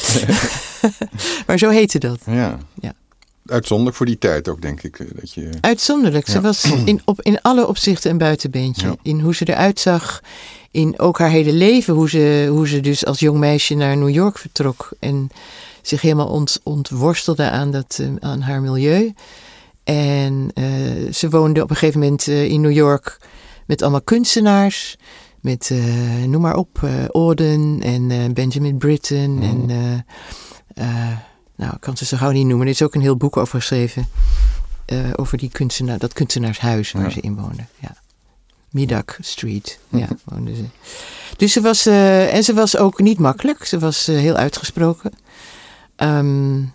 maar 1.47 1.59
zo 1.59 1.69
heette 1.71 1.99
dat. 1.99 2.21
ja. 2.27 2.59
Ja. 2.81 2.93
Uitzonderlijk 3.51 3.97
voor 3.97 4.07
die 4.07 4.19
tijd 4.19 4.49
ook, 4.49 4.63
denk 4.63 4.83
ik. 4.83 4.99
eh, 4.99 5.07
Dat 5.15 5.33
je, 5.33 5.51
Uitzonderlijk. 5.61 6.27
Ze 6.27 6.33
Ja. 6.35 6.41
was 6.41 6.65
in, 6.65 7.01
op, 7.05 7.23
in 7.23 7.43
alle 7.43 7.67
opzichten 7.67 8.11
een 8.11 8.19
buitenbeentje. 8.19 8.87
Ja. 8.87 8.95
In 9.03 9.21
hoe 9.21 9.35
ze 9.35 9.49
eruit 9.49 9.81
zag. 9.81 10.21
In 10.71 10.99
ook 10.99 11.19
haar 11.19 11.31
hele 11.31 11.53
leven. 11.53 11.95
Hoe 11.95 12.09
ze, 12.09 12.47
hoe 12.51 12.69
ze 12.69 12.81
dus 12.81 13.05
als 13.07 13.19
jong 13.21 13.39
meisje 13.39 13.75
naar 13.75 13.97
New 13.97 14.09
York 14.11 14.39
vertrok. 14.39 14.89
En 14.99 15.29
zich 15.83 16.01
helemaal 16.01 16.29
ont, 16.29 16.61
ontworstelde 16.63 17.51
aan, 17.51 17.71
dat, 17.71 17.99
eh, 18.01 18.09
aan 18.29 18.41
haar 18.41 18.61
milieu. 18.61 19.13
En 19.85 20.51
eh, 20.55 20.65
ze 21.13 21.29
woonde 21.31 21.63
op 21.63 21.71
een 21.71 21.77
gegeven 21.77 22.01
moment 22.01 22.27
in 22.27 22.61
New 22.61 22.73
York 22.73 23.19
met 23.67 23.83
allemaal 23.83 24.03
kunstenaars. 24.03 24.97
Met, 25.41 25.71
noem 26.27 26.41
maar 26.41 26.57
op, 26.57 26.89
Auden 27.13 27.81
en 27.83 28.33
Benjamin 28.35 28.77
Britten. 28.79 29.35
Mhm. 29.35 29.71
En, 29.71 30.05
nou, 31.61 31.75
ik 31.75 31.81
kan 31.81 31.97
ze 31.97 32.05
zo 32.05 32.17
gauw 32.17 32.31
niet 32.31 32.47
noemen. 32.47 32.67
Er 32.67 32.73
is 32.73 32.83
ook 32.83 32.95
een 32.95 33.01
heel 33.01 33.17
boek 33.17 33.37
over 33.37 33.59
geschreven. 33.61 34.09
eh, 34.85 34.99
over 35.17 35.39
die 35.39 35.51
kunstenaar, 35.51 35.99
dat 35.99 36.13
kunstenaarshuis 36.13 36.93
waar 36.93 37.03
Ja. 37.03 37.11
ze 37.11 37.21
in 37.21 37.37
woonde. 37.37 37.65
Ja. 37.79 37.95
Midak 38.71 39.17
Street, 39.21 39.79
ja, 39.89 40.09
woonde 40.25 40.55
ze. 40.55 40.65
Dus 41.37 41.53
ze 41.53 41.61
was, 41.61 41.87
eh, 41.87 42.35
en 42.35 42.45
ze 42.45 42.55
was 42.55 42.77
ook 42.77 42.99
niet 43.01 43.19
makkelijk. 43.19 43.65
Ze 43.65 43.79
was 43.79 44.09
eh, 44.09 44.17
heel 44.17 44.35
uitgesproken. 44.37 45.11
Ehm, 45.97 46.55
een 46.55 46.73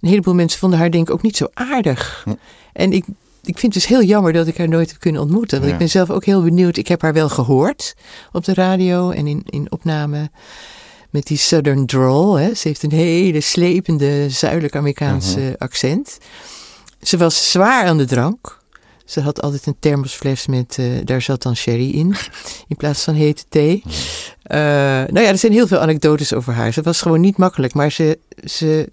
heleboel 0.00 0.34
mensen 0.34 0.58
vonden 0.58 0.78
haar 0.78 0.90
denk 0.90 1.08
ik 1.08 1.14
ook 1.14 1.22
niet 1.22 1.36
zo 1.36 1.46
aardig. 1.54 2.24
En 2.72 2.92
ik 2.92 3.04
ik 3.44 3.58
vind 3.58 3.74
het 3.74 3.82
dus 3.82 3.86
heel 3.92 4.02
jammer 4.02 4.32
dat 4.32 4.46
ik 4.46 4.56
haar 4.58 4.68
nooit 4.68 4.90
heb 4.90 5.00
kunnen 5.00 5.22
ontmoeten. 5.22 5.56
Want 5.58 5.66
Ja. 5.68 5.72
ik 5.72 5.78
ben 5.78 5.90
zelf 5.90 6.10
ook 6.10 6.24
heel 6.24 6.42
benieuwd. 6.42 6.76
Ik 6.76 6.88
heb 6.88 7.02
haar 7.02 7.12
wel 7.12 7.28
gehoord 7.28 7.94
op 8.32 8.44
de 8.44 8.54
radio 8.54 9.10
en 9.10 9.26
in, 9.26 9.42
in 9.46 9.72
opname 9.72 10.30
met 11.10 11.26
die 11.26 11.38
Southern 11.38 11.86
drawl. 11.86 12.34
Hè. 12.34 12.54
Ze 12.54 12.68
heeft 12.68 12.82
een 12.82 12.92
hele 12.92 13.40
slepende 13.40 14.30
Zuidelijk-Amerikaanse 14.30 15.54
accent. 15.58 16.18
Ze 17.02 17.16
was 17.16 17.50
zwaar 17.50 17.84
aan 17.86 17.96
de 17.98 18.04
drank. 18.04 18.58
Ze 19.04 19.20
had 19.20 19.42
altijd 19.42 19.66
een 19.66 19.76
thermosfles 19.80 20.46
met, 20.46 20.76
eh, 20.78 20.86
daar 21.04 21.22
zat 21.22 21.42
dan 21.42 21.56
sherry 21.56 21.90
in, 21.90 22.14
in 22.68 22.76
plaats 22.76 23.02
van 23.04 23.14
hete 23.14 23.44
thee. 23.48 23.82
Eh, 24.42 24.58
nou 24.58 25.20
ja, 25.20 25.26
er 25.28 25.38
zijn 25.38 25.52
heel 25.52 25.66
veel 25.66 25.78
anekdotes 25.78 26.34
over 26.34 26.52
haar. 26.52 26.72
Ze 26.72 26.82
was 26.82 27.00
gewoon 27.00 27.20
niet 27.20 27.36
makkelijk, 27.36 27.74
maar 27.74 27.92
ze, 27.92 28.18
ze 28.44 28.92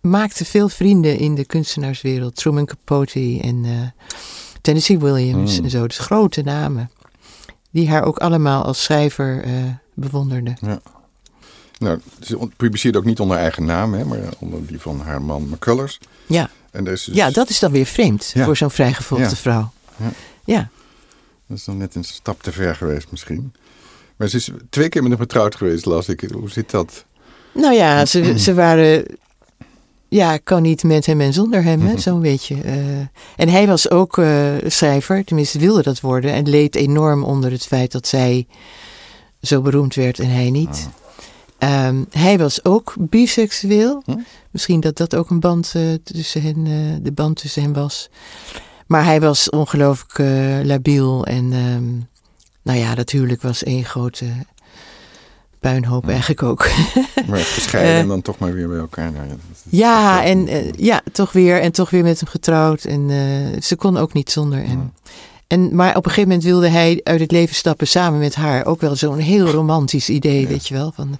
maakte 0.00 0.44
veel 0.44 0.68
vrienden 0.68 1.18
in 1.18 1.34
de 1.34 1.44
kunstenaarswereld. 1.44 2.36
Truman 2.36 2.64
Capote 2.66 3.38
en 3.42 3.64
eh, 3.64 3.70
Tennessee 4.60 4.98
Williams 4.98 5.54
Hmm. 5.56 5.64
en 5.64 5.70
zo. 5.70 5.86
Dus 5.86 5.98
grote 5.98 6.42
namen. 6.42 6.90
Die 7.70 7.88
haar 7.88 8.04
ook 8.04 8.18
allemaal 8.18 8.64
als 8.64 8.82
schrijver 8.82 9.44
bewonderden. 9.94 10.56
Nou, 11.84 11.98
ze 12.20 12.48
publiceerde 12.56 12.98
ook 12.98 13.04
niet 13.04 13.20
onder 13.20 13.36
eigen 13.36 13.64
naam, 13.64 13.94
hè, 13.94 14.04
maar 14.04 14.18
onder 14.38 14.66
die 14.66 14.80
van 14.80 15.00
haar 15.00 15.22
man 15.22 15.48
McCullers. 15.48 15.98
Ja, 16.26 16.50
En 16.70 16.86
is 16.86 17.04
dus, 17.04 17.14
ja 17.14 17.30
dat 17.30 17.48
is 17.48 17.58
dan 17.58 17.70
weer 17.72 17.86
vreemd 17.86 18.30
Ja. 18.34 18.44
voor 18.44 18.56
zo'n 18.56 18.70
vrijgevochten 18.70 19.28
Ja. 19.28 19.36
vrouw. 19.36 19.72
Ja. 19.96 20.10
ja. 20.44 20.68
dat 21.46 21.56
is 21.58 21.64
dan 21.64 21.76
net 21.76 21.94
een 21.94 22.04
stap 22.04 22.42
te 22.42 22.52
ver 22.52 22.74
geweest 22.76 23.06
misschien. 23.10 23.52
Maar 24.16 24.28
ze 24.28 24.36
is 24.36 24.50
twee 24.70 24.88
keer 24.88 25.02
met 25.02 25.10
hem 25.10 25.20
getrouwd 25.20 25.54
geweest, 25.54 25.84
las 25.84 26.08
ik. 26.08 26.20
Hoe 26.32 26.50
zit 26.50 26.70
dat? 26.70 27.04
Nou 27.54 27.74
ja, 27.74 28.06
ze, 28.06 28.38
ze 28.38 28.54
waren. 28.54 29.04
Ja, 30.08 30.36
kan 30.36 30.62
niet 30.62 30.82
met 30.82 31.06
hem 31.06 31.20
en 31.20 31.32
zonder 31.32 31.62
hem, 31.62 31.78
Mhm. 31.78 31.88
hè, 31.88 31.98
zo'n 31.98 32.20
beetje. 32.20 32.54
eh. 32.62 32.76
en 33.36 33.48
hij 33.48 33.66
was 33.66 33.90
ook 33.90 34.18
eh, 34.18 34.52
schrijver, 34.66 35.24
tenminste 35.24 35.58
wilde 35.58 35.82
dat 35.82 36.00
worden. 36.00 36.32
En 36.32 36.48
leed 36.48 36.74
enorm 36.74 37.24
onder 37.24 37.50
het 37.50 37.66
feit 37.66 37.92
dat 37.92 38.06
zij 38.06 38.46
zo 39.42 39.60
beroemd 39.60 39.94
werd 39.94 40.18
en 40.18 40.30
hij 40.30 40.50
niet. 40.50 40.88
Ehm, 41.58 42.04
hij 42.10 42.38
was 42.38 42.64
ook 42.64 42.94
biseksueel. 42.98 44.02
Hm? 44.04 44.18
Misschien 44.50 44.80
dat 44.80 44.96
dat 44.96 45.14
ook 45.14 45.30
een 45.30 45.40
band 45.40 45.72
eh, 45.74 45.82
tussen 46.04 46.42
hen, 46.42 46.66
eh, 46.66 47.04
de 47.04 47.12
band 47.12 47.36
tussen 47.36 47.62
hen 47.62 47.72
was. 47.72 48.10
Maar 48.86 49.04
hij 49.04 49.20
was 49.20 49.50
ongelooflijk 49.50 50.18
eh, 50.18 50.66
labiel. 50.66 51.26
En 51.26 51.52
ehm, 51.52 51.92
nou 52.62 52.78
ja, 52.78 52.94
dat 52.94 53.10
huwelijk 53.10 53.42
was 53.42 53.62
één 53.62 53.84
grote 53.84 54.26
puinhoop 55.58 56.08
eigenlijk 56.08 56.42
ook. 56.42 56.68
Maar 57.28 57.38
gescheiden 57.38 57.94
en 57.94 58.08
dan 58.08 58.22
toch 58.22 58.38
maar 58.38 58.52
weer 58.52 58.68
bij 58.68 58.78
elkaar. 58.78 59.12
Nou, 59.12 59.26
ja, 59.68 60.24
en 60.24 60.48
ja, 60.76 61.02
toch 61.12 61.32
weer. 61.32 61.60
En 61.60 61.72
toch 61.72 61.90
weer 61.90 62.02
met 62.02 62.20
hem 62.20 62.28
getrouwd. 62.28 62.84
En 62.84 63.10
ze 63.62 63.76
kon 63.76 63.96
ook 63.96 64.12
niet 64.12 64.30
zonder 64.30 64.58
hem. 64.58 64.68
En, 64.70 64.94
maar 65.48 65.96
op 65.96 66.04
een 66.04 66.10
gegeven 66.10 66.28
moment 66.28 66.42
wilde 66.44 66.68
hij 66.68 67.00
uit 67.02 67.20
het 67.20 67.30
leven 67.30 67.54
stappen 67.54 67.86
samen 67.86 68.18
met 68.18 68.34
haar. 68.34 68.64
Ook 68.66 68.80
wel 68.80 68.96
zo'n 68.96 69.18
heel 69.18 69.46
romantisch 69.46 70.08
idee, 70.08 70.46
weet 70.46 70.66
je 70.68 70.74
wel. 70.74 70.92
Van, 70.92 71.18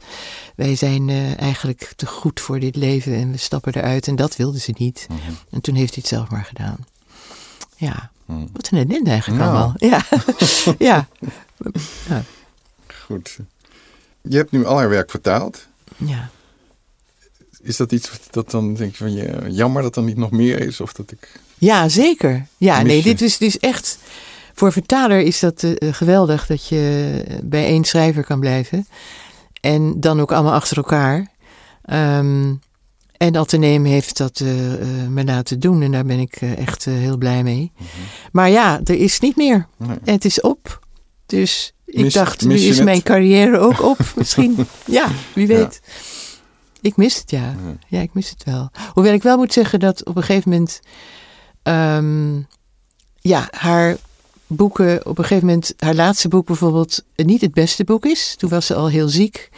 wij 0.56 0.76
zijn 0.76 1.08
eh, 1.08 1.40
eigenlijk 1.40 1.92
te 1.96 2.06
goed 2.06 2.40
voor 2.40 2.60
dit 2.60 2.76
leven 2.76 3.14
en 3.14 3.30
we 3.30 3.36
stappen 3.36 3.74
eruit. 3.74 4.08
En 4.08 4.16
dat 4.16 4.36
wilde 4.36 4.58
ze 4.58 4.74
niet. 4.78 5.06
Mhm. 5.10 5.20
En 5.50 5.60
toen 5.60 5.74
heeft 5.74 5.94
hij 5.94 6.02
het 6.06 6.12
zelf 6.14 6.30
maar 6.30 6.44
gedaan. 6.44 6.76
Ja, 7.76 8.10
Mhm. 8.24 8.46
wat 8.52 8.68
een 8.70 8.78
ellende 8.88 9.10
eigenlijk 9.10 9.42
Nou. 9.42 9.54
allemaal. 9.54 9.74
Ja, 9.78 10.04
ja. 10.88 11.08
Goed. 13.06 13.38
Je 14.22 14.36
hebt 14.36 14.50
nu 14.50 14.64
al 14.64 14.76
haar 14.76 14.88
werk 14.88 15.10
vertaald. 15.10 15.66
ja. 15.96 16.30
Is 17.62 17.76
dat 17.76 17.92
iets 17.92 18.10
dat 18.30 18.50
dan 18.50 18.74
denk 18.74 18.90
je 18.90 18.96
van 18.96 19.12
je, 19.12 19.46
jammer 19.50 19.82
dat 19.82 19.96
er 19.96 20.02
niet 20.02 20.16
nog 20.16 20.30
meer 20.30 20.60
is? 20.60 20.80
Of 20.80 20.92
dat 20.92 21.10
ik. 21.10 21.40
Ja, 21.58 21.88
zeker. 21.88 22.46
Ja, 22.56 22.82
nee, 22.82 23.02
dit 23.02 23.20
is, 23.22 23.38
dit 23.38 23.48
is 23.48 23.58
echt. 23.58 23.98
Voor 24.54 24.72
vertaler 24.72 25.20
is 25.20 25.40
dat 25.40 25.62
eh, 25.62 25.92
geweldig 25.92 26.46
dat 26.46 26.68
je 26.68 27.24
bij 27.44 27.64
één 27.66 27.84
schrijver 27.84 28.24
kan 28.24 28.40
blijven. 28.40 28.86
En 29.60 30.00
dan 30.00 30.20
ook 30.20 30.32
allemaal 30.32 30.52
achter 30.52 30.76
elkaar. 30.76 31.30
Ehm, 31.82 32.52
en 33.16 33.36
Atheneum 33.36 33.84
heeft 33.84 34.16
dat 34.16 34.40
eh, 34.40 34.72
eh, 34.74 35.08
me 35.08 35.24
laten 35.24 35.60
doen 35.60 35.82
en 35.82 35.92
daar 35.92 36.04
ben 36.04 36.18
ik 36.18 36.36
echt 36.36 36.84
heel 36.84 37.16
blij 37.16 37.42
mee. 37.42 37.72
Maar 38.32 38.50
ja, 38.50 38.80
er 38.84 38.94
is 38.98 39.20
niet 39.20 39.36
meer. 39.36 39.66
Nee. 39.76 39.96
Het 40.04 40.24
is 40.24 40.40
op. 40.40 40.82
Dus 41.26 41.72
ik 41.86 42.00
Mis- 42.02 42.12
dacht, 42.12 42.40
nu 42.42 42.48
mis 42.48 42.62
is 42.64 42.76
het? 42.76 42.84
mijn 42.84 43.02
carrière 43.02 43.58
ook 43.58 43.82
op 43.82 43.98
misschien. 44.16 44.66
ja, 44.86 45.08
wie 45.34 45.48
Ja. 45.48 45.54
weet. 45.56 45.80
Ik 46.80 46.96
mis 46.96 47.16
het, 47.18 47.30
ja. 47.30 47.54
Ja, 47.88 48.00
ik 48.00 48.14
mis 48.14 48.30
het 48.30 48.44
wel. 48.44 48.70
Hoewel 48.92 49.12
ik 49.12 49.22
wel 49.22 49.36
moet 49.36 49.52
zeggen 49.52 49.80
dat 49.80 50.04
op 50.04 50.16
een 50.16 50.22
gegeven 50.22 50.50
moment... 50.50 50.80
ehm, 51.64 52.36
ja, 53.20 53.48
haar 53.50 53.96
boeken... 54.46 55.06
Op 55.06 55.18
een 55.18 55.24
gegeven 55.24 55.46
moment, 55.46 55.74
haar 55.78 55.94
laatste 55.94 56.28
boek 56.28 56.46
bijvoorbeeld... 56.46 57.04
niet 57.16 57.40
het 57.40 57.52
beste 57.52 57.84
boek 57.84 58.06
is. 58.06 58.34
Toen 58.36 58.50
was 58.50 58.66
ze 58.66 58.74
al 58.74 58.88
heel 58.88 59.08
ziek. 59.08 59.50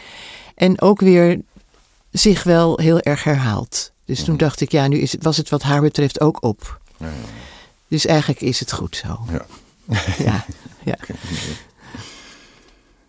En 0.55 0.81
ook 0.81 1.01
weer 1.01 1.41
zich 2.11 2.43
wel 2.43 2.79
heel 2.79 3.01
erg 3.01 3.25
herhaalt. 3.25 3.93
Dus 4.05 4.25
toen 4.25 4.37
dacht 4.37 4.61
ik, 4.61 4.73
ja, 4.73 4.87
nu 4.89 4.99
is, 4.99 5.15
was 5.21 5.37
het 5.37 5.49
wat 5.49 5.63
haar 5.63 5.81
betreft 5.81 6.21
ook 6.21 6.43
op. 6.43 6.81
Ja, 6.97 7.07
ja, 7.07 7.13
Dus 7.89 8.07
eigenlijk 8.07 8.41
is 8.41 8.61
het 8.61 8.73
goed 8.73 8.97
zo. 8.97 9.27
Ja. 9.31 9.47
Ja, 10.19 10.45
ja. 10.85 10.97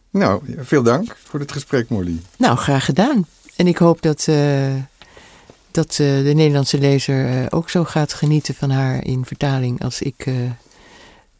Nou, 0.09 0.41
veel 0.57 0.83
dank 0.83 1.17
voor 1.23 1.39
dit 1.39 1.51
gesprek, 1.51 1.89
Molly. 1.89 2.21
Nou, 2.37 2.57
graag 2.57 2.85
gedaan. 2.85 3.27
En 3.55 3.67
ik 3.67 3.77
hoop 3.77 4.01
dat, 4.01 4.25
eh, 4.27 4.75
dat 5.77 5.91
eh, 5.91 5.97
de 5.97 6.33
Nederlandse 6.35 6.77
lezer 6.77 7.25
eh, 7.25 7.45
ook 7.49 7.69
zo 7.69 7.83
gaat 7.83 8.13
genieten 8.13 8.55
van 8.55 8.69
haar 8.69 9.05
in 9.05 9.25
vertaling 9.25 9.83
als 9.83 10.01
ik 10.01 10.25
eh, 10.25 10.33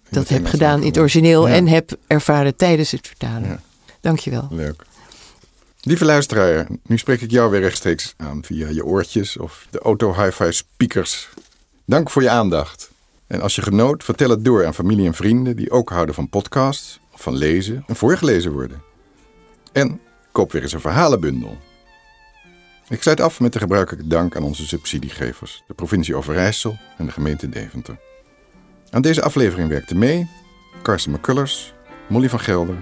dat 0.10 0.30
heb 0.30 0.46
gedaan 0.46 0.82
in 0.82 0.88
het 0.88 0.98
origineel 0.98 1.48
Ja. 1.48 1.54
en 1.54 1.68
heb 1.68 1.98
ervaren 2.08 2.56
tijdens 2.56 2.92
het 2.92 3.08
vertalen. 3.08 3.50
Ja. 3.50 3.62
Dankjewel. 4.02 4.48
Leuk. 4.52 4.86
Lieve 5.82 6.06
luisteraar, 6.06 6.68
nu 6.84 6.98
spreek 6.98 7.22
ik 7.22 7.32
jou 7.32 7.52
weer 7.52 7.60
rechtstreeks 7.60 8.14
aan 8.18 8.44
via 8.44 8.68
je 8.68 8.86
oortjes 8.86 9.38
of 9.38 9.68
de 9.70 9.80
auto 9.80 10.14
hi-fi 10.22 10.52
speakers. 10.52 11.30
Dank 11.86 12.10
voor 12.10 12.22
je 12.22 12.30
aandacht. 12.30 12.90
En 13.28 13.42
als 13.42 13.56
je 13.56 13.62
genoot, 13.62 14.04
vertel 14.04 14.30
het 14.30 14.46
door 14.46 14.66
aan 14.66 14.74
familie 14.74 15.06
en 15.06 15.14
vrienden 15.14 15.56
die 15.56 15.72
ook 15.72 15.90
houden 15.90 16.16
van 16.16 16.30
podcasts 16.30 17.00
of 17.14 17.22
van 17.22 17.36
lezen 17.36 17.84
en 17.88 17.96
voorgelezen 17.96 18.52
worden. 18.52 18.82
En 19.72 20.00
koop 20.32 20.52
weer 20.52 20.62
eens 20.62 20.74
een 20.74 20.80
verhalenbundel. 20.80 21.58
Ik 22.90 23.02
sluit 23.02 23.22
af 23.22 23.40
met 23.40 23.54
de 23.54 23.60
gebruikelijke 23.60 24.08
dank 24.08 24.36
aan 24.36 24.44
onze 24.44 24.68
subsidiegevers, 24.68 25.64
de 25.68 25.74
provincie 25.74 26.16
Overijssel 26.16 26.78
en 26.98 27.06
de 27.06 27.12
gemeente 27.12 27.50
Deventer. 27.50 27.98
Aan 28.90 29.02
deze 29.02 29.22
aflevering 29.22 29.70
werkte 29.70 29.96
mee 29.96 30.30
Carsten 30.82 31.12
McCullers, 31.12 31.74
Molly 32.08 32.30
van 32.30 32.40
Gelder, 32.40 32.76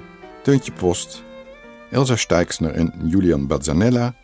Teuntje 0.43 0.71
Post, 0.71 1.23
Elsa 1.91 2.15
Steixner 2.15 2.71
en 2.71 2.93
Julian 3.03 3.47
Bazzanella. 3.47 4.15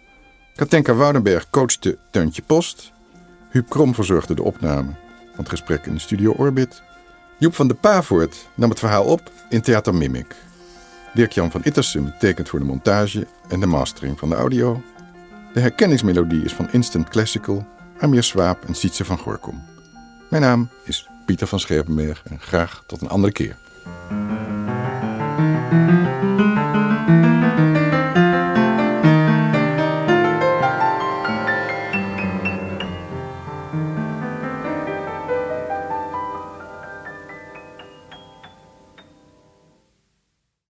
Katenka 0.55 0.93
Woudenberg 0.93 1.49
coachte 1.49 1.97
Teuntje 2.11 2.41
Post. 2.41 2.91
Huub 3.49 3.69
Krom 3.69 3.95
verzorgde 3.95 4.35
de 4.35 4.43
opname 4.43 4.89
van 5.29 5.39
het 5.39 5.49
gesprek 5.49 5.85
in 5.85 5.93
de 5.93 5.99
studio 5.99 6.31
Orbit. 6.31 6.81
Joep 7.39 7.55
van 7.55 7.67
de 7.67 7.73
Pavoort 7.73 8.47
nam 8.55 8.69
het 8.69 8.79
verhaal 8.79 9.05
op 9.05 9.31
in 9.49 9.61
Theater 9.61 9.95
Mimic. 9.95 10.35
Dirk-Jan 11.13 11.51
van 11.51 11.63
Ittersum 11.63 12.13
tekent 12.19 12.49
voor 12.49 12.59
de 12.59 12.65
montage 12.65 13.27
en 13.49 13.59
de 13.59 13.65
mastering 13.65 14.19
van 14.19 14.29
de 14.29 14.35
audio. 14.35 14.81
De 15.53 15.59
herkenningsmelodie 15.59 16.43
is 16.43 16.53
van 16.53 16.71
Instant 16.71 17.09
Classical, 17.09 17.67
Amir 17.99 18.23
Swaap 18.23 18.65
en 18.65 18.73
Sietse 18.73 19.05
van 19.05 19.17
Gorkom. 19.17 19.63
Mijn 20.29 20.41
naam 20.41 20.69
is 20.83 21.07
Pieter 21.25 21.47
van 21.47 21.59
Scherpenberg 21.59 22.23
en 22.29 22.39
graag 22.39 22.83
tot 22.85 23.01
een 23.01 23.09
andere 23.09 23.33
keer. 23.33 23.55